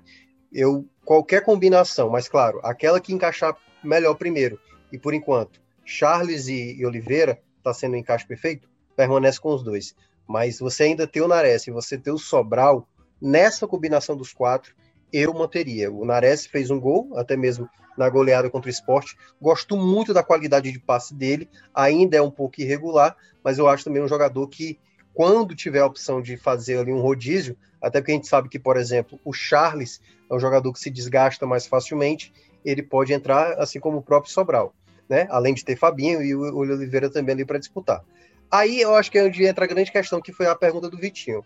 Eu 0.51 0.85
qualquer 1.05 1.43
combinação, 1.43 2.09
mas 2.09 2.27
claro, 2.27 2.59
aquela 2.63 2.99
que 2.99 3.13
encaixar 3.13 3.55
melhor 3.83 4.15
primeiro. 4.15 4.59
E 4.91 4.97
por 4.97 5.13
enquanto, 5.13 5.61
Charles 5.85 6.47
e, 6.47 6.75
e 6.77 6.85
Oliveira 6.85 7.41
está 7.57 7.73
sendo 7.73 7.93
um 7.93 7.97
encaixe 7.97 8.25
perfeito, 8.25 8.69
permanece 8.95 9.39
com 9.39 9.53
os 9.53 9.63
dois. 9.63 9.95
Mas 10.27 10.59
você 10.59 10.83
ainda 10.83 11.07
tem 11.07 11.21
o 11.21 11.27
Nares 11.27 11.67
e 11.67 11.71
você 11.71 11.97
tem 11.97 12.13
o 12.13 12.17
Sobral 12.17 12.87
nessa 13.21 13.67
combinação 13.67 14.15
dos 14.15 14.33
quatro, 14.33 14.73
eu 15.11 15.33
manteria. 15.33 15.91
O 15.91 16.05
Nares 16.05 16.45
fez 16.45 16.69
um 16.69 16.79
gol, 16.79 17.11
até 17.17 17.35
mesmo 17.35 17.69
na 17.97 18.09
goleada 18.09 18.49
contra 18.49 18.67
o 18.67 18.71
esporte. 18.71 19.17
Gosto 19.41 19.75
muito 19.75 20.13
da 20.13 20.23
qualidade 20.23 20.71
de 20.71 20.79
passe 20.79 21.13
dele, 21.13 21.49
ainda 21.73 22.17
é 22.17 22.21
um 22.21 22.31
pouco 22.31 22.61
irregular, 22.61 23.15
mas 23.43 23.57
eu 23.57 23.67
acho 23.67 23.83
também 23.83 24.01
um 24.01 24.07
jogador 24.07 24.47
que, 24.47 24.79
quando 25.13 25.55
tiver 25.55 25.79
a 25.79 25.85
opção 25.85 26.21
de 26.21 26.37
fazer 26.37 26.79
ali 26.79 26.91
um 26.91 27.01
rodízio, 27.01 27.57
até 27.81 27.99
porque 27.99 28.11
a 28.11 28.15
gente 28.15 28.27
sabe 28.27 28.47
que, 28.47 28.59
por 28.59 28.77
exemplo, 28.77 29.19
o 29.25 29.33
Charles 29.33 29.99
é 30.29 30.33
um 30.33 30.39
jogador 30.39 30.71
que 30.71 30.79
se 30.79 30.89
desgasta 30.89 31.45
mais 31.45 31.65
facilmente, 31.65 32.31
ele 32.63 32.83
pode 32.83 33.11
entrar, 33.11 33.53
assim 33.59 33.79
como 33.79 33.97
o 33.97 34.01
próprio 34.01 34.31
Sobral, 34.31 34.73
né? 35.09 35.27
Além 35.29 35.53
de 35.53 35.65
ter 35.65 35.75
Fabinho 35.75 36.21
e 36.21 36.33
o 36.35 36.55
Oliveira 36.55 37.09
também 37.09 37.33
ali 37.33 37.43
para 37.43 37.57
disputar. 37.57 38.03
Aí 38.49 38.79
eu 38.79 38.93
acho 38.95 39.11
que 39.11 39.17
é 39.17 39.23
onde 39.23 39.45
entra 39.45 39.65
a 39.65 39.67
grande 39.67 39.91
questão, 39.91 40.21
que 40.21 40.31
foi 40.31 40.45
a 40.45 40.55
pergunta 40.55 40.89
do 40.89 40.97
Vitinho 40.97 41.43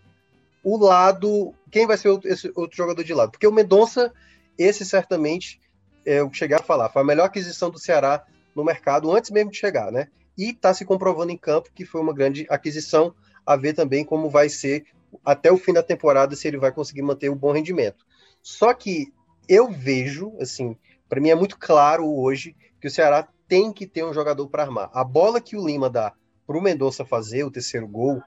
o 0.68 0.76
lado. 0.76 1.54
Quem 1.70 1.86
vai 1.86 1.96
ser 1.96 2.08
outro, 2.08 2.28
esse 2.28 2.50
outro 2.56 2.76
jogador 2.76 3.04
de 3.04 3.14
lado? 3.14 3.30
Porque 3.30 3.46
o 3.46 3.52
Mendonça, 3.52 4.12
esse 4.58 4.84
certamente, 4.84 5.60
é, 6.04 6.18
eu 6.18 6.30
cheguei 6.32 6.56
a 6.56 6.62
falar, 6.62 6.88
foi 6.88 7.02
a 7.02 7.04
melhor 7.04 7.26
aquisição 7.26 7.70
do 7.70 7.78
Ceará 7.78 8.24
no 8.52 8.64
mercado 8.64 9.14
antes 9.14 9.30
mesmo 9.30 9.52
de 9.52 9.58
chegar, 9.58 9.92
né? 9.92 10.08
E 10.36 10.50
está 10.50 10.74
se 10.74 10.84
comprovando 10.84 11.30
em 11.30 11.36
campo 11.36 11.70
que 11.72 11.84
foi 11.84 12.00
uma 12.00 12.12
grande 12.12 12.48
aquisição, 12.50 13.14
a 13.46 13.54
ver 13.54 13.74
também 13.74 14.04
como 14.04 14.28
vai 14.28 14.48
ser 14.48 14.84
até 15.24 15.52
o 15.52 15.56
fim 15.56 15.72
da 15.72 15.84
temporada, 15.84 16.34
se 16.34 16.48
ele 16.48 16.58
vai 16.58 16.72
conseguir 16.72 17.02
manter 17.02 17.30
um 17.30 17.36
bom 17.36 17.52
rendimento. 17.52 18.04
Só 18.42 18.74
que 18.74 19.12
eu 19.48 19.70
vejo, 19.70 20.34
assim, 20.40 20.76
para 21.08 21.20
mim 21.20 21.30
é 21.30 21.34
muito 21.36 21.56
claro 21.56 22.12
hoje 22.12 22.56
que 22.80 22.88
o 22.88 22.90
Ceará 22.90 23.28
tem 23.46 23.72
que 23.72 23.86
ter 23.86 24.04
um 24.04 24.12
jogador 24.12 24.48
para 24.48 24.64
armar. 24.64 24.90
A 24.92 25.04
bola 25.04 25.40
que 25.40 25.56
o 25.56 25.64
Lima 25.64 25.88
dá 25.88 26.12
para 26.44 26.58
o 26.58 26.60
Mendonça 26.60 27.04
fazer 27.04 27.44
o 27.44 27.52
terceiro 27.52 27.86
gol, 27.86 28.20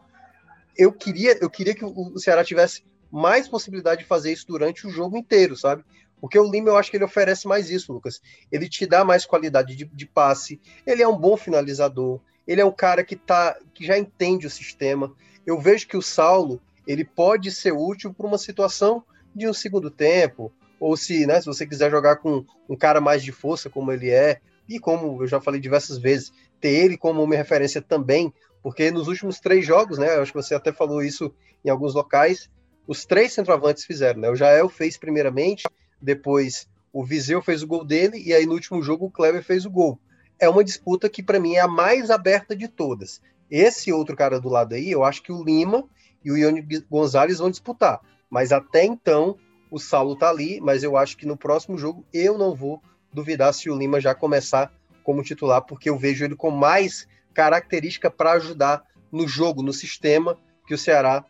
eu 0.78 0.92
queria, 0.92 1.38
eu 1.42 1.50
queria 1.50 1.76
que 1.76 1.86
o 1.86 2.18
Ceará 2.18 2.44
tivesse 2.44 2.84
mais 3.12 3.48
possibilidade 3.48 4.02
de 4.02 4.08
fazer 4.08 4.32
isso 4.32 4.46
durante 4.48 4.86
o 4.86 4.90
jogo 4.90 5.18
inteiro, 5.18 5.56
sabe? 5.56 5.84
Porque 6.22 6.38
o 6.38 6.50
Lima 6.50 6.70
eu 6.70 6.78
acho 6.78 6.92
que 6.92 6.98
ele 6.98 7.06
oferece 7.06 7.48
mais 7.48 7.70
isso, 7.70 7.94
Lucas. 7.94 8.22
Ele 8.52 8.68
te 8.68 8.86
dá 8.86 9.04
mais 9.04 9.26
qualidade 9.26 9.76
de, 9.76 9.86
de 9.86 10.06
passe, 10.06 10.60
ele 10.86 11.02
é 11.02 11.08
um 11.08 11.18
bom 11.18 11.38
finalizador, 11.38 12.20
ele 12.46 12.62
é 12.62 12.66
um 12.66 12.72
cara 12.72 13.04
que, 13.04 13.16
tá, 13.16 13.58
que 13.74 13.86
já 13.86 13.98
entende 13.98 14.48
o 14.48 14.50
sistema. 14.50 15.14
Eu 15.46 15.60
vejo 15.60 15.88
que 15.88 15.98
o 15.98 16.02
Saulo 16.02 16.62
ele 16.86 17.06
pode 17.06 17.52
ser 17.52 17.72
útil 17.72 18.14
para 18.14 18.28
uma 18.28 18.38
situação 18.38 19.04
de 19.34 19.48
um 19.48 19.54
segundo 19.54 19.92
tempo, 19.92 20.52
ou 20.80 20.98
se, 20.98 21.26
né, 21.28 21.40
se 21.40 21.46
você 21.46 21.66
quiser 21.66 21.92
jogar 21.92 22.18
com 22.18 22.44
um 22.68 22.76
cara 22.76 23.00
mais 23.00 23.24
de 23.24 23.32
força 23.32 23.70
como 23.70 23.92
ele 23.92 24.10
é, 24.10 24.42
e 24.68 24.80
como 24.80 25.22
eu 25.22 25.28
já 25.28 25.40
falei 25.40 25.60
diversas 25.60 25.98
vezes, 25.98 26.32
ter 26.60 26.70
ele 26.70 26.98
como 26.98 27.24
uma 27.24 27.36
referência 27.36 27.82
também 27.82 28.34
porque 28.62 28.92
nos 28.92 29.08
últimos 29.08 29.40
três 29.40 29.66
jogos, 29.66 29.98
né? 29.98 30.16
Acho 30.16 30.32
que 30.32 30.42
você 30.42 30.56
até 30.56 30.72
falou 30.72 31.02
isso 31.02 31.34
em 31.64 31.70
alguns 31.70 31.94
locais. 31.94 32.50
Os 32.88 33.06
três 33.06 33.34
centroavantes 33.34 33.86
fizeram, 33.86 34.20
né? 34.20 34.30
O 34.30 34.36
Jael 34.36 34.70
fez 34.70 34.98
primeiramente, 34.98 35.64
depois 36.02 36.68
o 36.92 37.06
Viseu 37.06 37.42
fez 37.42 37.62
o 37.62 37.68
gol 37.68 37.86
dele, 37.86 38.22
e 38.26 38.34
aí 38.34 38.46
no 38.46 38.54
último 38.54 38.82
jogo 38.82 39.06
o 39.06 39.12
Kleber 39.12 39.44
fez 39.44 39.66
o 39.66 39.70
gol. 39.70 40.00
É 40.40 40.50
uma 40.50 40.64
disputa 40.64 41.10
que 41.10 41.22
para 41.22 41.40
mim 41.40 41.56
é 41.56 41.60
a 41.60 41.68
mais 41.68 42.10
aberta 42.10 42.56
de 42.56 42.68
todas. 42.68 43.22
Esse 43.50 43.92
outro 43.92 44.16
cara 44.16 44.40
do 44.40 44.50
lado 44.50 44.74
aí, 44.74 44.90
eu 44.90 45.04
acho 45.04 45.22
que 45.22 45.32
o 45.32 45.44
Lima 45.44 45.84
e 46.24 46.32
o 46.32 46.38
Ione 46.38 46.66
Gonzalez 46.90 47.40
vão 47.40 47.50
disputar. 47.50 48.00
Mas 48.30 48.52
até 48.52 48.86
então, 48.86 49.38
o 49.72 49.80
Saulo 49.80 50.16
tá 50.16 50.30
ali, 50.30 50.60
mas 50.62 50.84
eu 50.84 50.98
acho 50.98 51.18
que 51.18 51.26
no 51.26 51.38
próximo 51.38 51.78
jogo 51.78 52.06
eu 52.14 52.38
não 52.38 52.56
vou 52.56 52.82
duvidar 53.14 53.54
se 53.54 53.70
o 53.70 53.78
Lima 53.78 54.00
já 54.00 54.14
começar 54.14 54.72
como 55.04 55.24
titular, 55.24 55.62
porque 55.64 55.90
eu 55.90 55.98
vejo 55.98 56.24
ele 56.24 56.36
com 56.36 56.52
mais 56.52 57.08
característica 57.40 58.12
para 58.12 58.34
ajudar 58.34 58.84
no 59.10 59.26
jogo, 59.26 59.64
no 59.64 59.72
sistema 59.72 60.38
que 60.68 60.74
o 60.74 60.78
Ceará 60.78 61.24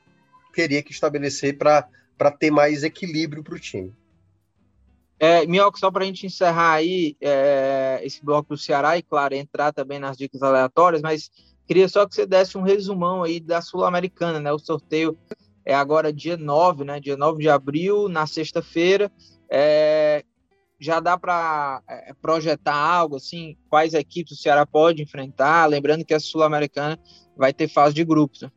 teria 0.55 0.81
que 0.81 0.91
estabelecer 0.91 1.55
para 1.55 2.31
ter 2.31 2.49
mais 2.49 2.83
equilíbrio 2.83 3.43
para 3.43 3.53
o 3.53 3.59
time. 3.59 3.93
É, 5.19 5.45
Minhoca, 5.45 5.77
só 5.77 5.91
para 5.91 6.03
a 6.03 6.07
gente 6.07 6.25
encerrar 6.25 6.73
aí 6.73 7.15
é, 7.21 7.99
esse 8.01 8.25
bloco 8.25 8.49
do 8.49 8.57
Ceará 8.57 8.97
e, 8.97 9.03
claro, 9.03 9.35
entrar 9.35 9.71
também 9.71 9.99
nas 9.99 10.17
dicas 10.17 10.41
aleatórias, 10.41 10.99
mas 10.99 11.29
queria 11.67 11.87
só 11.87 12.07
que 12.07 12.15
você 12.15 12.25
desse 12.25 12.57
um 12.57 12.63
resumão 12.63 13.21
aí 13.21 13.39
da 13.39 13.61
Sul-Americana, 13.61 14.39
né? 14.39 14.51
O 14.51 14.57
sorteio 14.57 15.15
é 15.63 15.75
agora 15.75 16.11
dia 16.11 16.37
9, 16.37 16.85
né? 16.85 16.99
Dia 16.99 17.15
9 17.15 17.39
de 17.39 17.49
abril, 17.49 18.09
na 18.09 18.25
sexta-feira. 18.25 19.11
É, 19.47 20.25
já 20.79 20.99
dá 20.99 21.17
para 21.17 21.81
é, 21.87 22.13
projetar 22.21 22.75
algo 22.75 23.17
assim, 23.17 23.57
quais 23.69 23.93
equipes 23.93 24.37
o 24.37 24.41
Ceará 24.41 24.65
pode 24.65 25.03
enfrentar, 25.03 25.65
lembrando 25.65 26.05
que 26.05 26.13
a 26.13 26.19
Sul-Americana 26.19 26.97
vai 27.35 27.53
ter 27.53 27.67
fase 27.67 27.93
de 27.93 28.03
grupos. 28.05 28.41
Né? 28.41 28.51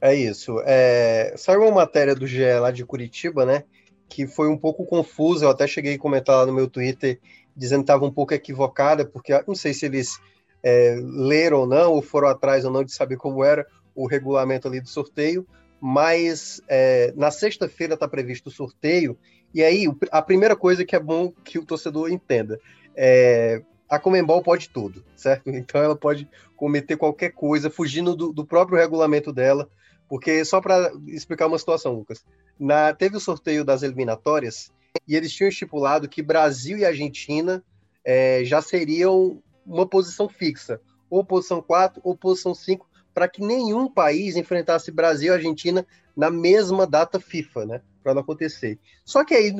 É 0.00 0.14
isso. 0.14 0.60
É... 0.64 1.34
Saiu 1.36 1.62
uma 1.62 1.72
matéria 1.72 2.14
do 2.14 2.26
GE 2.26 2.44
lá 2.60 2.70
de 2.70 2.84
Curitiba, 2.84 3.44
né? 3.44 3.64
Que 4.08 4.26
foi 4.26 4.48
um 4.48 4.56
pouco 4.56 4.86
confusa. 4.86 5.44
Eu 5.44 5.50
até 5.50 5.66
cheguei 5.66 5.94
a 5.94 5.98
comentar 5.98 6.36
lá 6.36 6.46
no 6.46 6.52
meu 6.52 6.68
Twitter 6.68 7.20
dizendo 7.56 7.80
que 7.80 7.84
estava 7.84 8.04
um 8.04 8.12
pouco 8.12 8.32
equivocada, 8.32 9.04
porque 9.04 9.32
não 9.46 9.54
sei 9.54 9.74
se 9.74 9.86
eles 9.86 10.20
é, 10.62 10.96
leram 11.02 11.60
ou 11.60 11.66
não, 11.66 11.92
ou 11.92 12.00
foram 12.00 12.28
atrás 12.28 12.64
ou 12.64 12.70
não 12.70 12.84
de 12.84 12.92
saber 12.92 13.16
como 13.16 13.42
era 13.42 13.66
o 13.94 14.06
regulamento 14.06 14.68
ali 14.68 14.80
do 14.80 14.88
sorteio. 14.88 15.46
Mas 15.80 16.60
é, 16.68 17.12
na 17.16 17.30
sexta-feira 17.30 17.94
está 17.94 18.06
previsto 18.06 18.46
o 18.48 18.52
sorteio 18.52 19.18
e 19.54 19.62
aí, 19.62 19.86
a 20.10 20.22
primeira 20.22 20.54
coisa 20.54 20.84
que 20.84 20.94
é 20.94 21.00
bom 21.00 21.32
que 21.44 21.58
o 21.58 21.64
torcedor 21.64 22.10
entenda 22.10 22.60
é 22.94 23.62
a 23.88 23.98
Comembol 23.98 24.42
pode 24.42 24.68
tudo, 24.68 25.02
certo? 25.16 25.48
Então 25.50 25.82
ela 25.82 25.96
pode 25.96 26.28
cometer 26.56 26.96
qualquer 26.96 27.30
coisa, 27.30 27.70
fugindo 27.70 28.14
do, 28.14 28.32
do 28.32 28.44
próprio 28.44 28.78
regulamento 28.78 29.32
dela, 29.32 29.68
porque 30.08 30.44
só 30.44 30.60
para 30.60 30.92
explicar 31.06 31.46
uma 31.46 31.58
situação, 31.58 31.94
Lucas, 31.94 32.24
na, 32.58 32.92
teve 32.92 33.16
o 33.16 33.20
sorteio 33.20 33.64
das 33.64 33.82
eliminatórias 33.82 34.70
e 35.06 35.14
eles 35.14 35.32
tinham 35.32 35.48
estipulado 35.48 36.08
que 36.08 36.22
Brasil 36.22 36.76
e 36.76 36.84
Argentina 36.84 37.62
é, 38.04 38.42
já 38.44 38.60
seriam 38.60 39.42
uma 39.64 39.86
posição 39.86 40.28
fixa, 40.28 40.80
ou 41.10 41.24
posição 41.24 41.62
4 41.62 42.00
ou 42.04 42.16
posição 42.16 42.54
5, 42.54 42.86
para 43.14 43.28
que 43.28 43.42
nenhum 43.42 43.90
país 43.90 44.36
enfrentasse 44.36 44.90
Brasil 44.90 45.32
e 45.32 45.36
Argentina 45.36 45.86
na 46.16 46.30
mesma 46.30 46.86
data 46.86 47.20
FIFA, 47.20 47.66
né? 47.66 47.82
Para 48.08 48.14
não 48.14 48.22
acontecer. 48.22 48.78
Só 49.04 49.22
que 49.22 49.34
aí, 49.34 49.54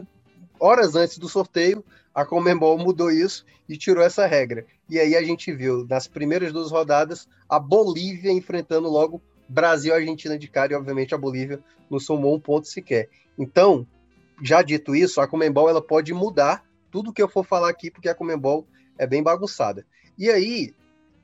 horas 0.59 0.95
antes 0.95 1.19
do 1.19 1.29
sorteio, 1.29 1.85
a 2.15 2.25
Comembol 2.25 2.79
mudou 2.79 3.11
isso 3.11 3.45
e 3.69 3.77
tirou 3.77 4.03
essa 4.03 4.25
regra. 4.25 4.65
E 4.89 4.99
aí 4.99 5.15
a 5.15 5.23
gente 5.23 5.53
viu, 5.53 5.87
nas 5.87 6.09
primeiras 6.09 6.51
duas 6.51 6.71
rodadas, 6.71 7.29
a 7.47 7.59
Bolívia 7.59 8.33
enfrentando 8.33 8.89
logo 8.89 9.21
Brasil 9.47 9.93
e 9.93 9.97
Argentina 9.99 10.39
de 10.39 10.49
cara, 10.49 10.73
e 10.73 10.77
obviamente 10.77 11.15
a 11.15 11.19
Bolívia 11.19 11.63
não 11.91 12.01
somou 12.01 12.35
um 12.35 12.41
ponto 12.41 12.67
sequer. 12.67 13.11
Então, 13.39 13.87
já 14.43 14.63
dito 14.63 14.97
isso, 14.97 15.21
a 15.21 15.29
Comembol 15.29 15.69
ela 15.69 15.83
pode 15.83 16.15
mudar 16.15 16.65
tudo 16.91 17.13
que 17.13 17.21
eu 17.21 17.29
for 17.29 17.45
falar 17.45 17.69
aqui, 17.69 17.91
porque 17.91 18.09
a 18.09 18.15
Comembol 18.15 18.67
é 18.97 19.07
bem 19.07 19.23
bagunçada. 19.23 19.85
E 20.17 20.31
aí, 20.31 20.75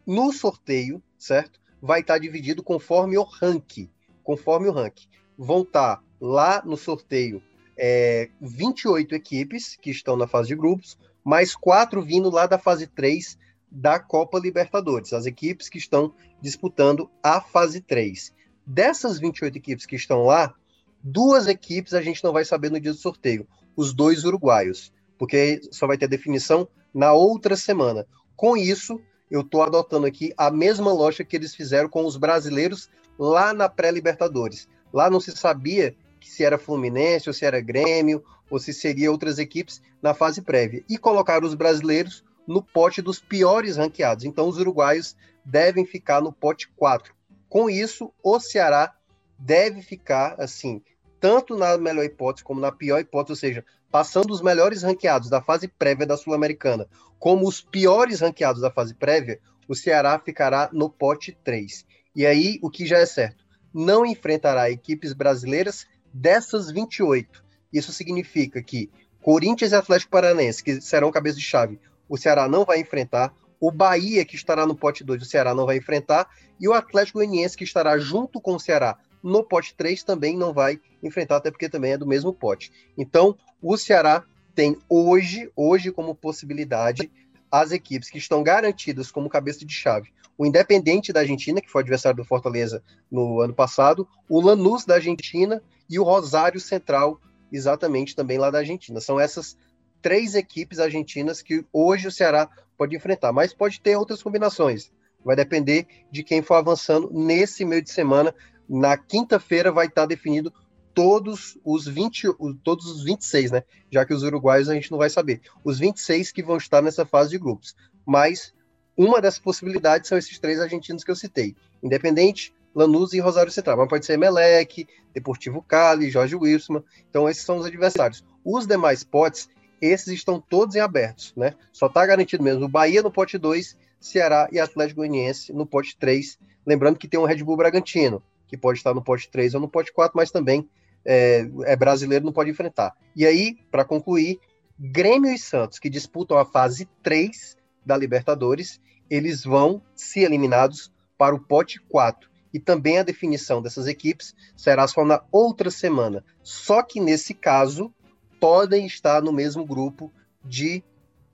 no 0.07 0.31
sorteio, 0.31 1.03
certo? 1.19 1.59
Vai 1.81 2.01
estar 2.01 2.19
dividido 2.19 2.63
conforme 2.63 3.17
o 3.17 3.23
ranking. 3.23 3.89
Conforme 4.23 4.69
o 4.69 4.73
ranking. 4.73 5.09
Vão 5.39 5.63
estar 5.63 6.05
lá 6.25 6.63
no 6.65 6.75
sorteio 6.75 7.43
é, 7.77 8.31
28 8.41 9.15
equipes 9.15 9.77
que 9.77 9.91
estão 9.91 10.17
na 10.17 10.27
fase 10.27 10.49
de 10.49 10.57
grupos, 10.57 10.97
mais 11.23 11.55
quatro 11.55 12.01
vindo 12.01 12.31
lá 12.31 12.47
da 12.47 12.59
fase 12.59 12.87
3 12.87 13.39
da 13.71 13.99
Copa 13.99 14.39
Libertadores, 14.39 15.13
as 15.13 15.27
equipes 15.27 15.69
que 15.69 15.77
estão 15.77 16.15
disputando 16.41 17.11
a 17.23 17.43
fase 17.43 17.81
3. 17.83 18.33
Dessas 18.65 19.19
28 19.19 19.59
equipes 19.59 19.85
que 19.85 19.97
estão 19.97 20.25
lá, 20.25 20.55
duas 21.03 21.47
equipes 21.47 21.93
a 21.93 22.01
gente 22.01 22.25
não 22.25 22.33
vai 22.33 22.45
saber 22.45 22.71
no 22.71 22.81
dia 22.81 22.93
do 22.93 22.99
sorteio, 22.99 23.47
os 23.77 23.93
dois 23.93 24.25
uruguaios, 24.25 24.93
porque 25.19 25.61
só 25.71 25.87
vai 25.87 25.99
ter 25.99 26.09
definição 26.09 26.67
na 26.95 27.13
outra 27.13 27.55
semana. 27.55 28.07
Com 28.35 28.57
isso, 28.57 28.99
eu 29.31 29.43
estou 29.43 29.63
adotando 29.63 30.07
aqui 30.07 30.33
a 30.39 30.51
mesma 30.51 30.91
lógica 30.91 31.25
que 31.25 31.37
eles 31.37 31.55
fizeram 31.55 31.89
com 31.89 32.07
os 32.07 32.17
brasileiros 32.17 32.89
lá 33.19 33.53
na 33.53 33.69
pré-Libertadores. 33.69 34.69
Lá 34.91 35.11
não 35.11 35.21
se 35.21 35.33
sabia 35.33 35.95
se 36.29 36.45
era 36.45 36.59
Fluminense, 36.59 37.29
ou 37.29 37.35
se 37.35 37.45
era 37.45 37.61
Grêmio, 37.61 38.25
ou 38.51 38.59
se 38.59 38.73
seria 38.73 39.11
outras 39.11 39.39
equipes 39.39 39.83
na 40.03 40.15
fase 40.15 40.43
prévia. 40.43 40.85
E 40.89 40.99
colocaram 40.99 41.47
os 41.47 41.55
brasileiros 41.55 42.25
no 42.47 42.63
pote 42.63 43.01
dos 43.01 43.19
piores 43.19 43.77
ranqueados. 43.77 44.25
Então, 44.25 44.49
os 44.49 44.59
uruguaios 44.59 45.17
devem 45.45 45.85
ficar 45.85 46.21
no 46.21 46.33
pote 46.33 46.69
4. 46.77 47.15
Com 47.49 47.71
isso, 47.71 48.13
o 48.23 48.39
Ceará 48.41 48.95
deve 49.39 49.83
ficar, 49.83 50.37
assim, 50.39 50.83
tanto 51.21 51.57
na 51.57 51.79
melhor 51.79 52.05
hipótese 52.05 52.45
como 52.45 52.61
na 52.61 52.73
pior 52.73 53.01
hipótese, 53.01 53.33
ou 53.33 53.37
seja, 53.37 53.65
passando 53.91 54.33
os 54.33 54.43
melhores 54.43 54.83
ranqueados 54.83 55.31
da 55.31 55.41
fase 55.41 55.69
prévia 55.69 56.07
da 56.07 56.17
Sul-Americana, 56.17 56.87
como 57.19 57.47
os 57.49 57.61
piores 57.61 58.21
ranqueados 58.21 58.61
da 58.61 58.71
fase 58.71 58.95
prévia, 58.95 59.41
o 59.69 59.75
Ceará 59.75 60.19
ficará 60.19 60.69
no 60.73 60.91
pote 60.91 61.37
3. 61.45 61.87
E 62.15 62.27
aí, 62.27 62.59
o 62.63 62.69
que 62.69 62.87
já 62.87 62.99
é 62.99 63.07
certo, 63.07 63.45
não 63.73 64.05
enfrentará 64.05 64.71
equipes 64.71 65.13
brasileiras 65.13 65.87
dessas 66.15 66.71
28. 66.71 67.45
Isso 67.73 67.93
significa 67.93 68.63
que 68.63 68.89
Corinthians 69.21 69.73
e 69.73 69.75
Atlético 69.75 70.13
Paranense, 70.13 70.63
que 70.63 70.81
serão 70.81 71.11
cabeça 71.11 71.39
de 71.39 71.45
chave, 71.45 71.81
o 72.09 72.17
Ceará 72.17 72.49
não 72.49 72.65
vai 72.65 72.79
enfrentar. 72.79 73.35
O 73.59 73.73
Bahia, 73.73 74.25
que 74.25 74.37
estará 74.37 74.65
no 74.67 74.77
pote 74.77 75.03
2, 75.03 75.23
o 75.23 75.25
Ceará 75.25 75.55
não 75.55 75.67
vai 75.67 75.79
enfrentar. 75.79 76.29
E 76.61 76.69
o 76.69 76.73
Atlético 76.73 77.19
Goianiense, 77.19 77.57
que 77.57 77.65
estará 77.65 77.99
junto 77.99 78.41
com 78.41 78.55
o 78.55 78.61
Ceará 78.61 78.97
no 79.23 79.43
pote 79.43 79.75
3, 79.75 80.05
também 80.05 80.37
não 80.37 80.53
vai 80.53 80.79
enfrentar, 81.03 81.37
até 81.37 81.51
porque 81.51 81.69
também 81.69 81.93
é 81.93 81.99
do 81.99 82.07
mesmo 82.07 82.33
pote. 82.33 82.71
Então, 82.97 83.37
o 83.61 83.77
Ceará 83.77 84.23
tem 84.55 84.79
hoje, 84.89 85.51
hoje 85.57 85.91
como 85.91 86.15
possibilidade, 86.15 87.11
as 87.51 87.73
equipes 87.73 88.11
que 88.11 88.19
estão 88.19 88.43
garantidas 88.43 89.11
como 89.11 89.29
cabeça 89.29 89.65
de 89.65 89.73
chave. 89.73 90.13
O 90.37 90.45
Independente 90.45 91.13
da 91.13 91.21
Argentina, 91.21 91.61
que 91.61 91.71
foi 91.71 91.83
adversário 91.83 92.17
do 92.17 92.25
Fortaleza 92.25 92.83
no 93.11 93.41
ano 93.41 93.55
passado, 93.55 94.07
o 94.29 94.41
Lanús 94.41 94.85
da 94.85 94.95
Argentina 94.95 95.63
e 95.89 95.99
o 95.99 96.05
Rosário 96.05 96.61
Central, 96.61 97.21
exatamente 97.53 98.17
também 98.17 98.39
lá 98.39 98.51
da 98.51 98.59
Argentina. 98.59 99.01
São 99.01 99.21
essas 99.21 99.57
três 100.03 100.35
equipes 100.35 100.79
argentinas 100.81 101.41
que 101.41 101.65
hoje 101.73 102.09
o 102.09 102.13
Ceará 102.13 102.49
pode 102.77 102.97
enfrentar, 102.97 103.33
mas 103.33 103.55
pode 103.55 103.81
ter 103.81 103.97
outras 103.97 104.23
combinações. 104.23 104.91
Vai 105.25 105.37
depender 105.37 105.87
de 106.11 106.23
quem 106.23 106.43
for 106.43 106.55
avançando 106.55 107.11
nesse 107.13 107.65
meio 107.65 107.81
de 107.81 107.91
semana. 107.91 108.35
Na 108.69 108.97
quinta-feira 108.97 109.73
vai 109.73 109.87
estar 109.87 110.05
definido 110.05 110.53
todos 110.93 111.59
os 111.65 111.87
20, 111.87 112.29
todos 112.63 112.87
os 112.87 113.03
26, 113.03 113.51
né? 113.51 113.65
Já 113.91 114.05
que 114.05 114.13
os 114.13 114.23
uruguaios 114.23 114.69
a 114.69 114.75
gente 114.75 114.91
não 114.91 114.99
vai 114.99 115.09
saber. 115.09 115.41
Os 115.65 115.79
26 115.79 116.31
que 116.33 116.43
vão 116.43 116.57
estar 116.57 116.83
nessa 116.83 117.07
fase 117.07 117.31
de 117.31 117.39
grupos. 117.39 117.75
Mas 118.07 118.53
uma 118.97 119.21
das 119.21 119.39
possibilidades 119.39 120.09
são 120.09 120.17
esses 120.17 120.39
três 120.39 120.61
argentinos 120.61 121.05
que 121.05 121.11
eu 121.11 121.17
citei: 121.17 121.55
Independente, 121.83 122.55
Lanús 122.75 123.13
e 123.13 123.21
Rosário 123.21 123.53
Central. 123.53 123.77
Mas 123.77 123.89
pode 123.89 124.07
ser 124.07 124.19
Melec, 124.19 124.87
Deportivo 125.13 125.63
Cali, 125.63 126.11
Jorge 126.11 126.35
Wilson. 126.35 126.83
Então, 127.09 127.29
esses 127.29 127.45
são 127.45 127.59
os 127.59 127.67
adversários. 127.67 128.25
Os 128.45 128.67
demais 128.67 129.05
potes 129.05 129.49
esses 129.81 130.09
estão 130.09 130.41
todos 130.41 130.77
em 130.77 130.81
abertos, 130.81 131.35
né? 131.37 131.55
Só 131.73 131.87
está 131.87 132.07
garantido 132.07 132.43
mesmo 132.43 132.65
o 132.65 132.69
Bahia 132.69 133.03
no 133.03 133.11
pote 133.11 133.37
2, 133.37 133.77
Ceará 134.01 134.49
e 134.51 134.59
Atlético 134.59 135.01
Goianiense 135.01 135.53
no 135.53 135.67
pote 135.67 135.97
3. 135.97 136.39
Lembrando 136.67 136.99
que 136.99 137.09
tem 137.09 137.21
um 137.21 137.25
Red 137.25 137.43
Bull 137.43 137.57
Bragantino, 137.57 138.23
que 138.47 138.57
pode 138.57 138.79
estar 138.79 138.95
no 138.95 139.03
pote 139.03 139.31
3 139.31 139.55
ou 139.55 139.61
no 139.61 139.69
pote 139.69 139.93
4, 139.93 140.17
mas 140.17 140.31
também 140.31 140.69
é, 141.05 141.47
é 141.65 141.77
brasileiro, 141.77 142.25
não 142.25 142.33
pode 142.33 142.51
enfrentar. 142.51 142.97
E 143.15 143.27
aí, 143.27 143.59
para 143.71 143.85
concluir, 143.85 144.41
Grêmio 144.79 145.31
e 145.31 145.39
Santos, 145.39 145.79
que 145.79 145.91
disputam 145.91 146.39
a 146.39 146.45
fase 146.45 146.89
3 147.03 147.57
da 147.85 147.97
Libertadores, 147.97 148.81
eles 149.11 149.45
vão 149.45 149.83
ser 149.95 150.21
eliminados 150.21 150.93
para 151.19 151.35
o 151.35 151.41
pote 151.41 151.81
4. 151.81 152.31
E 152.53 152.59
também 152.59 152.99
a 152.99 153.03
definição 153.03 153.61
dessas 153.61 153.87
equipes 153.87 154.35
será 154.57 154.87
só 154.87 155.05
na 155.05 155.23
outra 155.31 155.71
semana. 155.71 156.25
Só 156.43 156.83
que 156.83 157.01
nesse 157.01 157.35
caso, 157.35 157.93
podem 158.41 158.87
estar 158.87 159.23
no 159.23 159.33
mesmo 159.33 159.65
grupo 159.65 160.13
de 160.45 160.83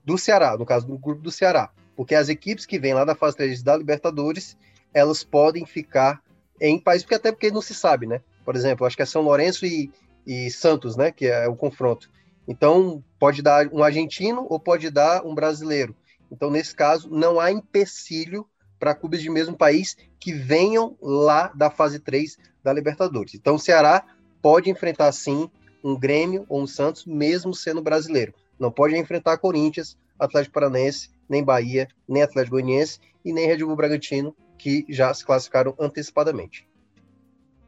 do 0.03 0.17
Ceará, 0.17 0.57
no 0.57 0.65
caso 0.65 0.87
do 0.87 0.97
grupo 0.97 1.21
do 1.21 1.31
Ceará, 1.31 1.69
porque 1.95 2.15
as 2.15 2.29
equipes 2.29 2.65
que 2.65 2.79
vêm 2.79 2.93
lá 2.93 3.05
da 3.05 3.13
fase 3.13 3.37
3 3.37 3.61
da 3.61 3.77
Libertadores, 3.77 4.57
elas 4.93 5.23
podem 5.23 5.65
ficar 5.65 6.21
em 6.59 6.79
país, 6.79 7.03
porque 7.03 7.15
até 7.15 7.31
porque 7.31 7.51
não 7.51 7.61
se 7.61 7.75
sabe, 7.75 8.07
né? 8.07 8.21
Por 8.43 8.55
exemplo, 8.55 8.85
acho 8.85 8.95
que 8.95 9.03
é 9.03 9.05
São 9.05 9.21
Lourenço 9.21 9.65
e, 9.65 9.91
e 10.25 10.49
Santos, 10.49 10.95
né, 10.95 11.11
que 11.11 11.27
é 11.27 11.47
o 11.47 11.55
confronto. 11.55 12.09
Então, 12.47 13.03
pode 13.19 13.41
dar 13.41 13.67
um 13.71 13.83
argentino 13.83 14.45
ou 14.49 14.59
pode 14.59 14.89
dar 14.89 15.25
um 15.25 15.35
brasileiro. 15.35 15.95
Então, 16.31 16.49
nesse 16.49 16.73
caso, 16.73 17.09
não 17.09 17.39
há 17.39 17.51
empecilho 17.51 18.47
para 18.79 18.95
clubes 18.95 19.21
de 19.21 19.29
mesmo 19.29 19.55
país 19.55 19.95
que 20.19 20.33
venham 20.33 20.97
lá 21.01 21.47
da 21.49 21.69
fase 21.69 21.99
3 21.99 22.37
da 22.63 22.71
Libertadores. 22.73 23.35
Então, 23.35 23.55
o 23.55 23.59
Ceará 23.59 24.05
pode 24.41 24.69
enfrentar 24.69 25.11
sim 25.11 25.49
um 25.83 25.97
Grêmio 25.97 26.45
ou 26.47 26.61
um 26.61 26.67
Santos, 26.67 27.05
mesmo 27.05 27.53
sendo 27.53 27.81
brasileiro. 27.81 28.33
Não 28.57 28.71
pode 28.71 28.95
enfrentar 28.95 29.37
Corinthians, 29.37 29.97
Atlético 30.17 30.53
Paranaense, 30.53 31.09
nem 31.27 31.43
Bahia, 31.43 31.87
nem 32.07 32.23
Atlético 32.23 32.55
Goianiense 32.55 32.99
e 33.25 33.33
nem 33.33 33.47
Red 33.47 33.57
Bull 33.57 33.75
Bragantino, 33.75 34.35
que 34.57 34.85
já 34.87 35.13
se 35.13 35.25
classificaram 35.25 35.75
antecipadamente. 35.79 36.67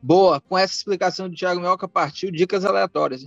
Boa, 0.01 0.41
com 0.41 0.57
essa 0.57 0.73
explicação 0.73 1.29
do 1.29 1.35
Thiago 1.35 1.61
Melca, 1.61 1.87
partiu 1.87 2.29
dicas 2.29 2.65
aleatórias. 2.65 3.25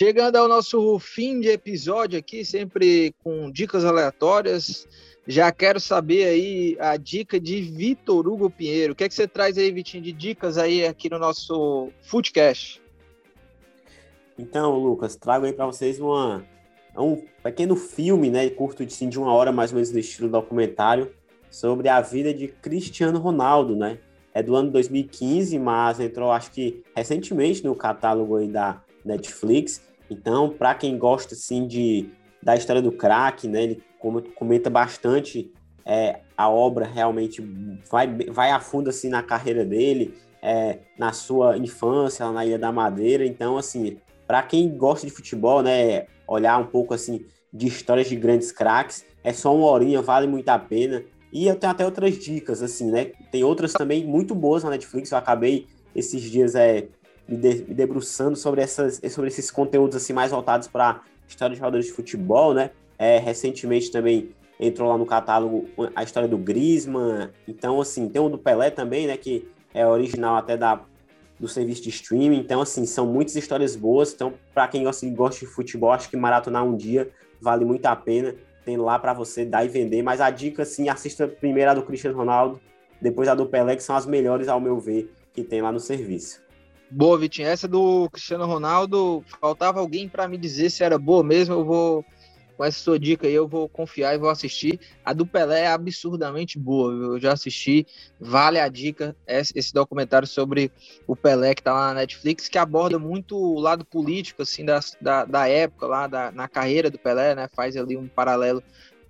Chegando 0.00 0.36
ao 0.36 0.46
nosso 0.46 0.96
fim 1.00 1.40
de 1.40 1.48
episódio 1.48 2.16
aqui, 2.16 2.44
sempre 2.44 3.12
com 3.24 3.50
dicas 3.50 3.84
aleatórias. 3.84 4.86
Já 5.26 5.50
quero 5.50 5.80
saber 5.80 6.24
aí 6.24 6.76
a 6.78 6.96
dica 6.96 7.40
de 7.40 7.60
Vitor 7.60 8.28
Hugo 8.28 8.48
Pinheiro. 8.48 8.92
O 8.92 8.96
que 8.96 9.02
é 9.02 9.08
que 9.08 9.14
você 9.14 9.26
traz 9.26 9.58
aí, 9.58 9.72
Vitinho, 9.72 10.04
de 10.04 10.12
dicas 10.12 10.56
aí 10.56 10.86
aqui 10.86 11.10
no 11.10 11.18
nosso 11.18 11.90
Footcast? 12.00 12.80
Então, 14.38 14.78
Lucas, 14.78 15.16
trago 15.16 15.46
aí 15.46 15.52
para 15.52 15.66
vocês 15.66 15.98
uma, 15.98 16.44
um 16.96 17.20
pequeno 17.42 17.74
filme, 17.74 18.30
né, 18.30 18.48
curto 18.50 18.86
de, 18.86 18.92
sim, 18.92 19.08
de 19.08 19.18
uma 19.18 19.32
hora, 19.32 19.50
mais 19.50 19.72
ou 19.72 19.74
menos 19.74 19.90
do 19.90 19.98
estilo 19.98 20.28
documentário, 20.28 21.12
sobre 21.50 21.88
a 21.88 22.00
vida 22.00 22.32
de 22.32 22.46
Cristiano 22.46 23.18
Ronaldo, 23.18 23.74
né? 23.74 23.98
É 24.32 24.44
do 24.44 24.54
ano 24.54 24.70
2015, 24.70 25.58
mas 25.58 25.98
entrou, 25.98 26.30
acho 26.30 26.52
que 26.52 26.84
recentemente 26.94 27.64
no 27.64 27.74
catálogo 27.74 28.36
aí 28.36 28.46
da 28.46 28.80
Netflix. 29.04 29.87
Então, 30.10 30.50
para 30.50 30.74
quem 30.74 30.96
gosta, 30.98 31.34
assim, 31.34 31.66
de, 31.66 32.10
da 32.42 32.56
história 32.56 32.80
do 32.80 32.92
craque, 32.92 33.46
né, 33.46 33.62
ele 33.62 33.82
comenta 34.34 34.70
bastante 34.70 35.52
é, 35.88 36.20
a 36.36 36.50
obra 36.50 36.84
realmente 36.84 37.42
vai, 37.90 38.06
vai 38.30 38.50
a 38.50 38.60
fundo 38.60 38.90
assim 38.90 39.08
na 39.08 39.22
carreira 39.22 39.64
dele, 39.64 40.14
é, 40.42 40.80
na 40.98 41.12
sua 41.14 41.56
infância 41.56 42.30
na 42.30 42.44
Ilha 42.44 42.58
da 42.58 42.70
Madeira. 42.70 43.24
Então, 43.24 43.56
assim, 43.56 43.96
para 44.26 44.42
quem 44.42 44.76
gosta 44.76 45.06
de 45.06 45.12
futebol, 45.12 45.62
né, 45.62 46.06
olhar 46.26 46.58
um 46.58 46.66
pouco 46.66 46.92
assim 46.92 47.24
de 47.50 47.66
histórias 47.66 48.06
de 48.06 48.16
grandes 48.16 48.52
craques, 48.52 49.06
é 49.24 49.32
só 49.32 49.56
uma 49.56 49.66
horinha, 49.66 50.02
vale 50.02 50.26
muito 50.26 50.48
a 50.50 50.58
pena. 50.58 51.02
E 51.32 51.46
eu 51.46 51.56
tenho 51.56 51.72
até 51.72 51.84
outras 51.84 52.18
dicas, 52.18 52.62
assim, 52.62 52.90
né? 52.90 53.06
Tem 53.30 53.42
outras 53.42 53.72
também 53.72 54.04
muito 54.04 54.34
boas 54.34 54.64
na 54.64 54.70
Netflix. 54.70 55.10
Eu 55.10 55.18
acabei 55.18 55.66
esses 55.94 56.22
dias 56.22 56.54
é, 56.54 56.88
me, 57.28 57.36
de, 57.36 57.64
me 57.68 57.74
debruçando 57.74 58.36
sobre, 58.36 58.62
essas, 58.62 59.00
sobre 59.10 59.28
esses 59.28 59.50
conteúdos 59.50 59.96
assim 59.96 60.12
mais 60.12 60.30
voltados 60.30 60.66
para 60.66 61.02
história 61.28 61.54
de 61.54 61.58
jogadores 61.58 61.86
de 61.86 61.92
futebol, 61.92 62.54
né? 62.54 62.70
É, 62.98 63.18
recentemente 63.18 63.92
também 63.92 64.30
entrou 64.58 64.88
lá 64.88 64.98
no 64.98 65.06
catálogo 65.06 65.68
a 65.94 66.02
história 66.02 66.28
do 66.28 66.38
Griezmann. 66.38 67.30
Então, 67.46 67.80
assim, 67.80 68.08
tem 68.08 68.20
o 68.20 68.28
do 68.28 68.38
Pelé 68.38 68.70
também, 68.70 69.06
né? 69.06 69.16
Que 69.16 69.48
é 69.72 69.86
original 69.86 70.36
até 70.36 70.56
da, 70.56 70.80
do 71.38 71.46
serviço 71.46 71.82
de 71.82 71.90
streaming. 71.90 72.38
Então, 72.38 72.60
assim, 72.60 72.84
são 72.86 73.06
muitas 73.06 73.36
histórias 73.36 73.76
boas. 73.76 74.12
Então, 74.12 74.34
para 74.52 74.66
quem 74.66 74.82
gosta, 74.82 75.06
gosta 75.10 75.46
de 75.46 75.52
futebol, 75.52 75.92
acho 75.92 76.10
que 76.10 76.16
maratonar 76.16 76.64
um 76.64 76.76
dia 76.76 77.10
vale 77.40 77.64
muito 77.64 77.86
a 77.86 77.94
pena. 77.94 78.34
Tem 78.64 78.76
lá 78.76 78.98
para 78.98 79.12
você 79.12 79.44
dar 79.44 79.64
e 79.64 79.68
vender. 79.68 80.02
Mas 80.02 80.20
a 80.20 80.30
dica, 80.30 80.62
assim, 80.62 80.88
assista 80.88 81.28
primeiro 81.28 81.70
a 81.70 81.74
do 81.74 81.82
Cristiano 81.82 82.16
Ronaldo, 82.16 82.60
depois 83.00 83.28
a 83.28 83.34
do 83.34 83.46
Pelé, 83.46 83.76
que 83.76 83.82
são 83.82 83.94
as 83.94 84.06
melhores, 84.06 84.48
ao 84.48 84.60
meu 84.60 84.80
ver, 84.80 85.12
que 85.32 85.44
tem 85.44 85.62
lá 85.62 85.70
no 85.70 85.78
serviço. 85.78 86.47
Boa, 86.90 87.18
Vitinho. 87.18 87.48
Essa 87.48 87.68
do 87.68 88.08
Cristiano 88.10 88.46
Ronaldo, 88.46 89.22
faltava 89.40 89.80
alguém 89.80 90.08
para 90.08 90.26
me 90.26 90.38
dizer 90.38 90.70
se 90.70 90.82
era 90.82 90.98
boa 90.98 91.22
mesmo. 91.22 91.54
Eu 91.54 91.64
vou 91.64 92.04
com 92.58 92.64
essa 92.64 92.80
sua 92.80 92.98
dica 92.98 93.24
aí, 93.24 93.32
eu 93.32 93.46
vou 93.46 93.68
confiar 93.68 94.14
e 94.14 94.18
vou 94.18 94.28
assistir. 94.28 94.80
A 95.04 95.12
do 95.12 95.24
Pelé 95.24 95.60
é 95.60 95.68
absurdamente 95.68 96.58
boa, 96.58 96.92
eu 96.92 97.20
já 97.20 97.32
assisti, 97.32 97.86
vale 98.18 98.58
a 98.58 98.68
dica, 98.68 99.16
esse 99.28 99.72
documentário 99.72 100.26
sobre 100.26 100.72
o 101.06 101.14
Pelé 101.14 101.54
que 101.54 101.62
tá 101.62 101.72
lá 101.72 101.88
na 101.94 102.00
Netflix, 102.00 102.48
que 102.48 102.58
aborda 102.58 102.98
muito 102.98 103.36
o 103.36 103.60
lado 103.60 103.84
político, 103.84 104.42
assim, 104.42 104.64
da, 104.64 104.80
da, 105.00 105.24
da 105.24 105.48
época 105.48 105.86
lá, 105.86 106.08
da, 106.08 106.32
na 106.32 106.48
carreira 106.48 106.90
do 106.90 106.98
Pelé, 106.98 107.36
né? 107.36 107.48
Faz 107.54 107.76
ali 107.76 107.96
um 107.96 108.08
paralelo 108.08 108.60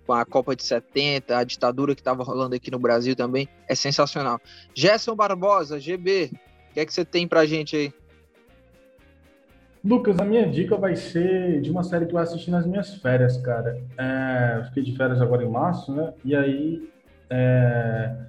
com 0.06 0.12
a 0.12 0.26
Copa 0.26 0.54
de 0.54 0.62
70, 0.62 1.36
a 1.36 1.42
ditadura 1.42 1.94
que 1.94 2.02
estava 2.02 2.22
rolando 2.22 2.54
aqui 2.54 2.70
no 2.70 2.78
Brasil 2.78 3.16
também, 3.16 3.48
é 3.66 3.74
sensacional. 3.74 4.38
Gerson 4.74 5.16
Barbosa, 5.16 5.80
GB, 5.80 6.32
o 6.70 6.74
que 6.74 6.80
é 6.80 6.86
que 6.86 6.92
você 6.92 7.04
tem 7.04 7.26
pra 7.26 7.46
gente 7.46 7.76
aí? 7.76 7.92
Lucas, 9.84 10.18
a 10.18 10.24
minha 10.24 10.46
dica 10.46 10.76
vai 10.76 10.96
ser 10.96 11.60
de 11.60 11.70
uma 11.70 11.82
série 11.82 12.06
que 12.06 12.14
eu 12.14 12.18
assisti 12.18 12.50
nas 12.50 12.66
minhas 12.66 12.94
férias, 12.96 13.36
cara. 13.38 13.80
É, 13.96 14.64
fiquei 14.66 14.82
de 14.82 14.96
férias 14.96 15.20
agora 15.20 15.44
em 15.44 15.48
março, 15.48 15.92
né? 15.94 16.12
E 16.24 16.34
aí. 16.34 16.88
É, 17.30 18.28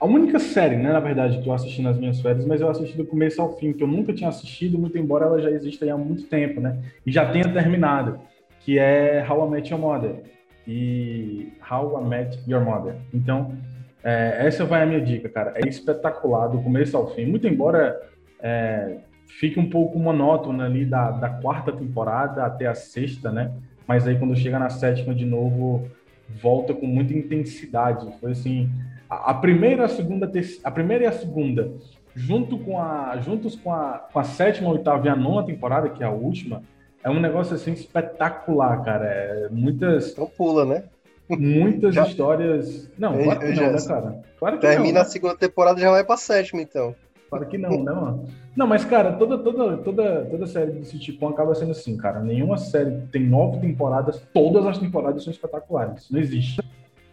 a 0.00 0.06
única 0.06 0.38
série, 0.38 0.76
né, 0.76 0.92
na 0.92 1.00
verdade, 1.00 1.40
que 1.40 1.48
eu 1.48 1.52
assisti 1.52 1.80
nas 1.80 1.96
minhas 1.96 2.20
férias, 2.20 2.44
mas 2.44 2.60
eu 2.60 2.68
assisti 2.68 2.96
do 2.96 3.06
começo 3.06 3.40
ao 3.40 3.56
fim, 3.56 3.72
que 3.72 3.82
eu 3.82 3.86
nunca 3.86 4.12
tinha 4.12 4.28
assistido, 4.28 4.78
muito 4.78 4.98
embora 4.98 5.24
ela 5.24 5.40
já 5.40 5.50
exista 5.50 5.90
há 5.90 5.96
muito 5.96 6.24
tempo, 6.24 6.60
né? 6.60 6.78
E 7.06 7.12
já 7.12 7.30
tenha 7.30 7.50
terminado, 7.50 8.20
que 8.60 8.78
é 8.78 9.24
How 9.26 9.46
I 9.46 9.50
Met 9.50 9.72
Your 9.72 9.80
Mother. 9.80 10.22
E 10.66 11.52
How 11.70 12.02
I 12.02 12.04
Met 12.06 12.38
Your 12.46 12.64
Mother. 12.64 12.96
Então, 13.12 13.56
é, 14.04 14.46
essa 14.46 14.66
vai 14.66 14.82
a 14.82 14.86
minha 14.86 15.00
dica, 15.00 15.30
cara. 15.30 15.54
É 15.56 15.66
espetacular 15.66 16.48
do 16.48 16.60
começo 16.60 16.94
ao 16.94 17.14
fim. 17.14 17.24
Muito 17.24 17.48
embora 17.48 17.98
é, 18.38 18.98
fique 19.26 19.58
um 19.58 19.70
pouco 19.70 19.98
monótono 19.98 20.62
ali 20.62 20.84
da, 20.84 21.10
da 21.10 21.30
quarta 21.30 21.72
temporada 21.72 22.44
até 22.44 22.66
a 22.66 22.74
sexta, 22.74 23.32
né? 23.32 23.50
Mas 23.86 24.06
aí 24.06 24.18
quando 24.18 24.36
chega 24.36 24.58
na 24.58 24.68
sétima 24.68 25.14
de 25.14 25.24
novo, 25.24 25.88
volta 26.28 26.74
com 26.74 26.86
muita 26.86 27.14
intensidade. 27.14 28.06
Foi 28.20 28.32
assim, 28.32 28.70
a, 29.08 29.30
a 29.30 29.34
primeira, 29.34 29.86
a 29.86 29.88
segunda, 29.88 30.30
a 30.62 30.70
primeira 30.70 31.04
e 31.04 31.06
a 31.06 31.12
segunda, 31.12 31.72
junto 32.14 32.58
com 32.58 32.78
a, 32.78 33.16
juntos 33.18 33.56
com 33.56 33.72
a, 33.72 34.06
com 34.12 34.18
a 34.18 34.24
sétima, 34.24 34.70
oitava 34.70 35.06
e 35.06 35.08
a 35.08 35.16
nona 35.16 35.46
temporada, 35.46 35.88
que 35.88 36.02
é 36.02 36.06
a 36.06 36.10
última, 36.10 36.62
é 37.02 37.08
um 37.08 37.20
negócio 37.20 37.54
assim 37.54 37.72
espetacular, 37.72 38.82
cara. 38.82 39.06
É 39.06 39.48
muitas. 39.50 40.12
Então 40.12 40.26
pula, 40.26 40.66
né? 40.66 40.84
Muitas 41.28 41.94
já... 41.94 42.06
histórias. 42.06 42.90
Não, 42.98 43.22
claro 43.22 43.40
que 43.40 43.52
não, 43.52 43.72
né, 43.72 43.86
cara? 43.86 44.22
Claro 44.38 44.58
que 44.58 44.66
Termina 44.66 44.94
não, 44.94 45.02
a 45.02 45.04
segunda 45.04 45.36
temporada 45.36 45.80
já 45.80 45.90
vai 45.90 46.04
pra 46.04 46.16
sétima, 46.16 46.60
então. 46.60 46.94
Claro 47.30 47.46
que 47.46 47.58
não, 47.58 47.82
né, 47.82 47.92
mano? 47.92 48.28
Não, 48.54 48.66
mas, 48.66 48.84
cara, 48.84 49.12
toda, 49.14 49.38
toda, 49.38 49.78
toda, 49.78 50.24
toda 50.26 50.46
série 50.46 50.72
desse 50.72 50.98
tipo 50.98 51.26
acaba 51.26 51.54
sendo 51.54 51.72
assim, 51.72 51.96
cara. 51.96 52.20
Nenhuma 52.20 52.56
série 52.56 53.00
tem 53.10 53.26
nove 53.26 53.58
temporadas, 53.58 54.22
todas 54.32 54.64
as 54.66 54.78
temporadas 54.78 55.24
são 55.24 55.32
espetaculares. 55.32 56.08
Não 56.10 56.20
existe. 56.20 56.62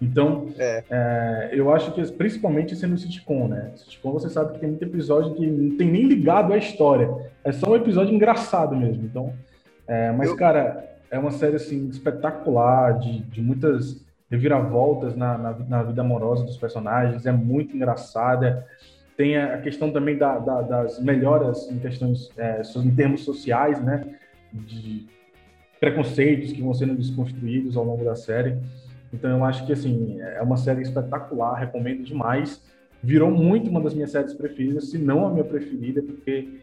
Então, 0.02 0.48
é. 0.58 0.84
É, 0.90 1.50
eu 1.54 1.74
acho 1.74 1.92
que, 1.94 2.04
principalmente 2.12 2.76
sendo 2.76 2.98
sitcom, 2.98 3.48
né? 3.48 3.72
Sitcom 3.76 4.12
você 4.12 4.30
sabe 4.30 4.54
que 4.54 4.60
tem 4.60 4.70
muito 4.70 4.84
episódio 4.84 5.34
que 5.36 5.46
não 5.46 5.78
tem 5.78 5.90
nem 5.90 6.06
ligado 6.06 6.54
à 6.54 6.58
história. 6.58 7.10
É 7.44 7.52
só 7.52 7.72
um 7.72 7.76
episódio 7.76 8.14
engraçado 8.14 8.76
mesmo. 8.76 9.06
Então, 9.06 9.34
é, 9.88 10.12
mas, 10.12 10.30
eu... 10.30 10.36
cara, 10.36 10.91
é 11.12 11.20
uma 11.20 11.32
série, 11.32 11.58
assim, 11.58 11.90
espetacular, 11.90 12.98
de, 12.98 13.20
de 13.20 13.42
muitas 13.42 14.04
reviravoltas 14.30 15.14
na, 15.16 15.38
na, 15.38 15.52
na 15.52 15.84
vida 15.84 16.02
amorosa 16.02 16.46
dos 16.46 16.56
personagens. 16.56 17.26
É 17.26 17.34
muito 17.34 17.76
engraçada. 17.76 18.66
Tem 19.18 19.38
a 19.38 19.58
questão 19.58 19.92
também 19.92 20.18
da, 20.18 20.40
da, 20.40 20.62
das 20.62 21.04
melhoras 21.04 21.70
em 21.70 21.78
questões, 21.78 22.32
é, 22.38 22.62
em 22.78 22.96
termos 22.96 23.26
sociais, 23.26 23.84
né? 23.84 24.06
De 24.54 25.06
preconceitos 25.82 26.54
que 26.54 26.62
vão 26.62 26.74
sendo 26.74 26.96
desconstruídos 26.96 27.76
ao 27.76 27.84
longo 27.84 28.06
da 28.06 28.16
série. 28.16 28.58
Então 29.14 29.30
eu 29.30 29.44
acho 29.44 29.66
que 29.66 29.74
assim 29.74 30.22
é 30.22 30.42
uma 30.42 30.56
série 30.56 30.82
espetacular, 30.82 31.56
recomendo 31.56 32.04
demais. 32.04 32.64
Virou 33.04 33.30
muito 33.30 33.70
uma 33.70 33.82
das 33.82 33.94
minhas 33.94 34.12
séries 34.12 34.34
preferidas, 34.34 34.90
se 34.90 34.98
não 34.98 35.26
a 35.26 35.30
minha 35.30 35.44
preferida, 35.44 36.02
porque 36.02 36.62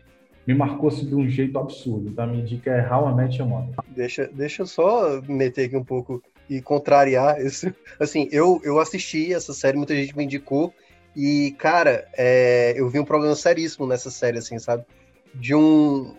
me 0.48 0.54
marcou 0.54 0.88
de 0.88 1.14
um 1.14 1.28
jeito 1.28 1.58
absurdo. 1.58 2.08
Então 2.08 2.24
a 2.24 2.26
minha 2.26 2.42
dica 2.42 2.70
é 2.70 2.90
How 2.90 3.10
I 3.10 3.14
Met 3.14 3.38
Your 3.38 3.46
Mother. 3.46 3.74
Deixa, 3.88 4.26
deixa 4.32 4.62
eu 4.62 4.66
só 4.66 5.20
meter 5.28 5.66
aqui 5.66 5.76
um 5.76 5.84
pouco 5.84 6.22
e 6.48 6.62
contrariar 6.62 7.38
isso. 7.44 7.70
Assim, 8.00 8.30
eu, 8.32 8.58
eu 8.64 8.80
assisti 8.80 9.34
essa 9.34 9.52
série, 9.52 9.76
muita 9.76 9.94
gente 9.94 10.16
me 10.16 10.24
indicou, 10.24 10.72
e, 11.14 11.54
cara, 11.58 12.08
é, 12.16 12.72
eu 12.76 12.88
vi 12.88 12.98
um 12.98 13.04
problema 13.04 13.34
seríssimo 13.34 13.86
nessa 13.86 14.10
série, 14.10 14.38
assim, 14.38 14.58
sabe? 14.58 14.86
De 15.34 15.54
um. 15.54 16.14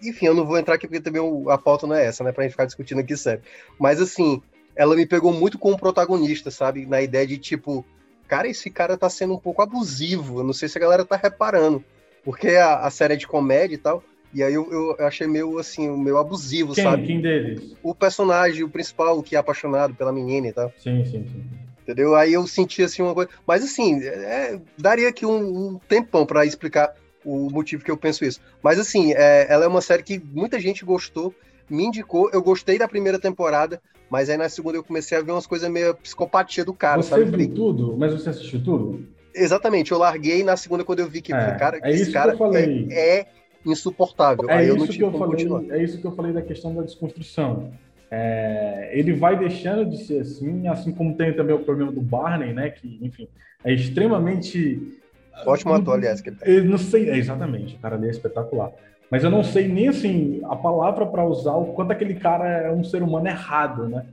Enfim, 0.00 0.26
eu 0.26 0.34
não 0.34 0.46
vou 0.46 0.56
entrar 0.56 0.74
aqui 0.74 0.86
porque 0.86 1.00
também 1.00 1.22
a 1.48 1.58
pauta 1.58 1.84
não 1.84 1.96
é 1.96 2.06
essa, 2.06 2.22
né? 2.22 2.30
Pra 2.30 2.44
gente 2.44 2.52
ficar 2.52 2.66
discutindo 2.66 3.00
aqui 3.00 3.16
sério. 3.16 3.42
Mas, 3.76 4.00
assim, 4.00 4.40
ela 4.76 4.94
me 4.94 5.04
pegou 5.04 5.32
muito 5.32 5.58
como 5.58 5.78
protagonista, 5.78 6.48
sabe? 6.48 6.86
Na 6.86 7.02
ideia 7.02 7.26
de, 7.26 7.38
tipo, 7.38 7.84
cara, 8.28 8.46
esse 8.46 8.70
cara 8.70 8.96
tá 8.96 9.10
sendo 9.10 9.34
um 9.34 9.38
pouco 9.38 9.62
abusivo. 9.62 10.40
Eu 10.40 10.44
não 10.44 10.52
sei 10.52 10.68
se 10.68 10.78
a 10.78 10.80
galera 10.80 11.04
tá 11.04 11.16
reparando. 11.16 11.82
Porque 12.24 12.48
a, 12.48 12.80
a 12.80 12.90
série 12.90 13.14
é 13.14 13.16
de 13.16 13.26
comédia 13.26 13.74
e 13.74 13.78
tal. 13.78 14.02
E 14.32 14.42
aí 14.42 14.52
eu, 14.52 14.68
eu 14.72 15.06
achei 15.06 15.26
meio, 15.26 15.58
assim, 15.58 15.88
meio 15.96 16.18
abusivo, 16.18 16.74
Quem? 16.74 16.82
sabe? 16.82 17.06
Quem 17.06 17.20
deles? 17.20 17.76
O 17.82 17.94
personagem, 17.94 18.64
o 18.64 18.68
principal, 18.68 19.22
que 19.22 19.36
é 19.36 19.38
apaixonado 19.38 19.94
pela 19.94 20.12
menina 20.12 20.48
e 20.48 20.52
tal. 20.52 20.72
Sim, 20.76 21.04
sim, 21.04 21.24
sim. 21.26 21.44
Entendeu? 21.82 22.16
Aí 22.16 22.32
eu 22.32 22.46
senti 22.46 22.82
assim 22.82 23.02
uma 23.02 23.14
coisa. 23.14 23.30
Mas 23.46 23.62
assim, 23.62 24.02
é, 24.02 24.58
daria 24.76 25.08
aqui 25.08 25.24
um, 25.24 25.74
um 25.74 25.78
tempão 25.86 26.24
para 26.24 26.44
explicar 26.44 26.94
o 27.24 27.50
motivo 27.50 27.84
que 27.84 27.90
eu 27.90 27.96
penso 27.96 28.24
isso. 28.24 28.40
Mas 28.62 28.78
assim, 28.78 29.12
é, 29.12 29.46
ela 29.48 29.66
é 29.66 29.68
uma 29.68 29.82
série 29.82 30.02
que 30.02 30.18
muita 30.18 30.58
gente 30.58 30.84
gostou, 30.84 31.32
me 31.68 31.84
indicou. 31.84 32.30
Eu 32.32 32.42
gostei 32.42 32.78
da 32.78 32.88
primeira 32.88 33.18
temporada, 33.18 33.80
mas 34.10 34.30
aí 34.30 34.36
na 34.36 34.48
segunda 34.48 34.78
eu 34.78 34.84
comecei 34.84 35.16
a 35.16 35.22
ver 35.22 35.32
umas 35.32 35.46
coisas 35.46 35.70
meio 35.70 35.94
psicopatia 35.94 36.64
do 36.64 36.74
cara. 36.74 37.02
Você 37.02 37.10
sabe? 37.10 37.46
viu 37.46 37.54
tudo? 37.54 37.96
Mas 37.96 38.12
você 38.12 38.30
assistiu 38.30 38.64
tudo? 38.64 39.06
Exatamente, 39.34 39.92
eu 39.92 39.98
larguei 39.98 40.44
na 40.44 40.56
segunda 40.56 40.84
quando 40.84 41.00
eu 41.00 41.08
vi 41.08 41.20
que, 41.20 41.32
é, 41.32 41.52
cara, 41.56 41.80
é 41.82 41.90
esse 41.90 42.12
cara 42.12 42.36
é, 42.54 43.20
é, 43.20 43.26
insuportável. 43.66 44.48
É 44.48 44.64
isso, 44.64 44.88
que 44.88 45.02
eu 45.02 45.12
falei, 45.12 45.48
é 45.70 45.82
isso 45.82 46.00
que 46.00 46.06
eu 46.06 46.12
falei 46.12 46.32
da 46.32 46.42
questão 46.42 46.74
da 46.74 46.82
desconstrução. 46.82 47.72
É, 48.10 48.90
ele 48.92 49.12
vai 49.12 49.36
deixando 49.36 49.84
de 49.84 50.04
ser 50.04 50.20
assim, 50.20 50.68
assim 50.68 50.92
como 50.92 51.16
tem 51.16 51.34
também 51.34 51.56
o 51.56 51.64
problema 51.64 51.90
do 51.90 52.00
Barney, 52.00 52.52
né? 52.52 52.70
Que, 52.70 52.98
enfim, 53.02 53.26
é 53.64 53.72
extremamente. 53.72 55.00
Ótimo 55.44 55.74
ator, 55.74 55.94
aliás. 55.94 56.20
Que... 56.20 56.32
Eu 56.42 56.64
não 56.64 56.78
sei, 56.78 57.10
é, 57.10 57.16
exatamente, 57.16 57.74
o 57.74 57.78
cara 57.78 57.96
ali 57.96 58.06
é 58.06 58.10
espetacular. 58.10 58.70
Mas 59.10 59.24
eu 59.24 59.30
não 59.30 59.42
sei 59.42 59.68
nem 59.68 59.88
assim 59.88 60.40
a 60.44 60.56
palavra 60.56 61.06
para 61.06 61.24
usar 61.24 61.54
o 61.54 61.72
quanto 61.72 61.90
aquele 61.90 62.14
cara 62.14 62.48
é 62.48 62.72
um 62.72 62.84
ser 62.84 63.02
humano 63.02 63.26
errado, 63.26 63.88
né? 63.88 64.04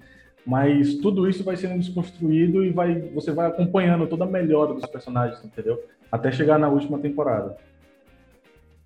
Mas 0.46 0.96
tudo 0.96 1.30
isso 1.30 1.44
vai 1.44 1.56
sendo 1.56 1.80
desconstruído 1.80 2.64
e 2.64 2.72
vai, 2.72 3.00
você 3.14 3.32
vai 3.32 3.48
acompanhando 3.48 4.08
toda 4.08 4.26
a 4.26 4.28
melhora 4.28 4.74
dos 4.74 4.86
personagens, 4.88 5.44
entendeu? 5.44 5.84
Até 6.12 6.32
chegar 6.32 6.58
na 6.58 6.68
última 6.68 6.98
temporada. 6.98 7.56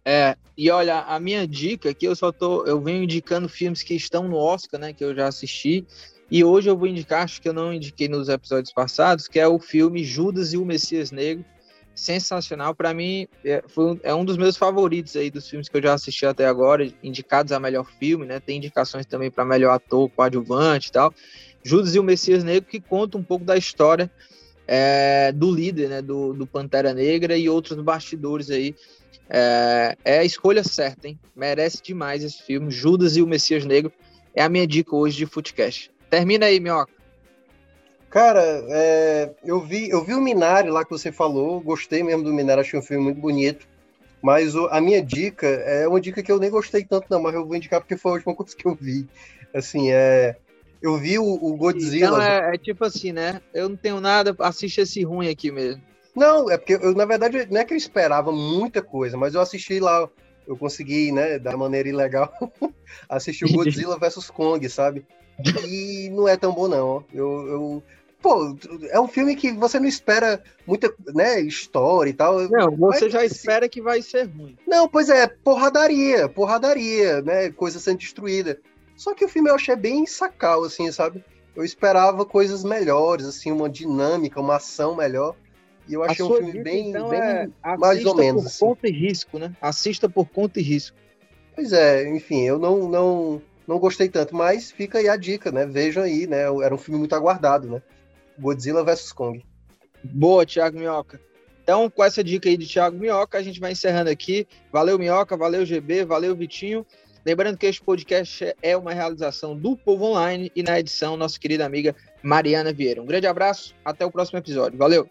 É, 0.07 0.35
e 0.55 0.69
olha, 0.69 0.99
a 0.99 1.19
minha 1.19 1.47
dica 1.47 1.89
aqui, 1.89 2.05
eu 2.05 2.15
só 2.15 2.31
tô, 2.31 2.63
eu 2.65 2.79
venho 2.79 3.03
indicando 3.03 3.49
filmes 3.49 3.81
que 3.81 3.95
estão 3.95 4.27
no 4.27 4.37
Oscar, 4.37 4.79
né, 4.79 4.93
que 4.93 5.03
eu 5.03 5.15
já 5.15 5.27
assisti, 5.27 5.83
e 6.29 6.43
hoje 6.43 6.69
eu 6.69 6.77
vou 6.77 6.87
indicar, 6.87 7.23
acho 7.23 7.41
que 7.41 7.49
eu 7.49 7.53
não 7.53 7.73
indiquei 7.73 8.07
nos 8.07 8.29
episódios 8.29 8.71
passados, 8.71 9.27
que 9.27 9.39
é 9.39 9.47
o 9.47 9.57
filme 9.57 10.03
Judas 10.03 10.53
e 10.53 10.57
o 10.57 10.65
Messias 10.65 11.11
Negro, 11.11 11.43
sensacional, 11.95 12.75
para 12.75 12.93
mim 12.93 13.27
é, 13.43 13.63
foi, 13.67 13.99
é 14.03 14.13
um 14.13 14.23
dos 14.23 14.37
meus 14.37 14.57
favoritos 14.57 15.15
aí 15.15 15.31
dos 15.31 15.49
filmes 15.49 15.69
que 15.69 15.77
eu 15.77 15.81
já 15.81 15.93
assisti 15.93 16.25
até 16.25 16.45
agora, 16.45 16.87
indicados 17.01 17.51
a 17.51 17.59
melhor 17.59 17.85
filme, 17.97 18.27
né, 18.27 18.39
tem 18.39 18.57
indicações 18.57 19.07
também 19.07 19.31
para 19.31 19.43
melhor 19.43 19.73
ator, 19.73 20.07
coadjuvante 20.09 20.89
e 20.89 20.91
tal, 20.91 21.11
Judas 21.65 21.95
e 21.95 21.99
o 21.99 22.03
Messias 22.03 22.43
Negro, 22.43 22.69
que 22.69 22.79
conta 22.79 23.17
um 23.17 23.23
pouco 23.23 23.43
da 23.43 23.57
história 23.57 24.11
é, 24.67 25.31
do 25.31 25.49
líder, 25.49 25.89
né, 25.89 25.99
do, 25.99 26.31
do 26.31 26.45
Pantera 26.45 26.93
Negra 26.93 27.35
e 27.35 27.49
outros 27.49 27.81
bastidores 27.81 28.51
aí 28.51 28.75
é, 29.27 29.97
é, 30.05 30.19
a 30.19 30.23
escolha 30.23 30.63
certa, 30.63 31.07
hein? 31.07 31.19
Merece 31.35 31.81
demais 31.81 32.23
esse 32.23 32.43
filme. 32.43 32.69
Judas 32.69 33.17
e 33.17 33.23
o 33.23 33.27
Messias 33.27 33.65
Negro 33.65 33.91
é 34.35 34.43
a 34.43 34.49
minha 34.49 34.67
dica 34.67 34.95
hoje 34.95 35.17
de 35.17 35.25
Footcast. 35.25 35.91
Termina 36.07 36.45
aí, 36.45 36.59
Minhoca. 36.59 36.93
Cara, 38.11 38.43
é, 38.69 39.31
eu, 39.43 39.59
vi, 39.59 39.89
eu 39.89 40.05
vi 40.05 40.13
o 40.13 40.21
Minari 40.21 40.69
lá 40.69 40.85
que 40.85 40.91
você 40.91 41.11
falou, 41.11 41.59
gostei 41.59 42.03
mesmo 42.03 42.23
do 42.23 42.31
Minari, 42.31 42.61
achei 42.61 42.77
um 42.77 42.83
filme 42.83 43.03
muito 43.03 43.19
bonito. 43.19 43.67
Mas 44.21 44.53
o, 44.53 44.67
a 44.67 44.79
minha 44.79 45.03
dica 45.03 45.47
é 45.47 45.87
uma 45.87 45.99
dica 45.99 46.21
que 46.21 46.31
eu 46.31 46.39
nem 46.39 46.51
gostei 46.51 46.85
tanto, 46.85 47.07
não, 47.09 47.19
mas 47.19 47.33
eu 47.33 47.43
vou 47.43 47.55
indicar 47.55 47.81
porque 47.81 47.97
foi 47.97 48.11
a 48.11 48.15
última 48.15 48.35
coisa 48.35 48.55
que 48.55 48.67
eu 48.67 48.75
vi. 48.75 49.07
Assim, 49.51 49.91
é. 49.91 50.35
Eu 50.85 50.97
vi 50.99 51.17
o, 51.17 51.25
o 51.25 51.57
Godzilla. 51.57 52.05
Então 52.05 52.21
é, 52.21 52.53
é 52.53 52.57
tipo 52.59 52.85
assim, 52.85 53.11
né? 53.11 53.41
Eu 53.51 53.67
não 53.67 53.75
tenho 53.75 53.99
nada, 53.99 54.35
assiste 54.37 54.81
esse 54.81 55.03
ruim 55.03 55.27
aqui 55.27 55.51
mesmo. 55.51 55.81
Não, 56.15 56.47
é 56.47 56.59
porque 56.59 56.73
eu, 56.75 56.93
na 56.93 57.05
verdade, 57.05 57.47
não 57.49 57.59
é 57.59 57.65
que 57.65 57.73
eu 57.73 57.77
esperava 57.77 58.31
muita 58.31 58.83
coisa, 58.83 59.17
mas 59.17 59.33
eu 59.33 59.41
assisti 59.41 59.79
lá, 59.79 60.07
eu 60.47 60.55
consegui, 60.55 61.11
né, 61.11 61.39
da 61.39 61.57
maneira 61.57 61.89
ilegal, 61.89 62.31
assistir 63.09 63.45
o 63.45 63.51
Godzilla 63.51 63.97
vs 63.97 64.29
Kong, 64.29 64.69
sabe? 64.69 65.03
E 65.67 66.07
não 66.11 66.27
é 66.27 66.37
tão 66.37 66.53
bom, 66.53 66.67
não. 66.67 67.03
Eu, 67.11 67.47
eu, 67.47 67.83
Pô, 68.21 68.55
é 68.89 68.99
um 68.99 69.07
filme 69.07 69.35
que 69.35 69.51
você 69.51 69.79
não 69.79 69.87
espera 69.87 70.41
muita, 70.67 70.93
né, 71.13 71.41
história 71.41 72.11
e 72.11 72.13
tal. 72.13 72.47
Não, 72.47 72.75
você 72.75 73.05
mas, 73.05 73.13
já 73.13 73.25
espera 73.25 73.67
que 73.67 73.81
vai 73.81 74.03
ser 74.03 74.23
ruim. 74.23 74.55
Não, 74.67 74.87
pois 74.87 75.09
é, 75.09 75.27
porradaria, 75.27 76.29
porradaria, 76.29 77.21
né, 77.23 77.51
coisa 77.51 77.79
sendo 77.79 77.97
destruída. 77.97 78.59
Só 78.95 79.13
que 79.13 79.25
o 79.25 79.29
filme 79.29 79.49
eu 79.49 79.55
achei 79.55 79.75
bem 79.75 80.05
sacal, 80.05 80.63
assim, 80.63 80.91
sabe? 80.91 81.23
Eu 81.55 81.63
esperava 81.63 82.25
coisas 82.25 82.63
melhores, 82.63 83.25
assim, 83.25 83.51
uma 83.51 83.69
dinâmica, 83.69 84.39
uma 84.39 84.57
ação 84.57 84.95
melhor. 84.95 85.35
E 85.87 85.93
eu 85.93 86.03
achei 86.03 86.25
um 86.25 86.33
filme 86.33 86.51
dica, 86.51 86.63
bem, 86.63 86.89
então, 86.89 87.09
bem 87.09 87.19
é, 87.19 87.49
mais 87.77 88.03
ou 88.05 88.15
menos. 88.15 88.41
por 88.41 88.47
assim. 88.47 88.65
conta 88.65 88.87
e 88.87 88.91
risco, 88.91 89.37
né? 89.39 89.55
Assista 89.61 90.09
por 90.09 90.27
conta 90.27 90.59
e 90.59 90.63
risco. 90.63 90.97
Pois 91.53 91.71
é, 91.71 92.09
enfim, 92.09 92.41
eu 92.41 92.57
não, 92.57 92.89
não, 92.89 93.41
não 93.67 93.79
gostei 93.79 94.09
tanto, 94.09 94.35
mas 94.35 94.71
fica 94.71 94.97
aí 94.97 95.07
a 95.07 95.15
dica, 95.15 95.51
né? 95.51 95.65
Vejam 95.65 96.03
aí, 96.03 96.27
né? 96.27 96.41
Era 96.41 96.73
um 96.73 96.77
filme 96.77 96.99
muito 96.99 97.15
aguardado, 97.15 97.69
né? 97.69 97.81
Godzilla 98.37 98.83
vs 98.83 99.13
Kong. 99.13 99.45
Boa, 100.03 100.45
Thiago 100.45 100.77
Minhoca. 100.77 101.21
Então, 101.63 101.89
com 101.89 102.03
essa 102.03 102.23
dica 102.23 102.49
aí 102.49 102.57
de 102.57 102.67
Thiago 102.67 102.97
Minhoca, 102.97 103.37
a 103.37 103.41
gente 103.41 103.59
vai 103.59 103.71
encerrando 103.71 104.09
aqui. 104.09 104.47
Valeu, 104.71 104.99
Minhoca, 104.99 105.37
valeu, 105.37 105.65
GB, 105.65 106.03
valeu, 106.05 106.35
Vitinho. 106.35 106.85
Lembrando 107.25 107.57
que 107.57 107.65
este 107.65 107.81
podcast 107.81 108.55
é 108.61 108.77
uma 108.77 108.93
realização 108.93 109.57
do 109.57 109.75
Povo 109.75 110.05
Online 110.05 110.51
e 110.55 110.61
na 110.61 110.79
edição 110.79 111.17
nossa 111.17 111.39
querida 111.39 111.65
amiga 111.65 111.95
Mariana 112.21 112.71
Vieira. 112.71 113.01
Um 113.01 113.05
grande 113.05 113.25
abraço, 113.25 113.73
até 113.83 114.05
o 114.05 114.11
próximo 114.11 114.37
episódio. 114.37 114.77
Valeu! 114.77 115.09